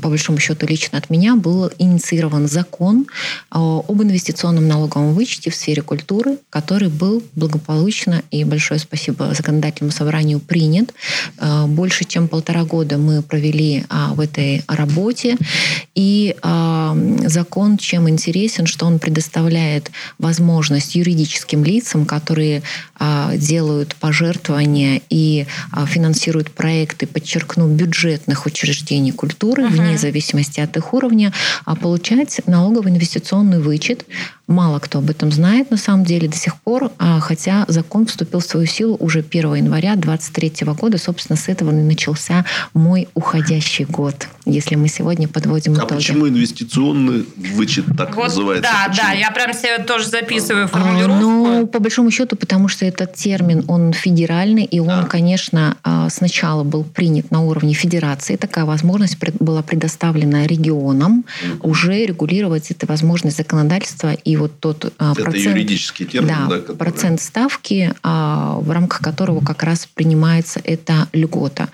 по 0.03 0.09
большому 0.09 0.39
счету, 0.39 0.67
лично 0.67 0.99
от 0.99 1.11
меня 1.11 1.37
был 1.37 1.71
инициирован 1.79 2.49
закон 2.49 3.07
а, 3.51 3.79
об 3.79 4.03
инвестиционном 4.03 4.67
налоговом 4.69 5.15
вычете 5.15 5.51
в 5.51 5.55
сфере 5.55 5.83
культуры, 5.83 6.39
который 6.51 6.89
был 6.89 7.23
благополучно 7.35 8.23
и 8.31 8.45
большое 8.45 8.81
спасибо 8.81 9.35
законодательному 9.35 9.93
собранию 9.93 10.41
принят. 10.41 10.93
А, 11.39 11.67
Больше 11.67 12.05
чем 12.05 12.29
полтора 12.29 12.65
года 12.65 12.99
мы 12.99 13.23
провели 13.23 13.85
в 14.11 14.21
этой 14.21 14.63
работе. 14.67 15.37
И 15.95 16.35
закон 17.27 17.77
чем 17.79 18.09
интересен, 18.09 18.67
что 18.67 18.87
он 18.87 18.99
предоставляет 18.99 19.91
возможность 20.19 20.95
юридическим 20.95 21.65
лицам, 21.65 22.07
которые 22.07 22.63
делают 23.37 23.95
пожертвования 23.97 25.01
и 25.09 25.47
а, 25.73 25.87
финансируют 26.41 26.51
проекты, 26.51 27.07
подчеркну, 27.07 27.69
бюджетных 27.69 28.47
учреждений 28.47 29.13
культуры, 29.13 29.65
Мгм. 29.65 29.73
вне 29.77 29.99
зависимости 29.99 30.61
от 30.61 30.77
их 30.77 30.95
уровня, 30.95 31.33
а, 31.65 31.75
получать 31.77 32.41
налоговый 32.47 32.91
инвестиционный 32.93 33.61
вычет. 33.61 34.05
Мало 34.51 34.81
кто 34.81 34.99
об 34.99 35.09
этом 35.09 35.31
знает 35.31 35.71
на 35.71 35.77
самом 35.77 36.05
деле 36.05 36.27
до 36.27 36.37
сих 36.37 36.57
пор, 36.57 36.91
а, 36.99 37.21
хотя 37.21 37.65
закон 37.69 38.05
вступил 38.07 38.41
в 38.41 38.45
свою 38.45 38.67
силу 38.67 38.97
уже 38.99 39.23
1 39.23 39.55
января 39.55 39.95
2023 39.95 40.73
года. 40.75 40.99
Собственно, 40.99 41.37
с 41.37 41.49
этого 41.49 41.71
и 41.71 41.75
начался 41.75 42.45
мой 42.75 43.07
уходящий 43.15 43.85
год, 43.85 44.27
если 44.47 44.75
мы 44.75 44.89
сегодня 44.89 45.29
подводим 45.29 45.75
А 45.75 45.85
итоги. 45.85 45.95
почему 45.95 46.29
инвестиционный 46.29 47.25
вычет 47.37 47.85
так 47.97 48.17
Вот, 48.17 48.25
называется? 48.25 48.69
да, 48.73 48.89
Почему? 48.89 49.07
да, 49.07 49.13
я 49.13 49.31
прям 49.31 49.53
себе 49.55 49.79
тоже 49.85 50.09
записываю 50.09 50.65
А, 50.65 50.67
формулировку. 50.67 51.21
Ну, 51.21 51.67
по 51.69 51.79
большому 51.79 52.11
счету, 52.11 52.35
потому 52.35 52.67
что 52.67 52.85
этот 52.85 53.15
термин, 53.15 53.65
он 53.69 53.93
федеральный, 53.93 54.65
и 54.65 54.81
он, 54.81 54.91
А. 54.91 55.05
конечно, 55.05 55.77
а, 55.85 56.11
сначала 56.11 56.65
был 56.65 56.83
принят 56.83 57.31
на 57.31 57.41
уровне 57.43 57.73
федерации. 57.73 58.35
Такая 58.35 58.65
возможность 58.65 59.17
была 59.39 59.63
предоставлена 59.63 60.45
регионам 60.49 61.25
уже 61.63 62.05
регулировать 62.05 62.73
эту 62.73 62.87
возможность 62.89 63.37
законодательства. 63.37 64.15
И 64.15 64.40
вот 64.41 64.59
тот 64.59 64.93
а, 64.99 65.13
Это 65.13 65.23
процент... 65.23 65.45
юридический 65.45 66.07
термин, 66.07 66.29
да, 66.29 66.47
да, 66.49 66.61
который- 66.61 66.77
процент 66.77 67.21
ставки, 67.21 67.93
а, 68.03 68.59
в 68.61 68.71
рамках 68.71 69.01
которого 69.01 69.41
как 69.45 69.63
раз 69.63 69.87
принимается 69.95 70.61
эта 70.65 71.09
льгота. 71.13 71.69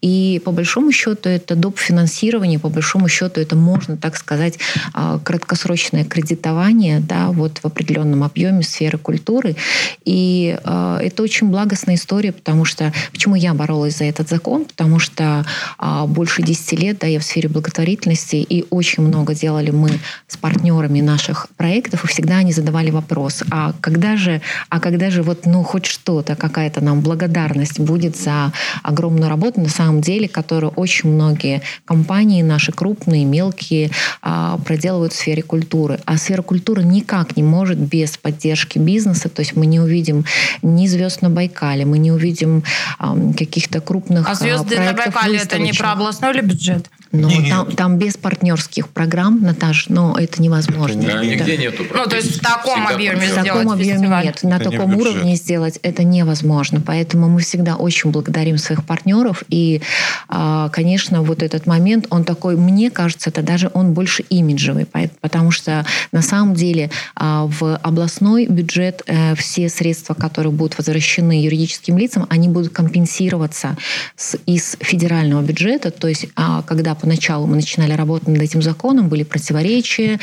И 0.00 0.40
по 0.44 0.52
большому 0.52 0.92
счету 0.92 1.28
это 1.28 1.56
доп. 1.56 1.78
финансирование, 1.78 2.58
по 2.58 2.68
большому 2.68 3.08
счету 3.08 3.40
это 3.40 3.56
можно 3.56 3.96
так 3.96 4.16
сказать 4.16 4.58
а, 4.92 5.18
краткосрочное 5.18 6.04
кредитование 6.04 7.00
да, 7.00 7.28
вот 7.28 7.58
в 7.58 7.64
определенном 7.66 8.22
объеме 8.22 8.62
сферы 8.62 8.98
культуры. 8.98 9.56
И 10.04 10.58
а, 10.64 10.98
это 11.00 11.22
очень 11.22 11.48
благостная 11.48 11.94
история, 11.94 12.32
потому 12.32 12.64
что 12.64 12.92
почему 13.12 13.34
я 13.34 13.54
боролась 13.54 13.98
за 13.98 14.04
этот 14.04 14.28
закон, 14.28 14.64
потому 14.64 14.98
что 14.98 15.46
а, 15.78 16.06
больше 16.06 16.42
10 16.42 16.72
лет 16.78 16.98
да, 17.00 17.06
я 17.06 17.18
в 17.18 17.24
сфере 17.24 17.48
благотворительности, 17.48 18.36
и 18.36 18.64
очень 18.70 19.02
много 19.02 19.34
делали 19.34 19.70
мы 19.70 19.90
с 20.26 20.36
партнерами 20.36 21.00
наших 21.00 21.48
проектов, 21.56 22.04
и 22.04 22.06
всегда 22.10 22.38
они 22.38 22.52
задавали 22.52 22.90
вопрос, 22.90 23.42
а 23.50 23.72
когда 23.80 24.16
же, 24.16 24.40
а 24.68 24.80
когда 24.80 25.10
же 25.10 25.22
вот, 25.22 25.46
ну, 25.46 25.62
хоть 25.62 25.86
что-то, 25.86 26.36
какая-то 26.36 26.84
нам 26.84 27.00
благодарность 27.00 27.80
будет 27.80 28.16
за 28.16 28.52
огромную 28.82 29.28
работу, 29.28 29.60
на 29.60 29.68
самом 29.68 30.00
деле, 30.00 30.28
которую 30.28 30.72
очень 30.72 31.10
многие 31.10 31.62
компании 31.84 32.42
наши, 32.42 32.72
крупные, 32.72 33.24
мелкие, 33.24 33.90
а, 34.22 34.58
проделывают 34.58 35.12
в 35.12 35.16
сфере 35.16 35.42
культуры. 35.42 35.98
А 36.04 36.16
сфера 36.18 36.42
культуры 36.42 36.82
никак 36.82 37.36
не 37.36 37.42
может 37.42 37.78
без 37.78 38.16
поддержки 38.18 38.78
бизнеса, 38.78 39.28
то 39.28 39.40
есть 39.40 39.56
мы 39.56 39.66
не 39.66 39.80
увидим 39.80 40.24
ни 40.62 40.86
звезд 40.86 41.22
на 41.22 41.30
Байкале, 41.30 41.84
мы 41.84 41.98
не 41.98 42.12
увидим 42.12 42.62
ам, 42.98 43.32
каких-то 43.32 43.80
крупных 43.80 44.28
А 44.28 44.34
звезды 44.34 44.78
на 44.78 44.92
Байкале 44.92 45.38
это 45.38 45.58
не 45.58 45.72
про 45.72 45.92
областной 45.92 46.32
ли 46.34 46.40
бюджет? 46.42 46.90
Но 47.12 47.28
там, 47.48 47.72
там 47.72 47.98
без 47.98 48.16
партнерских 48.16 48.88
программ, 48.88 49.42
Наташ, 49.42 49.88
но 49.88 50.16
это 50.16 50.40
невозможно. 50.40 51.02
Да, 51.02 51.08
Это- 51.14 51.26
нигде 51.26 51.56
нету 51.56 51.84
Ну, 51.92 52.06
то 52.06 52.16
есть 52.16 52.36
в 52.36 52.40
таком 52.40 52.86
объеме 52.86 53.20
В 53.20 53.24
сделать 53.30 53.46
таком 53.46 53.70
объеме 53.70 53.94
фестиваль. 53.98 54.24
нет. 54.24 54.42
На 54.42 54.56
Это 54.56 54.70
не 54.70 54.76
таком 54.76 54.90
бюджет. 54.96 55.12
уровне 55.14 55.36
сделать 55.36 55.78
это 55.82 56.04
невозможно. 56.04 56.80
Поэтому 56.80 57.28
мы 57.28 57.40
всегда 57.40 57.76
очень 57.76 58.10
благодарим 58.10 58.58
своих 58.58 58.84
партнеров. 58.84 59.42
И, 59.48 59.80
а, 60.28 60.68
конечно, 60.70 61.22
вот 61.22 61.42
этот 61.42 61.66
момент, 61.66 62.06
он 62.10 62.24
такой, 62.24 62.56
мне 62.56 62.90
кажется, 62.90 63.30
это 63.30 63.42
даже 63.42 63.70
он 63.74 63.92
больше 63.92 64.22
имиджевый. 64.28 64.86
Потому 65.20 65.50
что 65.50 65.84
на 66.12 66.22
самом 66.22 66.54
деле 66.54 66.90
а, 67.16 67.46
в 67.46 67.76
областной 67.76 68.46
бюджет 68.46 69.02
э, 69.06 69.34
все 69.34 69.68
средства, 69.68 70.14
которые 70.14 70.52
будут 70.52 70.78
возвращены 70.78 71.42
юридическим 71.44 71.98
лицам, 71.98 72.26
они 72.30 72.48
будут 72.48 72.72
компенсироваться 72.72 73.76
с- 74.16 74.36
из 74.46 74.76
федерального 74.80 75.42
бюджета. 75.42 75.90
То 75.90 76.08
есть, 76.08 76.26
а, 76.36 76.62
когда 76.62 76.94
поначалу 76.94 77.46
мы 77.46 77.56
начинали 77.56 77.92
работать 77.92 78.28
над 78.28 78.42
этим 78.42 78.62
законом, 78.62 79.08
были 79.08 79.22
противоречия, 79.24 80.18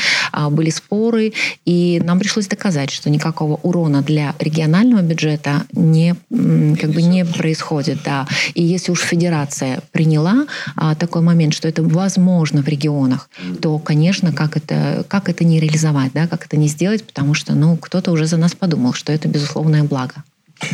были 0.51 0.69
споры, 0.69 1.33
и 1.67 2.01
нам 2.01 2.17
пришлось 2.17 2.47
доказать, 2.47 2.91
что 2.91 3.09
никакого 3.09 3.59
урона 3.61 4.01
для 4.01 4.33
регионального 4.39 5.01
бюджета 5.01 5.63
не, 5.73 6.15
как 6.29 6.91
бы 6.91 7.01
не 7.01 7.25
происходит. 7.25 7.99
Да. 8.05 8.25
И 8.53 8.63
если 8.63 8.93
уж 8.93 9.01
федерация 9.01 9.81
приняла 9.91 10.45
а, 10.77 10.95
такой 10.95 11.21
момент, 11.21 11.53
что 11.53 11.67
это 11.67 11.83
возможно 11.83 12.61
в 12.63 12.69
регионах, 12.69 13.29
то, 13.61 13.77
конечно, 13.79 14.31
как 14.31 14.55
это, 14.55 15.03
как 15.09 15.27
это 15.27 15.43
не 15.43 15.59
реализовать, 15.59 16.13
да, 16.13 16.27
как 16.27 16.45
это 16.45 16.55
не 16.55 16.69
сделать, 16.69 17.05
потому 17.05 17.33
что 17.33 17.53
ну, 17.53 17.75
кто-то 17.75 18.11
уже 18.11 18.27
за 18.27 18.37
нас 18.37 18.55
подумал, 18.55 18.93
что 18.93 19.11
это 19.11 19.27
безусловное 19.27 19.83
благо. 19.83 20.23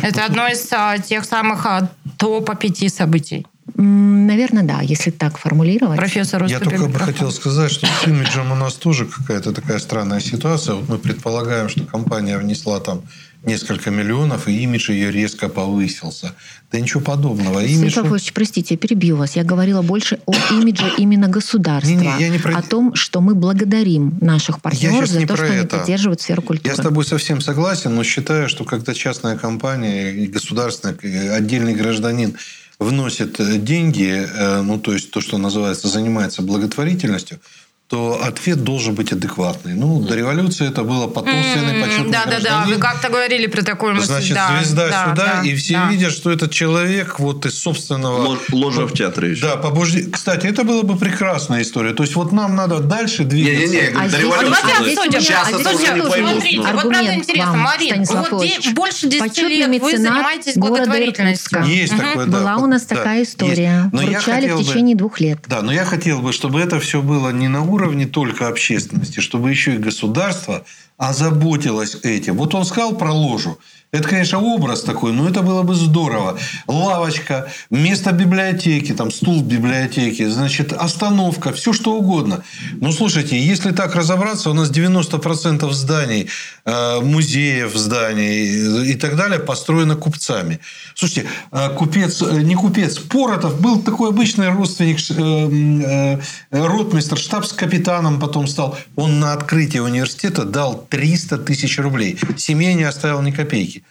Это 0.00 0.24
одно 0.24 0.46
из 0.46 0.72
а, 0.72 0.96
тех 0.98 1.24
самых 1.24 1.66
а, 1.66 1.90
топа 2.18 2.54
пяти 2.54 2.88
событий. 2.88 3.44
Наверное, 3.76 4.62
да, 4.62 4.80
если 4.82 5.10
так 5.10 5.38
формулировать. 5.38 5.96
Профессор 5.98 6.44
Я 6.44 6.60
только 6.60 6.82
бы 6.82 6.88
микрофон. 6.88 7.12
хотел 7.12 7.30
сказать, 7.30 7.70
что 7.72 7.86
с 7.86 8.06
имиджем 8.06 8.52
у 8.52 8.54
нас 8.54 8.74
тоже 8.74 9.06
какая-то 9.06 9.52
такая 9.52 9.78
странная 9.78 10.20
ситуация. 10.20 10.74
Вот 10.74 10.88
мы 10.88 10.98
предполагаем, 10.98 11.68
что 11.70 11.84
компания 11.84 12.36
внесла 12.36 12.78
там 12.80 13.02
несколько 13.42 13.90
миллионов, 13.90 14.48
и 14.48 14.62
имидж 14.62 14.90
ее 14.90 15.10
резко 15.10 15.48
повысился. 15.48 16.34
Да 16.72 16.78
ничего 16.78 17.00
подобного. 17.00 17.60
Имидж... 17.60 17.90
Станислав 17.90 18.10
Ильич, 18.12 18.32
простите, 18.32 18.74
я 18.74 18.78
перебью 18.78 19.16
вас. 19.16 19.36
Я 19.36 19.44
говорила 19.44 19.82
больше 19.82 20.18
о 20.26 20.32
имидже 20.52 20.84
именно 20.98 21.28
государства. 21.28 21.90
Не-не, 21.90 22.14
я 22.20 22.28
не 22.28 22.38
про- 22.38 22.56
О 22.56 22.62
том, 22.62 22.94
что 22.94 23.20
мы 23.20 23.34
благодарим 23.34 24.16
наших 24.20 24.60
партнеров 24.60 25.08
за 25.08 25.20
не 25.20 25.26
то, 25.26 25.36
что 25.36 25.46
они 25.46 25.56
это. 25.56 25.78
поддерживают 25.78 26.20
сферу 26.20 26.42
культуры. 26.42 26.70
Я 26.70 26.74
с 26.80 26.84
тобой 26.84 27.04
совсем 27.04 27.40
согласен, 27.40 27.94
но 27.94 28.04
считаю, 28.04 28.48
что 28.48 28.64
когда 28.64 28.92
частная 28.94 29.36
компания 29.36 30.10
и 30.12 30.26
государственная, 30.26 30.94
и 31.02 31.28
отдельный 31.28 31.74
гражданин 31.74 32.36
вносит 32.84 33.40
э, 33.40 33.58
деньги, 33.58 34.26
э, 34.26 34.62
ну, 34.62 34.78
то 34.78 34.92
есть 34.92 35.10
то, 35.10 35.20
что 35.20 35.38
называется, 35.38 35.88
занимается 35.88 36.42
благотворительностью, 36.42 37.40
то 37.88 38.20
ответ 38.24 38.64
должен 38.64 38.94
быть 38.94 39.12
адекватный. 39.12 39.74
Ну, 39.74 40.00
до 40.00 40.14
революции 40.16 40.66
это 40.66 40.84
было 40.84 41.06
потомственный, 41.06 41.82
почетный 41.82 42.10
Да, 42.10 42.24
да, 42.24 42.40
да. 42.40 42.64
Вы 42.66 42.76
как-то 42.76 43.10
говорили 43.10 43.46
про 43.46 43.62
такую 43.62 43.94
мысль. 43.94 44.06
Значит, 44.06 44.34
да, 44.34 44.56
звезда 44.58 44.88
да, 44.88 45.04
сюда, 45.04 45.14
да, 45.14 45.48
и 45.48 45.54
все 45.54 45.74
да. 45.74 45.88
видят, 45.90 46.12
что 46.12 46.30
этот 46.30 46.50
человек 46.50 47.20
вот 47.20 47.44
из 47.44 47.58
собственного... 47.58 48.26
Лож- 48.26 48.52
Ложа 48.52 48.86
в 48.86 48.92
театре 48.94 49.32
еще. 49.32 49.42
Да, 49.42 49.56
побуждение. 49.56 50.10
Кстати, 50.10 50.46
это 50.46 50.64
была 50.64 50.82
бы 50.82 50.96
прекрасная 50.96 51.60
история. 51.60 51.92
То 51.92 52.04
есть, 52.04 52.16
вот 52.16 52.32
нам 52.32 52.56
надо 52.56 52.80
дальше 52.80 53.24
двигаться. 53.24 53.66
Не-не-не, 53.66 53.96
А 53.96 54.08
до 54.08 54.18
революции. 54.18 54.64
Меня 55.04 55.20
Сейчас 55.20 55.48
один 55.48 55.60
это 55.60 55.74
уже 55.74 55.82
не 55.92 56.00
тоже 56.00 56.10
поймут. 56.10 56.30
Смотрите, 56.30 56.56
ну. 56.56 56.62
вот 56.62 56.72
правда 56.72 56.98
Аргумент 56.98 57.18
интересно, 57.18 57.56
Марин, 57.56 58.04
вот 58.04 58.42
де- 58.42 58.70
больше 58.72 59.08
10 59.08 59.20
Почетный 59.28 59.56
лет 59.56 59.82
вы 59.82 59.98
занимаетесь 59.98 60.54
благотворительностью. 60.56 61.64
Есть 61.64 61.96
такое, 61.96 62.26
да. 62.26 62.38
Была 62.38 62.56
у 62.56 62.66
нас 62.66 62.86
Да, 62.86 62.96
такая 62.96 63.22
история. 63.22 63.90
Вручали 63.92 64.48
в 64.48 64.64
течение 64.64 64.96
двух 64.96 65.20
лет. 65.20 65.38
Да, 65.46 65.60
но 65.62 65.72
я 65.72 65.84
хотел 65.84 66.20
бы, 66.22 66.32
чтобы 66.32 66.60
это 66.60 66.80
все 66.80 67.02
было 67.02 67.30
не 67.30 67.48
на 67.48 67.62
уровне 67.74 68.06
только 68.06 68.48
общественности, 68.48 69.20
чтобы 69.20 69.50
еще 69.50 69.74
и 69.74 69.78
государство 69.78 70.64
озаботилось 70.96 71.96
этим. 72.02 72.36
Вот 72.36 72.54
он 72.54 72.64
сказал 72.64 72.94
про 72.96 73.12
ложу. 73.12 73.58
Это, 73.94 74.08
конечно, 74.08 74.40
образ 74.40 74.82
такой, 74.82 75.12
но 75.12 75.28
это 75.28 75.42
было 75.42 75.62
бы 75.62 75.76
здорово. 75.76 76.36
Лавочка, 76.66 77.46
место 77.70 78.10
библиотеки, 78.10 78.92
там 78.92 79.12
стул 79.12 79.40
в 79.40 79.46
библиотеке, 79.46 80.28
значит, 80.28 80.72
остановка, 80.72 81.52
все 81.52 81.72
что 81.72 81.94
угодно. 81.94 82.42
Ну, 82.80 82.90
слушайте, 82.90 83.38
если 83.38 83.70
так 83.70 83.94
разобраться, 83.94 84.50
у 84.50 84.52
нас 84.52 84.72
90% 84.72 85.70
зданий, 85.70 86.28
э, 86.64 87.00
музеев 87.02 87.72
зданий 87.76 88.90
и 88.90 88.94
так 88.96 89.14
далее 89.14 89.38
построено 89.38 89.94
купцами. 89.94 90.58
Слушайте, 90.96 91.28
э, 91.52 91.68
купец, 91.76 92.20
э, 92.20 92.42
не 92.42 92.56
купец, 92.56 92.98
Поротов 92.98 93.60
был 93.60 93.80
такой 93.80 94.08
обычный 94.08 94.48
родственник, 94.48 94.98
э, 95.10 96.18
э, 96.50 96.66
ротмистр, 96.66 97.16
штабс-капитаном 97.16 98.18
потом 98.18 98.48
стал. 98.48 98.76
Он 98.96 99.20
на 99.20 99.34
открытие 99.34 99.82
университета 99.82 100.44
дал 100.44 100.84
300 100.94 101.38
тысяч 101.38 101.78
рублей. 101.78 102.16
Семье 102.36 102.74
не 102.74 102.84
оставил 102.84 103.20
ни 103.22 103.32
копейки. 103.32 103.82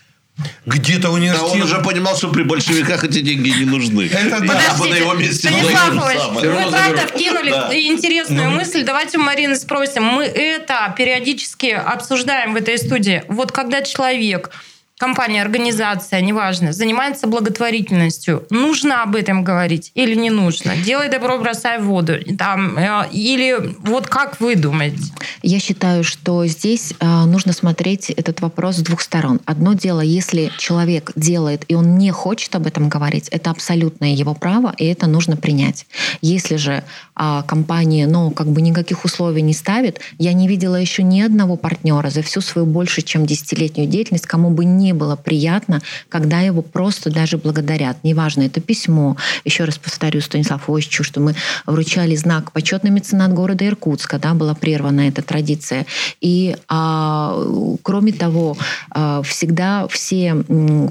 Где-то 0.65 1.03
Да 1.03 1.09
университет... 1.11 1.51
он 1.51 1.61
уже 1.61 1.79
понимал, 1.81 2.15
что 2.17 2.29
при 2.29 2.43
большевиках 2.43 3.03
эти 3.03 3.19
деньги 3.19 3.49
не 3.49 3.65
нужны. 3.65 4.03
Это 4.11 4.39
да. 4.39 4.61
Я 4.61 4.73
бы 4.79 4.87
на 4.87 4.95
его 4.95 5.13
месте 5.13 5.49
Станислав 5.49 5.89
самое. 5.89 6.19
вы 6.49 6.71
правда 6.71 7.07
вкинули 7.07 7.51
Да. 7.51 7.69
интересную 7.77 8.49
Ну, 8.49 8.55
мысль. 8.55 8.83
Давайте 8.83 9.17
у 9.17 9.21
Марины 9.21 9.55
спросим. 9.55 10.03
Мы 10.05 10.23
это 10.23 10.93
периодически 10.97 11.67
обсуждаем 11.67 12.53
в 12.53 12.55
этой 12.55 12.77
студии. 12.77 13.23
Вот 13.27 13.51
когда 13.51 13.81
человек, 13.83 14.49
компания, 15.03 15.41
организация, 15.41 16.21
неважно, 16.21 16.71
занимается 16.71 17.27
благотворительностью, 17.27 18.45
нужно 18.49 19.03
об 19.03 19.17
этом 19.17 19.43
говорить 19.43 19.91
или 19.95 20.15
не 20.15 20.29
нужно? 20.29 20.77
Делай 20.77 21.09
добро, 21.09 21.37
бросай 21.37 21.77
в 21.79 21.87
воду. 21.87 22.13
Там, 22.37 22.77
э, 22.77 23.09
или 23.11 23.75
вот 23.79 24.07
как 24.07 24.39
вы 24.39 24.55
думаете? 24.55 25.03
Я 25.41 25.59
считаю, 25.59 26.05
что 26.05 26.45
здесь 26.47 26.93
э, 26.97 27.25
нужно 27.25 27.51
смотреть 27.51 28.11
этот 28.11 28.39
вопрос 28.39 28.77
с 28.77 28.79
двух 28.79 29.01
сторон. 29.01 29.41
Одно 29.43 29.73
дело, 29.73 29.99
если 29.99 30.49
человек 30.57 31.11
делает, 31.17 31.65
и 31.67 31.75
он 31.75 31.97
не 31.97 32.11
хочет 32.11 32.55
об 32.55 32.65
этом 32.65 32.87
говорить, 32.87 33.27
это 33.27 33.51
абсолютное 33.51 34.13
его 34.13 34.33
право, 34.33 34.73
и 34.77 34.85
это 34.85 35.07
нужно 35.07 35.35
принять. 35.35 35.85
Если 36.21 36.55
же 36.55 36.81
а, 37.13 37.43
компания, 37.43 38.07
ну, 38.07 38.31
как 38.31 38.47
бы 38.47 38.61
никаких 38.61 39.03
условий 39.03 39.41
не 39.41 39.53
ставит, 39.53 39.99
я 40.17 40.31
не 40.31 40.47
видела 40.47 40.77
еще 40.77 41.03
ни 41.03 41.19
одного 41.19 41.57
партнера 41.57 42.09
за 42.09 42.21
всю 42.21 42.39
свою 42.39 42.65
больше, 42.65 43.01
чем 43.01 43.25
десятилетнюю 43.25 43.89
деятельность, 43.89 44.27
кому 44.27 44.49
бы 44.49 44.63
не 44.63 44.92
было 44.93 45.15
приятно, 45.15 45.81
когда 46.09 46.39
его 46.39 46.61
просто 46.61 47.09
даже 47.09 47.37
благодарят. 47.37 47.97
Неважно, 48.03 48.43
это 48.43 48.61
письмо. 48.61 49.17
Еще 49.45 49.63
раз 49.65 49.77
повторю 49.77 50.21
Станиславу 50.21 50.75
Осичу, 50.75 51.03
что 51.03 51.19
мы 51.19 51.35
вручали 51.65 52.15
знак 52.15 52.51
почетный 52.51 52.91
меценат 52.91 53.33
города 53.33 53.65
Иркутска, 53.65 54.19
да, 54.19 54.33
была 54.33 54.53
прервана 54.53 55.07
эта 55.07 55.21
традиция. 55.21 55.85
И 56.21 56.55
а, 56.67 57.37
кроме 57.81 58.13
того, 58.13 58.57
а, 58.91 59.21
всегда 59.23 59.87
все 59.87 60.35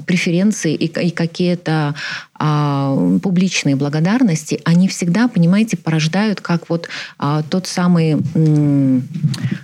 преференции 0.05 0.73
и, 0.73 0.85
и 0.85 1.11
какие-то 1.11 1.95
а, 2.45 3.17
публичные 3.19 3.77
благодарности, 3.77 4.59
они 4.65 4.89
всегда, 4.89 5.29
понимаете, 5.29 5.77
порождают 5.77 6.41
как 6.41 6.67
вот 6.67 6.89
а, 7.17 7.41
тот 7.41 7.67
самый, 7.67 8.21
м, 8.35 9.07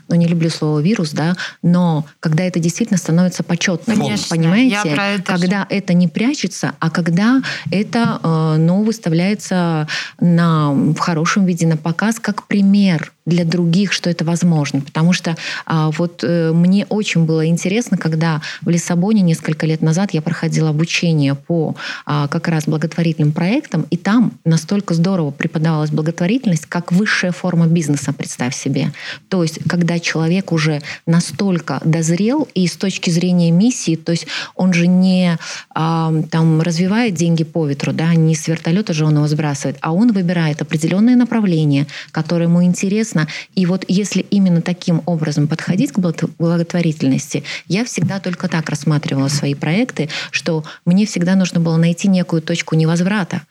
ну 0.08 0.16
не 0.16 0.26
люблю 0.28 0.50
слово 0.50 0.80
вирус, 0.80 1.12
да, 1.12 1.36
но 1.62 2.06
когда 2.22 2.46
это 2.46 2.62
действительно 2.62 2.98
становится 2.98 3.44
почетным, 3.44 4.00
Конечно, 4.00 4.28
понимаете, 4.30 4.78
это 4.86 5.24
когда 5.24 5.68
это 5.70 5.94
не 5.94 6.08
прячется, 6.08 6.74
а 6.80 6.90
когда 6.90 7.42
это, 7.70 8.22
э, 8.24 8.56
ну, 8.60 8.84
выставляется 8.84 9.90
на, 10.22 10.72
в 10.72 11.00
хорошем 11.00 11.46
виде 11.46 11.68
на 11.68 11.76
показ 11.76 12.18
как 12.22 12.48
пример 12.48 13.12
для 13.30 13.46
других, 13.46 13.94
что 13.94 14.10
это 14.10 14.26
возможно. 14.26 14.82
Потому 14.82 15.14
что 15.14 15.38
а, 15.66 15.92
вот 15.92 16.24
э, 16.24 16.52
мне 16.52 16.86
очень 16.90 17.26
было 17.26 17.46
интересно, 17.46 17.98
когда 17.98 18.42
в 18.62 18.70
Лиссабоне 18.70 19.22
несколько 19.22 19.66
лет 19.66 19.82
назад 19.82 20.12
я 20.12 20.22
проходила 20.22 20.70
обучение 20.70 21.36
по 21.36 21.76
а, 22.06 22.28
как 22.28 22.48
раз 22.48 22.66
благотворительным 22.66 23.32
проектам, 23.32 23.86
и 23.90 23.98
там 23.98 24.34
настолько 24.46 24.94
здорово 24.94 25.32
преподавалась 25.32 25.92
благотворительность, 25.92 26.66
как 26.66 26.92
высшая 26.92 27.32
форма 27.32 27.68
бизнеса, 27.68 28.14
представь 28.14 28.56
себе. 28.56 28.92
То 29.30 29.44
есть, 29.44 29.60
когда 29.68 30.00
человек 30.00 30.52
уже 30.52 30.82
настолько 31.06 31.80
дозрел, 31.86 32.48
и 32.54 32.68
с 32.68 32.76
точки 32.76 33.10
зрения 33.10 33.52
миссии, 33.52 33.96
то 33.96 34.12
есть 34.12 34.28
он 34.56 34.74
же 34.74 34.88
не 34.88 35.38
а, 35.76 36.12
там 36.32 36.62
развивает 36.62 37.14
деньги 37.14 37.44
по 37.44 37.68
ветру, 37.68 37.94
да, 37.94 38.14
не 38.16 38.36
с 38.36 38.48
вертолета 38.48 38.94
же 38.94 39.06
он 39.06 39.16
его 39.16 39.28
сбрасывает, 39.28 39.78
а 39.82 39.94
он 39.94 40.12
выбирает 40.12 40.62
определенное 40.62 41.16
направление, 41.16 41.88
которое 42.12 42.46
ему 42.46 42.64
интересно. 42.64 43.19
И 43.56 43.66
вот 43.66 43.86
если 43.88 44.22
именно 44.30 44.62
таким 44.62 45.02
образом 45.06 45.48
подходить 45.48 45.92
к 45.92 46.00
благо- 46.00 46.30
благотворительности, 46.38 47.44
я 47.68 47.86
всегда 47.86 48.20
только 48.20 48.48
так 48.48 48.70
рассматривала 48.70 49.28
свои 49.28 49.56
проекты, 49.56 50.10
что 50.32 50.64
мне 50.86 51.06
всегда 51.06 51.36
нужно 51.36 51.60
было 51.60 51.78
найти 51.78 52.08
некую 52.08 52.42
точку 52.42 52.76
невозврата 52.76 53.42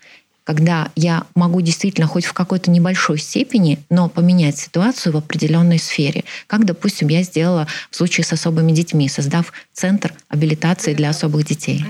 когда 0.49 0.89
я 0.97 1.25
могу 1.35 1.61
действительно 1.61 2.07
хоть 2.07 2.25
в 2.25 2.33
какой-то 2.33 2.71
небольшой 2.71 3.19
степени, 3.19 3.81
но 3.91 4.09
поменять 4.09 4.57
ситуацию 4.57 5.13
в 5.13 5.19
определенной 5.19 5.79
сфере. 5.79 6.25
Как, 6.47 6.65
допустим, 6.65 7.09
я 7.09 7.23
сделала 7.23 7.67
в 7.91 7.97
случае 7.97 8.25
с 8.25 8.33
особыми 8.33 8.73
детьми, 8.73 9.11
создав 9.11 9.53
центр 9.75 10.15
абилитации 10.31 10.95
для 10.95 11.11
особых 11.11 11.45
детей. 11.45 11.85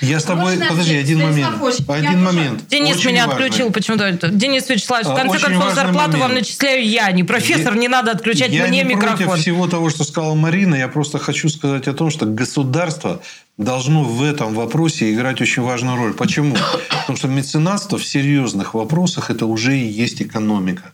Я 0.00 0.20
с 0.20 0.24
тобой... 0.24 0.52
Можно 0.56 0.66
Подожди, 0.66 0.96
один 0.96 1.18
момент. 1.20 1.38
Я 1.38 1.94
Один 1.94 2.04
тоже- 2.12 2.16
момент. 2.24 2.68
Денис 2.68 2.96
Очень 2.96 3.10
меня 3.10 3.26
важный. 3.26 3.44
отключил 3.46 3.70
почему-то. 3.72 4.28
Денис 4.28 4.68
Вячеславович, 4.68 5.08
в 5.08 5.12
А, 5.12 5.16
конце 5.16 5.36
очень 5.36 5.46
концов, 5.58 5.74
зарплату 5.74 6.12
вам 6.12 6.20
момент. 6.20 6.40
начисляю 6.40 6.86
я, 6.86 7.10
не 7.12 7.24
профессор, 7.24 7.74
Я- 7.74 7.80
не 7.80 7.88
надо 7.88 8.10
отключать 8.12 8.50
Я 8.50 8.66
мне 8.66 8.82
не 8.82 8.88
микрофон. 8.94 9.16
против 9.26 9.40
всего 9.42 9.66
того, 9.66 9.90
что 9.90 10.04
сказала 10.04 10.34
Марина. 10.34 10.74
Я 10.74 10.88
просто 10.88 11.18
хочу 11.18 11.48
сказать 11.48 11.88
о 11.88 11.92
том, 11.94 12.10
что 12.10 12.26
государство 12.26 13.20
должно 13.58 14.02
в 14.04 14.22
этом 14.22 14.54
вопросе 14.54 15.12
играть 15.12 15.40
очень 15.40 15.62
важную 15.62 15.96
роль. 15.96 16.12
Почему? 16.14 16.56
Потому 16.90 17.16
что 17.16 17.28
меценатство 17.28 17.98
в 17.98 18.04
серьезных 18.04 18.74
вопросах 18.74 19.30
это 19.30 19.46
уже 19.46 19.76
и 19.78 19.86
есть 19.86 20.20
экономика. 20.22 20.92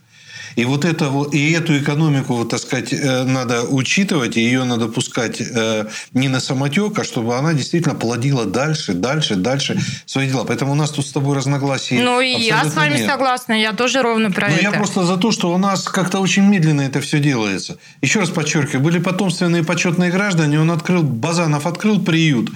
И 0.55 0.65
вот 0.65 0.85
это 0.85 1.09
вот, 1.09 1.33
и 1.33 1.51
эту 1.51 1.77
экономику, 1.77 2.45
так 2.45 2.59
сказать, 2.59 2.93
э, 2.93 3.23
надо 3.23 3.63
учитывать, 3.63 4.37
и 4.37 4.41
ее 4.41 4.63
надо 4.63 4.87
пускать 4.87 5.41
э, 5.41 5.85
не 6.13 6.27
на 6.27 6.39
самотек, 6.39 6.97
а 6.99 7.03
чтобы 7.03 7.37
она 7.37 7.53
действительно 7.53 7.95
плодила 7.95 8.45
дальше, 8.45 8.93
дальше, 8.93 9.35
дальше 9.35 9.79
свои 10.05 10.27
дела. 10.27 10.43
Поэтому 10.43 10.73
у 10.73 10.75
нас 10.75 10.91
тут 10.91 11.05
с 11.05 11.11
тобой 11.11 11.37
разногласий. 11.37 11.99
Ну, 11.99 12.21
и 12.21 12.29
я 12.29 12.65
с 12.65 12.75
вами 12.75 12.97
нет. 12.97 13.09
согласна, 13.09 13.53
я 13.53 13.73
тоже 13.73 14.01
ровно 14.01 14.31
про 14.31 14.47
Но 14.49 14.55
это. 14.55 14.63
я 14.63 14.71
просто 14.71 15.03
за 15.03 15.17
то, 15.17 15.31
что 15.31 15.53
у 15.53 15.57
нас 15.57 15.83
как-то 15.83 16.19
очень 16.19 16.43
медленно 16.43 16.81
это 16.81 17.01
все 17.01 17.19
делается. 17.19 17.77
Еще 18.01 18.19
раз 18.19 18.29
подчеркиваю, 18.29 18.81
были 18.81 18.99
потомственные 18.99 19.63
почетные 19.63 20.11
граждане, 20.11 20.59
он 20.59 20.71
открыл, 20.71 21.03
Базанов 21.03 21.65
открыл 21.65 22.01
приют. 22.01 22.51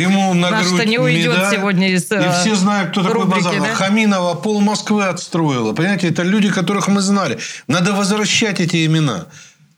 Ему 0.00 0.34
на 0.34 0.50
Да, 0.50 0.62
грудь 0.62 0.86
не 0.86 0.98
уйдет 0.98 1.32
медаль. 1.36 1.54
сегодня 1.54 1.90
из, 1.92 2.10
И 2.10 2.14
э, 2.14 2.32
все 2.40 2.54
знают, 2.54 2.90
кто 2.90 3.02
такой 3.02 3.22
рубрики, 3.22 3.44
Базанов. 3.44 3.68
да? 3.68 3.74
Хаминова 3.74 4.34
пол 4.34 4.60
Москвы 4.60 5.04
отстроила. 5.06 5.72
Понимаете, 5.72 6.08
это 6.08 6.22
люди, 6.22 6.50
которых 6.50 6.88
мы 6.88 7.00
знали. 7.00 7.38
Надо 7.66 7.92
возвращать 7.92 8.60
эти 8.60 8.86
имена. 8.86 9.26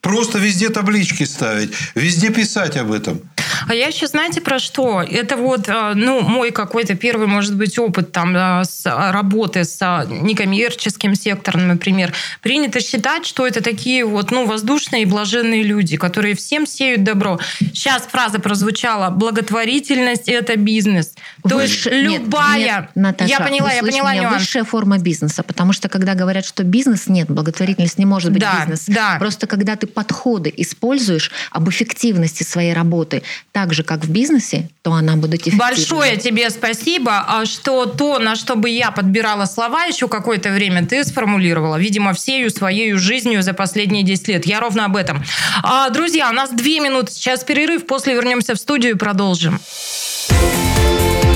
Просто 0.01 0.39
везде 0.39 0.71
таблички 0.71 1.25
ставить, 1.25 1.73
везде 1.95 2.31
писать 2.31 2.77
об 2.77 2.91
этом. 2.93 3.21
А 3.69 3.75
я 3.75 3.89
еще, 3.89 4.07
знаете, 4.07 4.41
про 4.41 4.59
что? 4.59 5.03
Это 5.03 5.37
вот, 5.37 5.69
э, 5.69 5.93
ну, 5.95 6.23
мой 6.23 6.51
какой-то 6.51 6.95
первый, 6.95 7.27
может 7.27 7.55
быть, 7.55 7.79
опыт 7.79 8.11
там 8.13 8.35
э, 8.35 8.65
с 8.65 8.87
э, 8.87 9.11
работы 9.11 9.65
с 9.65 10.07
некоммерческим 10.09 11.15
сектором, 11.15 11.69
например. 11.69 12.13
Принято 12.41 12.81
считать, 12.81 13.27
что 13.27 13.47
это 13.47 13.63
такие 13.63 14.05
вот, 14.05 14.31
ну, 14.31 14.47
воздушные 14.47 15.03
и 15.03 15.05
блаженные 15.05 15.63
люди, 15.63 15.97
которые 15.97 16.35
всем 16.35 16.67
сеют 16.67 17.05
добро. 17.05 17.39
Сейчас 17.59 18.05
фраза 18.05 18.39
прозвучала 18.39 19.11
«благотворительность– 19.11 20.25
это 20.29 20.57
бизнес». 20.57 21.15
То 21.47 21.61
есть 21.61 21.87
Выше- 21.87 22.09
нет, 22.09 22.23
любая... 22.23 22.59
нет, 22.59 22.91
Наташа, 22.95 23.31
я 23.31 23.41
поняла, 23.41 23.73
я 23.73 23.83
поняла 23.83 24.13
меня, 24.13 24.23
нюанс. 24.23 24.43
Высшая 24.43 24.65
форма 24.65 24.99
бизнеса, 24.99 25.43
потому 25.43 25.73
что 25.73 25.89
когда 25.89 26.15
говорят, 26.15 26.47
что 26.47 26.65
бизнес 26.65 27.09
нет, 27.09 27.29
благотворительность 27.31 27.99
не 27.99 28.07
может 28.07 28.33
быть 28.33 28.41
Да, 28.41 28.61
бизнес. 28.61 28.87
да. 28.87 29.17
Просто 29.19 29.47
когда 29.47 29.77
ты 29.77 29.87
подходы 29.91 30.53
используешь 30.57 31.31
об 31.51 31.69
эффективности 31.69 32.43
своей 32.43 32.73
работы 32.73 33.23
так 33.53 33.73
же, 33.75 33.83
как 33.83 34.05
в 34.05 34.11
бизнесе, 34.11 34.69
то 34.83 34.93
она 34.93 35.17
будет 35.17 35.43
эффективной. 35.43 35.59
Большое 35.59 36.17
тебе 36.17 36.51
спасибо, 36.51 37.25
а 37.27 37.45
что 37.47 37.87
то, 37.87 38.19
на 38.19 38.37
что 38.37 38.57
бы 38.57 38.71
я 38.71 38.91
подбирала 38.91 39.45
слова 39.45 39.85
еще 39.85 40.09
какое-то 40.09 40.51
время, 40.51 40.87
ты 40.87 41.05
сформулировала, 41.05 41.77
видимо, 41.77 42.13
всею 42.13 42.51
своей 42.51 42.93
жизнью 42.95 43.43
за 43.43 43.53
последние 43.53 44.03
10 44.03 44.29
лет. 44.29 44.47
Я 44.47 44.61
ровно 44.61 44.87
об 44.87 44.97
этом. 44.97 45.23
А, 45.63 45.91
друзья, 45.91 46.31
у 46.31 46.33
нас 46.33 46.51
две 46.51 46.81
минуты 46.81 47.13
сейчас 47.13 47.45
перерыв, 47.45 47.87
после 47.87 48.15
вернемся 48.15 48.55
в 48.55 48.59
студию 48.59 48.95
и 48.95 48.97
продолжим. 48.97 49.61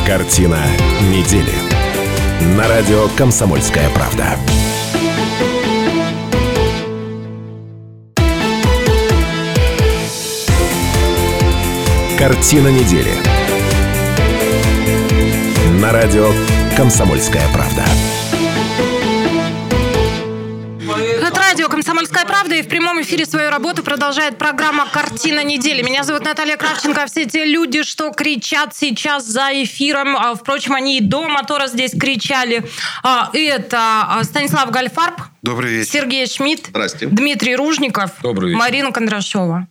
Картина 0.07 0.61
недели. 1.03 1.55
На 2.57 2.69
радио 2.69 3.09
«Комсомольская 3.17 3.89
правда». 3.91 4.39
Картина 12.27 12.69
недели. 12.69 13.11
На 15.79 15.93
радио 15.93 16.31
«Комсомольская 16.75 17.47
правда». 17.53 17.85
Это 21.21 21.39
радио 21.39 21.69
«Комсомольская 21.69 22.25
правда» 22.25 22.55
и 22.55 22.63
в 22.63 22.69
прямом 22.69 23.03
эфире 23.03 23.27
свою 23.27 23.51
работу 23.51 23.83
продолжает 23.83 24.39
программа 24.39 24.87
«Картина 24.91 25.45
недели». 25.45 25.83
Меня 25.83 26.03
зовут 26.03 26.25
Наталья 26.25 26.57
Кравченко. 26.57 27.03
А 27.03 27.07
Все 27.09 27.27
те 27.27 27.45
люди, 27.45 27.83
что 27.83 28.11
кричат 28.11 28.75
сейчас 28.75 29.27
за 29.27 29.51
эфиром, 29.63 30.17
а, 30.17 30.35
впрочем, 30.35 30.73
они 30.73 30.97
и 30.97 31.03
до 31.03 31.29
мотора 31.29 31.67
здесь 31.67 31.91
кричали. 31.91 32.65
А, 33.03 33.29
Это 33.35 33.77
а, 34.09 34.25
Станислав 34.25 34.71
Гальфарб, 34.71 35.21
Добрый 35.43 35.75
вечер. 35.75 35.91
Сергей 35.93 36.27
Шмидт, 36.27 36.69
Здрасте. 36.69 37.07
Дмитрий 37.07 37.55
Ружников, 37.55 38.13
Добрый 38.23 38.53
вечер. 38.53 38.61
Марина 38.61 38.93
Кондрашова. 38.93 39.69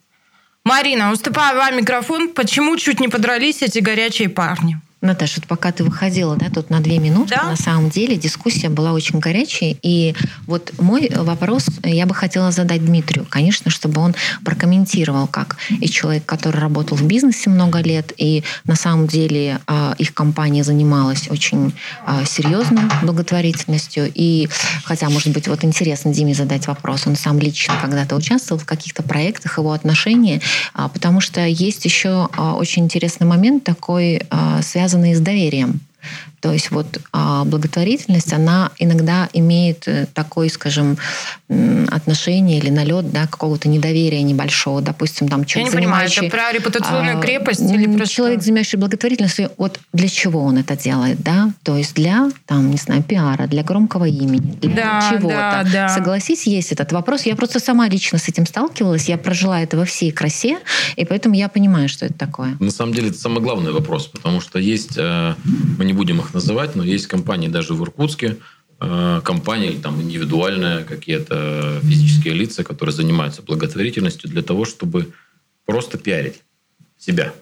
Марина, 0.65 1.11
уступаю 1.11 1.57
вам 1.57 1.75
микрофон. 1.75 2.29
Почему 2.29 2.77
чуть 2.77 3.01
не 3.01 3.09
подрались 3.09 3.61
эти 3.61 3.79
горячие 3.79 4.29
парни? 4.29 4.79
Наташа, 5.03 5.41
вот 5.41 5.47
пока 5.47 5.71
ты 5.71 5.83
выходила, 5.83 6.35
да, 6.37 6.49
тут 6.49 6.69
на 6.69 6.79
две 6.79 6.97
минуты, 6.97 7.35
Да. 7.35 7.49
на 7.49 7.55
самом 7.57 7.89
деле 7.89 8.15
дискуссия 8.15 8.69
была 8.69 8.93
очень 8.93 9.19
горячей. 9.19 9.77
И 9.81 10.15
вот 10.47 10.71
мой 10.79 11.09
вопрос 11.13 11.67
я 11.83 12.05
бы 12.05 12.15
хотела 12.15 12.51
задать 12.51 12.85
Дмитрию, 12.85 13.25
конечно, 13.29 13.69
чтобы 13.69 13.99
он 14.01 14.15
прокомментировал, 14.45 15.27
как 15.27 15.57
и 15.69 15.89
человек, 15.89 16.25
который 16.25 16.59
работал 16.61 16.97
в 16.97 17.03
бизнесе 17.03 17.49
много 17.49 17.79
лет, 17.79 18.13
и 18.17 18.43
на 18.65 18.75
самом 18.75 19.07
деле 19.07 19.59
а, 19.67 19.93
их 19.97 20.13
компания 20.13 20.63
занималась 20.63 21.29
очень 21.29 21.73
а, 22.05 22.23
серьезной 22.25 22.83
благотворительностью. 23.01 24.09
И 24.13 24.47
хотя, 24.85 25.09
может 25.09 25.33
быть, 25.33 25.47
вот 25.47 25.63
интересно 25.63 26.13
Диме 26.13 26.33
задать 26.33 26.67
вопрос, 26.67 27.07
он 27.07 27.15
сам 27.15 27.39
лично 27.39 27.73
когда-то 27.81 28.15
участвовал 28.15 28.61
в 28.61 28.65
каких-то 28.65 29.03
проектах, 29.03 29.57
его 29.57 29.73
отношения, 29.73 30.41
а, 30.73 30.87
потому 30.87 31.19
что 31.19 31.45
есть 31.45 31.83
еще 31.83 32.29
очень 32.37 32.83
интересный 32.85 33.27
момент 33.27 33.63
такой, 33.63 34.21
а, 34.29 34.61
связанный 34.93 35.15
с 35.15 35.19
доверием. 35.19 35.79
То 36.39 36.51
есть 36.51 36.71
вот 36.71 36.99
а, 37.13 37.45
благотворительность, 37.45 38.33
она 38.33 38.71
иногда 38.77 39.29
имеет 39.33 39.87
э, 39.87 40.07
такой, 40.13 40.49
скажем, 40.49 40.97
отношение 41.89 42.57
или 42.57 42.69
налет 42.69 43.11
да, 43.11 43.27
какого-то 43.27 43.69
недоверия 43.69 44.21
небольшого. 44.23 44.81
Допустим, 44.81 45.27
там 45.27 45.41
Я 45.41 45.45
человек, 45.45 45.73
не 45.73 45.77
понимаю, 45.79 46.09
это 46.09 46.29
про 46.29 46.51
репутационную 46.51 47.19
а, 47.19 47.21
крепость 47.21 47.61
или 47.61 47.85
про 47.95 48.05
Человек, 48.05 48.39
что? 48.39 48.45
занимающий 48.45 48.77
благотворительностью, 48.77 49.51
вот 49.57 49.79
для 49.93 50.09
чего 50.09 50.43
он 50.43 50.57
это 50.57 50.75
делает, 50.75 51.21
да? 51.21 51.51
То 51.63 51.77
есть 51.77 51.95
для, 51.95 52.29
там, 52.45 52.71
не 52.71 52.77
знаю, 52.77 53.03
пиара, 53.03 53.47
для 53.47 53.63
громкого 53.63 54.05
имени, 54.05 54.55
для 54.61 54.75
Да, 54.75 55.09
чего-то. 55.11 55.35
да, 55.35 55.63
да. 55.71 55.89
Согласись, 55.89 56.45
есть 56.47 56.71
этот 56.71 56.91
вопрос. 56.91 57.23
Я 57.25 57.35
просто 57.35 57.59
сама 57.59 57.87
лично 57.87 58.17
с 58.17 58.27
этим 58.27 58.45
сталкивалась, 58.45 59.07
я 59.09 59.17
прожила 59.17 59.61
это 59.61 59.77
во 59.77 59.85
всей 59.85 60.11
красе, 60.11 60.59
и 60.95 61.05
поэтому 61.05 61.35
я 61.35 61.49
понимаю, 61.49 61.87
что 61.89 62.05
это 62.05 62.15
такое. 62.15 62.57
На 62.59 62.71
самом 62.71 62.93
деле 62.93 63.09
это 63.09 63.17
самый 63.19 63.41
главный 63.41 63.71
вопрос, 63.71 64.07
потому 64.07 64.41
что 64.41 64.59
есть, 64.59 64.97
э, 64.97 65.35
не 65.93 65.97
будем 65.97 66.19
их 66.19 66.33
называть, 66.33 66.75
но 66.75 66.83
есть 66.83 67.07
компании 67.07 67.47
даже 67.49 67.73
в 67.73 67.83
Иркутске, 67.83 68.37
э, 68.81 69.21
компании 69.23 69.69
или 69.71 69.79
там 69.81 70.01
индивидуальные 70.01 70.83
какие-то 70.83 71.79
физические 71.83 72.33
лица, 72.33 72.63
которые 72.63 72.93
занимаются 72.93 73.41
благотворительностью 73.43 74.29
для 74.29 74.41
того, 74.41 74.65
чтобы 74.65 75.13
просто 75.65 75.97
пиарить 75.97 76.41
себя, 76.97 77.33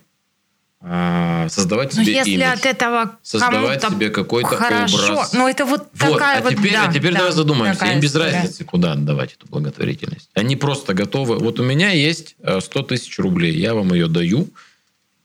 А, 0.84 1.48
создавать 1.50 1.96
Но 1.96 2.04
себе 2.04 2.14
если 2.16 2.32
имидж. 2.32 2.44
от 2.46 2.66
этого 2.66 3.12
Создавать 3.22 3.84
себе 3.84 4.10
какой-то 4.10 4.48
хорошо, 4.50 5.14
образ. 5.14 5.34
ну 5.34 5.48
это 5.48 5.66
вот 5.66 5.88
Вот, 5.94 6.14
такая 6.14 6.40
а 6.40 6.42
вот, 6.42 6.50
теперь, 6.54 6.72
да, 6.74 6.88
а 6.90 6.94
теперь 6.94 7.14
да, 7.14 7.20
давай 7.20 7.34
задумаемся. 7.34 7.86
Им 7.86 8.00
без 8.00 8.10
история. 8.10 8.32
разницы, 8.34 8.64
куда 8.66 8.94
отдавать 8.94 9.34
эту 9.36 9.46
благотворительность. 9.48 10.30
Они 10.34 10.56
просто 10.56 10.94
готовы. 10.96 11.38
Вот 11.38 11.60
у 11.60 11.64
меня 11.64 11.92
есть 11.92 12.36
э, 12.42 12.60
100 12.62 12.82
тысяч 12.84 13.20
рублей, 13.20 13.56
я 13.60 13.76
вам 13.76 13.94
ее 13.94 14.08
даю, 14.08 14.48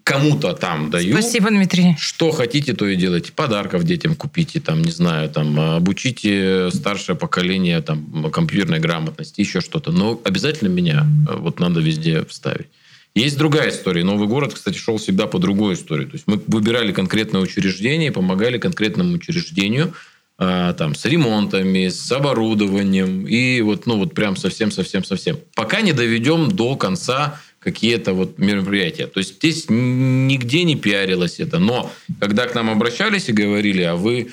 кому-то 0.06 0.52
там 0.52 0.88
даю. 0.88 1.12
Спасибо, 1.12 1.50
Дмитрий. 1.50 1.96
Что 1.98 2.30
хотите, 2.30 2.74
то 2.74 2.86
и 2.86 2.94
делайте. 2.94 3.32
Подарков 3.32 3.82
детям 3.82 4.14
купите, 4.14 4.60
там, 4.60 4.80
не 4.82 4.92
знаю, 4.92 5.28
там, 5.28 5.58
обучите 5.58 6.70
старшее 6.72 7.16
поколение 7.16 7.80
там, 7.82 8.30
компьютерной 8.30 8.78
грамотности, 8.78 9.40
еще 9.40 9.60
что-то. 9.60 9.90
Но 9.90 10.20
обязательно 10.22 10.68
меня 10.68 11.04
э, 11.28 11.34
вот 11.36 11.58
надо 11.58 11.80
везде 11.80 12.24
вставить. 12.24 12.68
Есть 13.16 13.36
другая 13.36 13.70
история. 13.70 14.04
Новый 14.04 14.28
город, 14.28 14.54
кстати, 14.54 14.78
шел 14.78 14.98
всегда 14.98 15.26
по 15.26 15.40
другой 15.40 15.74
истории. 15.74 16.04
То 16.04 16.12
есть 16.12 16.28
мы 16.28 16.40
выбирали 16.46 16.92
конкретное 16.92 17.40
учреждение 17.40 18.10
и 18.10 18.12
помогали 18.12 18.58
конкретному 18.58 19.14
учреждению 19.14 19.92
а, 20.38 20.74
там, 20.74 20.94
с 20.94 21.04
ремонтами, 21.06 21.88
с 21.88 22.12
оборудованием 22.12 23.26
и 23.26 23.60
вот, 23.62 23.86
ну, 23.86 23.96
вот 23.96 24.14
прям 24.14 24.36
совсем-совсем-совсем. 24.36 25.38
Пока 25.54 25.80
не 25.80 25.92
доведем 25.92 26.48
до 26.52 26.76
конца 26.76 27.40
какие-то 27.66 28.12
вот 28.12 28.38
мероприятия. 28.38 29.08
То 29.08 29.18
есть 29.18 29.38
здесь 29.38 29.66
нигде 29.68 30.62
не 30.62 30.76
пиарилось 30.76 31.40
это. 31.40 31.58
Но 31.58 31.90
когда 32.20 32.46
к 32.46 32.54
нам 32.54 32.70
обращались 32.70 33.28
и 33.28 33.32
говорили, 33.32 33.82
а 33.82 33.96
вы 33.96 34.28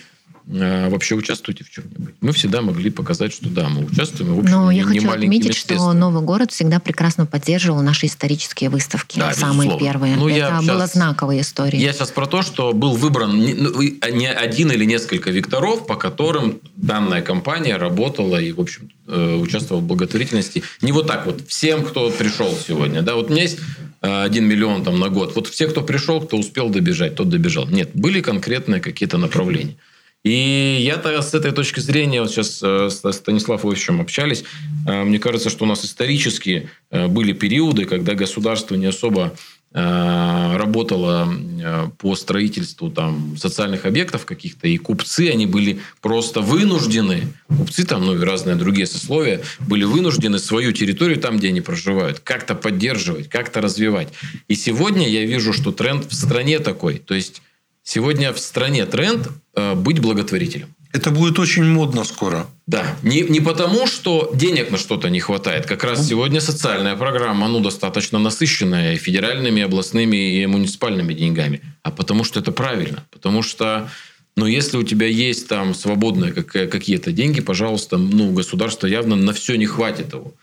вообще 0.45 1.15
участвуете 1.15 1.63
в 1.63 1.69
чем-нибудь, 1.69 2.15
мы 2.19 2.33
всегда 2.33 2.61
могли 2.61 2.89
показать, 2.89 3.33
что 3.33 3.47
да, 3.49 3.69
мы 3.69 3.85
участвуем. 3.85 4.35
В 4.35 4.39
общем, 4.39 4.51
Но 4.51 4.71
не- 4.71 4.79
я 4.79 4.83
не 4.83 4.99
хочу 4.99 5.09
отметить, 5.11 5.55
что. 5.55 5.93
Новый 5.93 6.21
город 6.21 6.51
всегда 6.51 6.79
прекрасно 6.79 7.25
поддерживал 7.25 7.81
наши 7.81 8.07
исторические 8.07 8.69
выставки, 8.69 9.19
Да, 9.19 9.33
самые 9.33 9.69
безусловно. 9.69 9.85
первые. 9.85 10.15
Ну, 10.17 10.27
это 10.27 10.39
щас- 10.49 10.65
была 10.65 10.87
знаковая 10.87 11.41
история. 11.41 11.79
Я 11.79 11.93
сейчас 11.93 12.11
про 12.11 12.25
то, 12.25 12.41
что 12.41 12.73
был 12.73 12.95
выбран 12.95 13.39
не, 13.39 13.53
ну, 13.53 13.79
и- 13.81 13.97
не 14.11 14.27
один 14.29 14.71
или 14.71 14.83
несколько 14.85 15.31
векторов, 15.31 15.87
по 15.87 15.95
которым 15.95 16.59
данная 16.75 17.21
компания 17.21 17.77
работала 17.77 18.37
и, 18.37 18.51
в 18.51 18.59
общем, 18.59 18.89
э, 19.07 19.35
участвовала 19.35 19.81
в 19.81 19.85
благотворительности. 19.85 20.63
Не 20.81 20.91
вот 20.91 21.07
так 21.07 21.25
вот 21.25 21.41
всем, 21.47 21.83
кто 21.85 22.09
пришел 22.09 22.53
сегодня. 22.67 23.01
Да, 23.01 23.15
вот 23.15 23.29
у 23.29 23.33
меня 23.33 23.43
есть 23.43 23.59
1 24.01 24.45
миллион 24.45 24.83
там 24.83 24.99
на 24.99 25.07
год. 25.09 25.35
Вот 25.35 25.47
все, 25.47 25.67
кто 25.67 25.81
пришел, 25.81 26.19
кто 26.21 26.37
успел 26.37 26.69
добежать, 26.69 27.15
тот 27.15 27.29
добежал. 27.29 27.67
Нет, 27.67 27.91
были 27.93 28.19
конкретные 28.19 28.81
какие-то 28.81 29.17
направления. 29.17 29.75
И 30.23 30.77
я-то 30.79 31.21
с 31.21 31.33
этой 31.33 31.51
точки 31.51 31.81
зрения, 31.81 32.21
вот 32.21 32.31
сейчас 32.31 32.61
э, 32.63 32.89
с 32.89 33.11
Станиславом 33.11 33.69
Ильичем 33.69 33.99
общались, 33.99 34.45
э, 34.87 35.03
мне 35.03 35.19
кажется, 35.19 35.49
что 35.49 35.65
у 35.65 35.67
нас 35.67 35.83
исторически 35.83 36.69
э, 36.91 37.07
были 37.07 37.33
периоды, 37.33 37.83
когда 37.83 38.13
государство 38.13 38.75
не 38.75 38.85
особо 38.85 39.33
работало 39.75 41.33
по 41.97 42.15
строительству 42.15 42.91
там, 42.91 43.35
социальных 43.37 43.87
объектов 43.87 44.23
каких-то, 44.23 44.67
и 44.67 44.77
купцы, 44.77 45.31
они 45.31 45.47
были 45.47 45.79
просто 45.99 46.41
вынуждены, 46.41 47.33
купцы 47.47 47.83
там, 47.83 48.05
ну 48.05 48.15
и 48.15 48.23
разные 48.23 48.55
другие 48.55 48.85
сословия, 48.85 49.41
были 49.61 49.83
вынуждены 49.83 50.37
свою 50.37 50.73
территорию 50.73 51.19
там, 51.19 51.39
где 51.39 51.47
они 51.47 51.61
проживают, 51.61 52.19
как-то 52.19 52.53
поддерживать, 52.53 53.29
как-то 53.29 53.61
развивать. 53.61 54.09
И 54.47 54.53
сегодня 54.53 55.09
я 55.09 55.25
вижу, 55.25 55.53
что 55.53 55.71
тренд 55.71 56.05
в 56.05 56.13
стране 56.13 56.59
такой. 56.59 56.99
То 56.99 57.15
есть, 57.15 57.41
Сегодня 57.83 58.31
в 58.31 58.39
стране 58.39 58.85
тренд 58.85 59.27
э, 59.55 59.75
быть 59.75 59.99
благотворителем. 59.99 60.73
Это 60.93 61.09
будет 61.09 61.39
очень 61.39 61.63
модно 61.63 62.03
скоро. 62.03 62.47
Да. 62.67 62.95
Не, 63.01 63.21
не 63.21 63.39
потому, 63.39 63.87
что 63.87 64.31
денег 64.35 64.69
на 64.69 64.77
что-то 64.77 65.09
не 65.09 65.19
хватает. 65.19 65.65
Как 65.65 65.83
раз 65.83 66.07
сегодня 66.07 66.39
социальная 66.39 66.95
программа, 66.95 67.47
ну, 67.47 67.59
достаточно 67.59 68.19
насыщенная 68.19 68.95
федеральными, 68.97 69.63
областными 69.63 70.41
и 70.41 70.45
муниципальными 70.45 71.13
деньгами. 71.13 71.61
А 71.81 71.89
потому 71.89 72.23
что 72.23 72.39
это 72.39 72.51
правильно. 72.51 73.05
Потому 73.11 73.41
что 73.41 73.89
но 74.35 74.47
если 74.47 74.77
у 74.77 74.83
тебя 74.83 75.05
есть 75.05 75.47
там 75.47 75.75
свободные 75.75 76.33
какие-то 76.33 77.11
деньги, 77.11 77.39
пожалуйста, 77.41 77.97
ну, 77.97 78.31
государство 78.31 78.87
явно 78.87 79.15
на 79.15 79.31
все 79.33 79.55
не 79.57 79.67
хватит 79.67 80.13
его. 80.13 80.33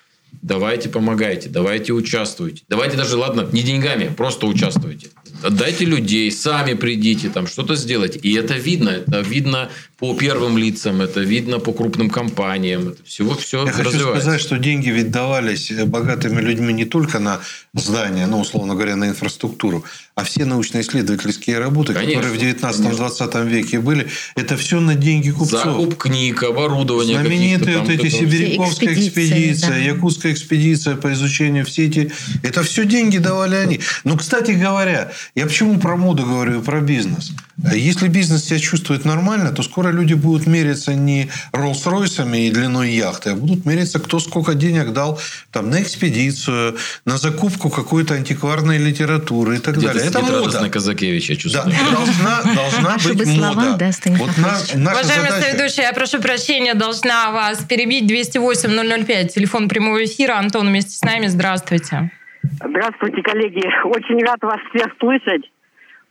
Давайте 0.42 0.88
помогайте, 0.88 1.48
давайте 1.48 1.92
участвуйте. 1.92 2.62
Давайте 2.68 2.96
даже, 2.96 3.16
ладно, 3.16 3.48
не 3.52 3.62
деньгами, 3.62 4.12
просто 4.16 4.46
участвуйте. 4.46 5.08
Отдайте 5.42 5.84
людей, 5.84 6.30
сами 6.30 6.74
придите, 6.74 7.30
там 7.30 7.46
что-то 7.46 7.74
сделать. 7.74 8.18
И 8.22 8.34
это 8.34 8.54
видно. 8.54 8.90
Это 8.90 9.20
видно 9.20 9.70
по 10.00 10.14
первым 10.14 10.56
лицам, 10.56 11.02
это 11.02 11.20
видно 11.20 11.58
по 11.58 11.72
крупным 11.72 12.08
компаниям. 12.08 12.88
Это 12.88 13.04
всего 13.04 13.34
все 13.34 13.66
Я 13.66 13.72
хочу 13.72 13.98
сказать, 13.98 14.40
что 14.40 14.56
деньги 14.56 14.88
ведь 14.88 15.10
давались 15.10 15.70
богатыми 15.70 16.40
людьми 16.40 16.72
не 16.72 16.86
только 16.86 17.18
на 17.18 17.40
здания, 17.74 18.26
ну, 18.26 18.40
условно 18.40 18.74
говоря, 18.74 18.96
на 18.96 19.08
инфраструктуру, 19.08 19.84
а 20.14 20.24
все 20.24 20.46
научно-исследовательские 20.46 21.58
работы, 21.58 21.92
конечно, 21.92 22.22
которые 22.22 22.54
в 22.54 22.62
19-20 22.62 23.46
веке 23.46 23.80
были, 23.80 24.08
это 24.36 24.56
все 24.56 24.80
на 24.80 24.94
деньги 24.94 25.30
купцов. 25.30 25.64
Закуп 25.64 25.96
книг, 25.96 26.42
оборудование. 26.42 27.20
Знаменитые 27.20 27.78
вот 27.78 27.90
эти 27.90 28.08
Сибиряковская 28.08 28.94
экспедиция, 28.94 29.70
да. 29.70 29.76
Якутская 29.76 30.32
экспедиция 30.32 30.96
по 30.96 31.12
изучению 31.12 31.66
в 31.66 31.70
сети. 31.70 32.10
Это 32.42 32.62
все 32.62 32.86
деньги 32.86 33.18
давали 33.18 33.56
они. 33.56 33.80
Ну, 34.04 34.16
кстати 34.16 34.52
говоря, 34.52 35.12
я 35.34 35.44
почему 35.46 35.78
про 35.78 35.96
моду 35.96 36.24
говорю 36.24 36.60
и 36.60 36.62
про 36.62 36.80
бизнес? 36.80 37.32
Если 37.72 38.08
бизнес 38.08 38.44
себя 38.44 38.58
чувствует 38.58 39.04
нормально, 39.04 39.52
то 39.52 39.62
скоро 39.62 39.90
люди 39.90 40.14
будут 40.14 40.46
мериться 40.46 40.94
не 40.94 41.28
Роллс-Ройсами 41.52 42.48
и 42.48 42.50
длиной 42.50 42.90
яхты, 42.90 43.30
а 43.30 43.34
будут 43.34 43.66
мериться, 43.66 43.98
кто 44.00 44.18
сколько 44.18 44.54
денег 44.54 44.92
дал 44.92 45.20
там, 45.52 45.70
на 45.70 45.82
экспедицию, 45.82 46.76
на 47.04 47.18
закупку 47.18 47.70
какой-то 47.70 48.14
антикварной 48.14 48.78
литературы 48.78 49.56
и 49.56 49.58
так 49.58 49.78
далее. 49.78 50.04
Это 50.04 50.20
мода. 50.20 50.68
Казакевич, 50.70 51.30
я 51.30 51.36
чувствую. 51.36 51.64
Да, 51.66 51.90
должна, 51.90 52.54
должна 52.54 52.96
быть 52.96 53.26
мода. 53.26 53.76
Да, 53.78 53.90
вот 54.16 54.36
на, 54.38 54.92
Уважаемый 54.92 55.30
задача... 55.30 55.50
соведущий, 55.50 55.82
я 55.82 55.92
прошу 55.92 56.20
прощения, 56.20 56.74
должна 56.74 57.30
вас 57.30 57.64
перебить 57.64 58.10
208-005, 58.10 59.28
телефон 59.28 59.68
прямого 59.68 60.04
эфира. 60.04 60.38
Антон 60.38 60.68
вместе 60.68 60.96
с 60.96 61.02
нами, 61.02 61.26
здравствуйте. 61.26 62.10
Здравствуйте, 62.42 63.22
коллеги. 63.22 63.62
Очень 63.84 64.24
рад 64.24 64.38
вас 64.42 64.60
всех 64.72 64.92
слышать. 64.98 65.50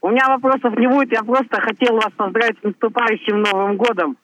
У 0.02 0.08
меня 0.08 0.28
вопросов 0.28 0.76
не 0.78 0.86
будет. 0.86 1.12
Я 1.12 1.22
просто 1.22 1.60
хотел 1.60 1.96
вас 1.96 2.10
поздравить 2.16 2.58
с 2.60 2.62
наступающим 2.62 3.42
Новым 3.42 3.76
годом. 3.76 4.16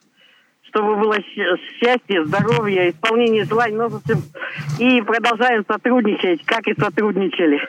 Чтобы 0.63 0.97
было 0.97 1.17
счастье, 1.23 2.25
здоровье, 2.25 2.91
исполнение 2.91 3.45
желаний. 3.45 3.79
И 4.79 5.01
продолжаем 5.03 5.65
сотрудничать, 5.69 6.45
как 6.45 6.67
и 6.67 6.79
сотрудничали. 6.79 7.61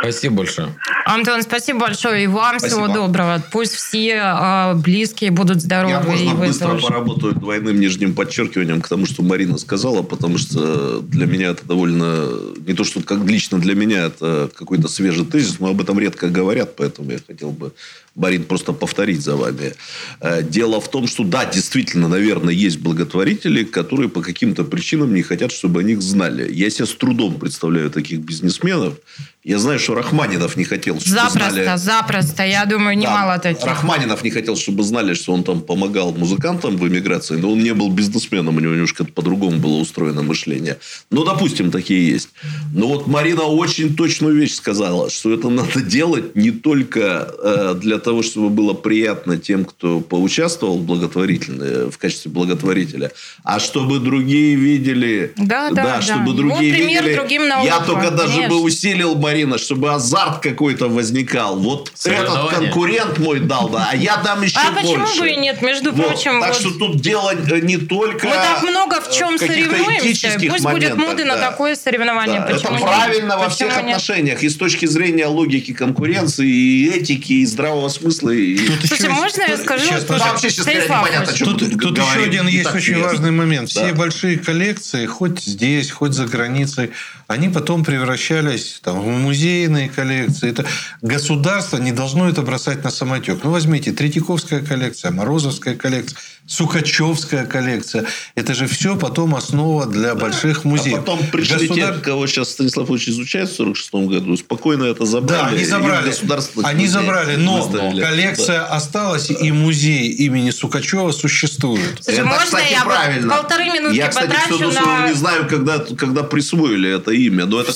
Спасибо 0.00 0.36
большое. 0.36 0.74
Антон, 1.04 1.42
спасибо 1.42 1.80
большое. 1.80 2.24
И 2.24 2.26
вам 2.26 2.58
спасибо. 2.58 2.82
всего 2.82 2.94
доброго. 2.94 3.42
Пусть 3.50 3.74
все 3.74 4.16
э, 4.16 4.74
близкие 4.74 5.30
будут 5.30 5.60
здоровы. 5.60 5.92
Я 5.92 6.00
можно 6.00 6.34
быстро 6.34 6.68
тоже. 6.70 6.86
поработаю 6.86 7.34
двойным 7.34 7.78
нижним 7.78 8.14
подчеркиванием 8.14 8.80
к 8.80 8.88
тому, 8.88 9.06
что 9.06 9.22
Марина 9.22 9.58
сказала, 9.58 10.02
потому 10.02 10.38
что 10.38 11.00
для 11.00 11.26
меня 11.26 11.48
это 11.48 11.66
довольно... 11.66 12.28
Не 12.66 12.74
то, 12.74 12.84
что 12.84 13.02
как 13.02 13.24
лично 13.24 13.58
для 13.58 13.74
меня 13.74 14.06
это 14.06 14.50
какой-то 14.54 14.88
свежий 14.88 15.24
тезис, 15.24 15.58
но 15.60 15.68
об 15.68 15.80
этом 15.80 15.98
редко 15.98 16.28
говорят, 16.28 16.76
поэтому 16.76 17.10
я 17.12 17.18
хотел 17.24 17.50
бы 17.50 17.72
Барин, 18.14 18.44
просто 18.44 18.72
повторить 18.72 19.22
за 19.22 19.36
вами. 19.36 19.72
Э, 20.20 20.42
дело 20.42 20.80
в 20.80 20.90
том, 20.90 21.06
что 21.06 21.24
да, 21.24 21.46
действительно, 21.46 22.08
наверное, 22.08 22.52
есть 22.52 22.78
благотворители, 22.78 23.64
которые 23.64 24.08
по 24.08 24.20
каким-то 24.20 24.64
причинам 24.64 25.14
не 25.14 25.22
хотят, 25.22 25.50
чтобы 25.50 25.80
о 25.80 25.82
них 25.82 26.02
знали. 26.02 26.52
Я 26.52 26.68
себе 26.68 26.86
с 26.86 26.94
трудом 26.94 27.38
представляю 27.38 27.90
таких 27.90 28.20
бизнесменов. 28.20 28.94
Я 29.44 29.58
знаю, 29.58 29.80
что 29.80 29.94
Рахманинов 29.94 30.56
не 30.56 30.64
хотел, 30.64 31.00
чтобы 31.00 31.16
запросто, 31.16 31.50
знали... 31.50 31.78
Запросто, 31.78 32.44
Я 32.44 32.64
думаю, 32.64 32.96
немало 32.96 33.34
да, 33.34 33.38
таких. 33.40 33.64
Рахманинов 33.64 34.22
не 34.22 34.30
хотел, 34.30 34.56
чтобы 34.56 34.84
знали, 34.84 35.14
что 35.14 35.32
он 35.32 35.42
там 35.42 35.62
помогал 35.62 36.12
музыкантам 36.12 36.76
в 36.76 36.86
эмиграции, 36.86 37.36
но 37.36 37.50
он 37.50 37.58
не 37.58 37.74
был 37.74 37.90
бизнесменом, 37.90 38.56
у 38.56 38.60
него 38.60 38.72
немножко 38.72 39.04
по-другому 39.04 39.58
было 39.58 39.78
устроено 39.78 40.22
мышление. 40.22 40.78
Ну, 41.10 41.24
допустим, 41.24 41.72
такие 41.72 42.08
есть. 42.08 42.28
Но 42.72 42.86
вот 42.86 43.08
Марина 43.08 43.42
очень 43.42 43.96
точную 43.96 44.36
вещь 44.36 44.54
сказала, 44.54 45.10
что 45.10 45.32
это 45.32 45.48
надо 45.48 45.80
делать 45.80 46.36
не 46.36 46.52
только 46.52 47.34
э, 47.42 47.74
для 47.80 47.98
того, 48.02 48.22
чтобы 48.22 48.50
было 48.50 48.74
приятно 48.74 49.38
тем, 49.38 49.64
кто 49.64 50.00
поучаствовал 50.00 50.78
в 50.78 50.82
благотворительной, 50.82 51.90
в 51.90 51.98
качестве 51.98 52.30
благотворителя, 52.30 53.10
а 53.44 53.60
чтобы 53.60 53.98
другие 53.98 54.54
видели... 54.54 55.32
Да, 55.36 55.70
да, 55.70 55.84
да. 55.84 56.02
чтобы 56.02 56.32
да. 56.32 56.36
другие 56.36 56.72
вот 56.72 56.78
пример 56.78 57.02
видели... 57.02 57.14
другим 57.16 57.48
наукам, 57.48 57.66
Я 57.66 57.78
только 57.80 58.10
конечно. 58.10 58.26
даже 58.26 58.48
бы 58.48 58.60
усилил, 58.60 59.14
Марина, 59.14 59.58
чтобы 59.58 59.92
азарт 59.92 60.40
какой-то 60.40 60.88
возникал. 60.88 61.58
Вот 61.58 61.92
этот 62.04 62.50
конкурент 62.50 63.18
мой 63.18 63.40
дал, 63.40 63.68
да, 63.68 63.88
а 63.90 63.96
я 63.96 64.16
дам 64.18 64.42
еще 64.42 64.58
а 64.58 64.72
больше. 64.72 64.94
А 64.94 64.98
почему 65.00 65.20
бы 65.20 65.30
и 65.30 65.36
нет, 65.36 65.62
между 65.62 65.92
вот. 65.92 66.06
прочим? 66.06 66.40
Так 66.40 66.54
вот... 66.54 66.60
что 66.60 66.70
тут 66.78 67.00
дело 67.00 67.32
не 67.60 67.76
только... 67.76 68.26
Мы 68.26 68.34
так 68.34 68.62
много 68.62 69.00
в 69.00 69.10
чем 69.10 69.38
соревнуемся. 69.38 70.38
Пусть 70.50 70.64
будет 70.64 70.96
моды 70.96 71.24
да. 71.24 71.36
на 71.36 71.40
такое 71.40 71.76
соревнование. 71.76 72.40
Да. 72.40 72.50
Это 72.50 72.68
правильно 72.68 73.38
во 73.38 73.48
всех 73.48 73.68
нет? 73.68 73.78
отношениях. 73.78 74.42
И 74.42 74.48
с 74.48 74.56
точки 74.56 74.86
зрения 74.86 75.26
логики 75.26 75.72
конкуренции, 75.72 76.48
и 76.48 76.90
этики, 76.90 77.32
и 77.34 77.46
здравого 77.46 77.88
смысла. 77.92 78.30
И... 78.30 78.56
Слушайте, 78.56 78.94
еще, 78.94 79.08
можно 79.08 79.42
я 79.42 79.56
скажу? 79.56 79.84
Сейчас, 79.84 80.04
тут, 80.04 80.18
вообще, 80.18 80.50
сейчас 80.50 80.66
непонятно, 80.66 81.34
что 81.34 81.54
тут, 81.54 81.80
тут 81.80 81.98
еще 81.98 82.24
один 82.24 82.46
есть 82.48 82.74
очень 82.74 83.00
важный 83.00 83.30
момент. 83.30 83.70
Все 83.70 83.88
да. 83.88 83.94
большие 83.94 84.38
коллекции, 84.38 85.06
хоть 85.06 85.40
здесь, 85.40 85.90
хоть 85.90 86.14
за 86.14 86.26
границей, 86.26 86.90
они 87.32 87.48
потом 87.48 87.82
превращались 87.84 88.80
там, 88.82 89.00
в 89.00 89.06
музейные 89.06 89.88
коллекции. 89.88 90.50
Это 90.50 90.66
государство 91.00 91.78
не 91.78 91.92
должно 91.92 92.28
это 92.28 92.42
бросать 92.42 92.84
на 92.84 92.90
самотек. 92.90 93.42
Ну, 93.42 93.50
возьмите 93.50 93.92
Третьяковская 93.92 94.60
коллекция, 94.60 95.10
Морозовская 95.10 95.74
коллекция. 95.74 96.18
Сукачевская 96.46 97.46
коллекция. 97.46 98.04
Это 98.34 98.52
же 98.54 98.66
все 98.66 98.96
потом 98.96 99.36
основа 99.36 99.86
для 99.86 100.16
больших 100.16 100.64
музеев. 100.64 100.98
А 100.98 101.00
потом 101.00 101.26
пришли 101.28 101.68
Государ... 101.68 101.94
те, 101.94 102.00
кого 102.00 102.26
сейчас 102.26 102.50
Станислав 102.50 102.90
Ильич 102.90 103.08
изучает 103.08 103.48
в 103.48 103.54
46 103.54 103.94
году, 103.94 104.36
спокойно 104.36 104.84
это 104.84 105.06
забрали. 105.06 105.40
Да, 105.40 105.46
они 105.46 105.64
забрали. 105.64 106.12
Они 106.64 106.86
забрали, 106.88 107.36
но 107.36 107.70
коллекция 107.70 108.58
да. 108.58 108.66
осталась, 108.66 109.30
и 109.30 109.52
музей 109.52 110.08
имени 110.08 110.50
Сукачева 110.50 111.12
существует. 111.12 112.00
Слушай, 112.02 112.18
это, 112.18 112.26
можно 112.26 112.44
кстати, 112.44 112.72
я 112.72 112.84
правильно. 112.84 113.34
полторы 113.36 113.64
минутки 113.66 113.96
Я, 113.96 114.08
кстати, 114.08 114.26
потрачу 114.26 114.58
на... 114.72 115.08
не 115.08 115.14
знаю, 115.14 115.46
когда, 115.48 115.78
когда 115.78 116.24
присвоили 116.24 116.90
это 116.90 117.12
имя, 117.26 117.46
но 117.46 117.60
это... 117.60 117.72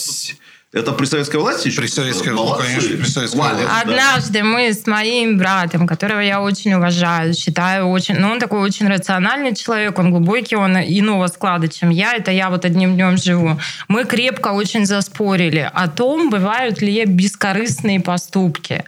Это 0.76 0.92
при 0.92 1.06
советской 1.06 1.36
власти 1.36 1.68
еще? 1.68 1.80
При 1.80 1.86
советской, 1.86 2.34
власти, 2.34 2.66
конечно, 2.66 2.96
при 2.98 3.08
советской 3.08 3.36
власти. 3.36 3.64
Однажды 3.82 4.40
да. 4.40 4.44
мы 4.44 4.74
с 4.74 4.86
моим 4.86 5.38
братом, 5.38 5.86
которого 5.86 6.20
я 6.20 6.42
очень 6.42 6.74
уважаю, 6.74 7.32
считаю 7.32 7.88
очень... 7.88 8.16
Ну, 8.16 8.28
он 8.28 8.38
такой 8.38 8.60
очень 8.60 8.86
рациональный 8.86 9.54
человек, 9.54 9.98
он 9.98 10.10
глубокий, 10.10 10.54
он 10.54 10.76
иного 10.76 11.28
склада, 11.28 11.68
чем 11.68 11.88
я. 11.88 12.12
Это 12.12 12.30
я 12.30 12.50
вот 12.50 12.66
одним 12.66 12.94
днем 12.94 13.16
живу. 13.16 13.58
Мы 13.88 14.04
крепко 14.04 14.48
очень 14.48 14.84
заспорили 14.84 15.70
о 15.72 15.88
том, 15.88 16.28
бывают 16.28 16.82
ли 16.82 17.06
бескорыстные 17.06 18.00
поступки. 18.00 18.84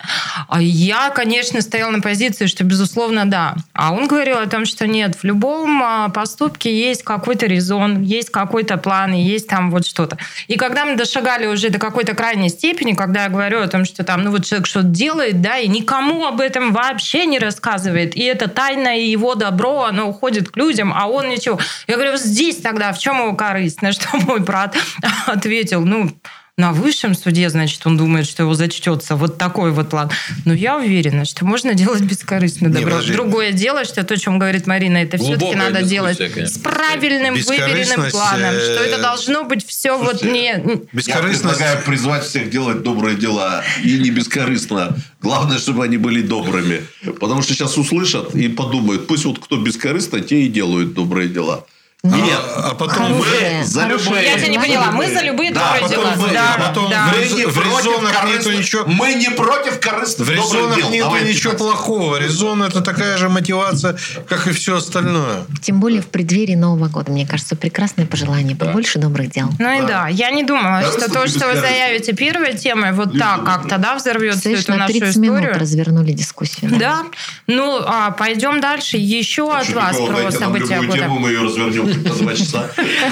А 0.46 0.60
я, 0.60 1.08
конечно, 1.08 1.62
стояла 1.62 1.92
на 1.92 2.00
позиции, 2.02 2.48
что, 2.48 2.64
безусловно, 2.64 3.24
да. 3.24 3.54
А 3.72 3.94
он 3.94 4.08
говорил 4.08 4.36
о 4.36 4.46
том, 4.46 4.66
что 4.66 4.86
нет, 4.86 5.16
в 5.16 5.24
любом 5.24 5.82
а, 5.82 6.10
поступке 6.10 6.78
есть 6.78 7.02
какой-то 7.02 7.46
резон, 7.46 8.02
есть 8.02 8.28
какой-то 8.28 8.76
план, 8.76 9.14
есть 9.14 9.48
там 9.48 9.70
вот 9.70 9.86
что-то. 9.86 10.18
И 10.48 10.56
когда 10.56 10.84
мы 10.84 10.94
дошагали 10.94 11.46
уже 11.46 11.70
до 11.70 11.77
до 11.78 11.86
какой-то 11.86 12.14
крайней 12.14 12.48
степени, 12.48 12.94
когда 12.94 13.24
я 13.24 13.28
говорю 13.28 13.60
о 13.60 13.68
том, 13.68 13.84
что 13.84 14.04
там, 14.04 14.24
ну 14.24 14.30
вот 14.30 14.44
человек 14.44 14.66
что-то 14.66 14.88
делает, 14.88 15.40
да, 15.40 15.58
и 15.58 15.68
никому 15.68 16.26
об 16.26 16.40
этом 16.40 16.72
вообще 16.72 17.26
не 17.26 17.38
рассказывает, 17.38 18.16
и 18.16 18.22
это 18.22 18.48
тайна, 18.48 18.98
и 18.98 19.06
его 19.06 19.34
добро, 19.34 19.84
оно 19.84 20.08
уходит 20.08 20.50
к 20.50 20.56
людям, 20.56 20.92
а 20.94 21.06
он 21.06 21.28
ничего. 21.28 21.58
Я 21.86 21.94
говорю, 21.94 22.16
здесь 22.16 22.56
тогда 22.56 22.92
в 22.92 22.98
чем 22.98 23.18
его 23.18 23.34
корысть? 23.34 23.82
На 23.82 23.92
что 23.92 24.16
мой 24.18 24.40
брат 24.40 24.76
ответил, 25.26 25.84
ну, 25.84 26.10
на 26.58 26.72
высшем 26.72 27.14
суде, 27.14 27.48
значит, 27.50 27.80
он 27.86 27.96
думает, 27.96 28.26
что 28.26 28.42
его 28.42 28.52
зачтется. 28.52 29.14
Вот 29.14 29.38
такой 29.38 29.70
вот 29.70 29.90
план. 29.90 30.10
Но 30.44 30.52
я 30.52 30.76
уверена, 30.76 31.24
что 31.24 31.44
можно 31.46 31.72
делать 31.72 32.02
бескорыстно 32.02 32.68
добро. 32.68 32.90
подожди. 32.90 33.12
Другое 33.12 33.52
дело, 33.52 33.84
что 33.84 34.02
то, 34.02 34.14
о 34.14 34.16
чем 34.16 34.40
говорит 34.40 34.66
Марина, 34.66 34.98
это 34.98 35.18
все-таки 35.18 35.54
надо 35.54 35.82
делать 35.82 36.18
конечно. 36.18 36.46
с 36.48 36.58
правильным, 36.58 37.34
выверенным 37.34 38.10
планом. 38.10 38.54
э, 38.54 38.60
Что 38.60 38.82
это 38.82 39.00
должно 39.00 39.44
быть 39.44 39.64
все 39.64 39.96
вот 39.96 40.22
не... 40.24 40.46
Я 40.46 40.60
Бескорыстность. 40.92 41.42
предлагаю 41.42 41.84
призвать 41.84 42.24
всех 42.24 42.50
делать 42.50 42.82
добрые 42.82 43.16
дела. 43.16 43.62
И 43.84 43.96
не 43.96 44.10
бескорыстно. 44.10 44.96
Главное, 45.22 45.58
чтобы 45.58 45.84
они 45.84 45.96
были 45.96 46.22
добрыми. 46.22 46.82
Потому 47.20 47.42
что 47.42 47.54
сейчас 47.54 47.78
услышат 47.78 48.34
и 48.34 48.48
подумают, 48.48 49.06
пусть 49.06 49.24
вот 49.26 49.38
кто 49.38 49.56
бескорыстно, 49.58 50.20
те 50.20 50.42
и 50.42 50.48
делают 50.48 50.92
добрые 50.92 51.28
дела. 51.28 51.64
Нет, 52.04 52.38
А 52.56 52.74
потом 52.74 52.94
Хорошее, 52.94 53.58
мы 53.58 53.64
за 53.64 53.86
любые- 53.86 54.24
Я 54.24 54.38
тебя 54.38 54.48
не 54.48 54.58
поняла. 54.58 54.92
Мы 54.92 55.12
за 55.12 55.20
любые 55.20 55.50
Да, 55.52 55.60
добрые 55.78 55.82
потом 55.82 56.04
дела. 56.04 56.14
вы, 56.28 56.32
Да, 56.32 56.54
а 56.54 56.68
потом 56.68 56.90
да. 56.90 57.12
Мы 57.12 57.24
не 57.36 57.44
В 57.46 57.54
против 57.54 57.86
резонах 57.86 58.24
нету 58.24 58.52
ничего- 58.52 58.84
Мы 58.86 59.14
не 59.14 59.30
против 59.30 59.80
корыстных 59.80 60.28
В 60.28 60.30
резонах 60.30 60.76
дел. 60.76 60.90
нету 60.90 61.06
Давайте 61.06 61.28
ничего 61.34 61.50
так. 61.50 61.58
плохого. 61.58 62.16
Резон 62.20 62.62
это 62.62 62.82
такая 62.82 63.16
же 63.18 63.28
мотивация, 63.28 63.96
как 64.28 64.46
и 64.46 64.52
все 64.52 64.76
остальное. 64.76 65.44
Тем 65.60 65.80
более 65.80 66.00
в 66.00 66.06
преддверии 66.06 66.54
Нового 66.54 66.86
года, 66.86 67.10
мне 67.10 67.26
кажется, 67.26 67.56
прекрасное 67.56 68.06
пожелание. 68.06 68.54
Побольше 68.56 69.00
добрых 69.00 69.30
дел. 69.32 69.48
Ну 69.58 69.82
и 69.82 69.86
да, 69.86 70.06
я 70.06 70.30
не 70.30 70.44
думала, 70.44 70.82
что 70.82 71.10
то, 71.12 71.26
что 71.26 71.48
вы 71.48 71.56
заявите 71.58 72.12
первой 72.12 72.56
темой, 72.56 72.92
вот 72.92 73.18
так 73.18 73.44
как-то, 73.44 73.76
да, 73.78 73.96
взорвет 73.96 74.36
всю 74.36 74.50
эту 74.50 74.70
на 74.70 74.78
нашу 74.78 74.92
30 74.92 75.16
минут 75.16 75.38
историю. 75.40 75.60
развернули 75.60 76.12
дискуссию. 76.12 76.70
Да. 76.78 77.02
Ну, 77.48 77.82
а 77.84 78.12
пойдем 78.12 78.60
дальше. 78.60 78.98
Еще 78.98 79.52
от 79.52 79.64
Что 79.64 79.74
вас 79.80 79.96
такого, 79.96 80.12
про 80.12 80.30
события 80.30 80.80
года. 80.80 80.92
тему, 80.98 81.18
мы 81.18 81.30
ее 81.30 81.42
развернем 81.42 81.87
два 81.94 82.34
часа. 82.34 82.70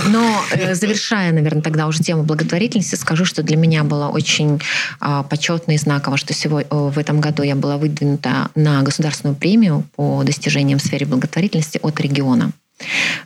Но 0.09 0.45
э, 0.53 0.75
завершая, 0.75 1.33
наверное, 1.33 1.63
тогда 1.63 1.87
уже 1.87 2.01
тему 2.01 2.23
благотворительности, 2.23 2.95
скажу, 2.95 3.25
что 3.25 3.43
для 3.43 3.57
меня 3.57 3.85
было 3.85 4.09
очень 4.09 4.61
а, 5.01 5.23
почетно 5.23 5.73
и 5.73 5.79
знаково, 5.79 6.17
что 6.17 6.35
сегодня, 6.35 6.69
в 6.71 6.99
этом 6.99 7.21
году 7.21 7.43
я 7.43 7.55
была 7.57 7.77
выдвинута 7.77 8.51
на 8.55 8.83
государственную 8.83 9.37
премию 9.37 9.85
по 9.97 10.23
достижениям 10.25 10.79
в 10.79 10.83
сфере 10.83 11.07
благотворительности 11.07 11.79
от 11.83 12.01
региона. 12.01 12.53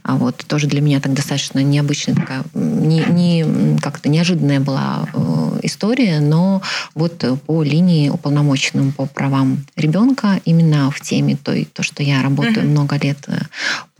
А 0.05 0.15
вот 0.15 0.37
тоже 0.47 0.69
для 0.69 0.81
меня 0.81 1.01
так 1.01 1.13
достаточно 1.13 1.59
необычная 1.59 2.15
такая, 2.15 2.45
не, 2.55 3.01
не, 3.01 3.79
как-то 3.81 4.09
неожиданная 4.09 4.61
была 4.61 5.09
э, 5.13 5.61
история, 5.65 6.21
но 6.21 6.63
вот 6.95 7.25
э, 7.25 7.35
по 7.35 7.63
линии 7.65 8.11
уполномоченным 8.11 8.93
по 8.93 9.07
правам 9.07 9.67
ребенка 9.75 10.41
именно 10.45 10.91
в 10.93 11.01
теме 11.01 11.37
той, 11.37 11.69
то, 11.73 11.83
что 11.83 12.03
я 12.03 12.23
работаю 12.23 12.61
Мгм. 12.61 12.71
много 12.71 12.97
лет 12.97 13.19
э, 13.27 13.41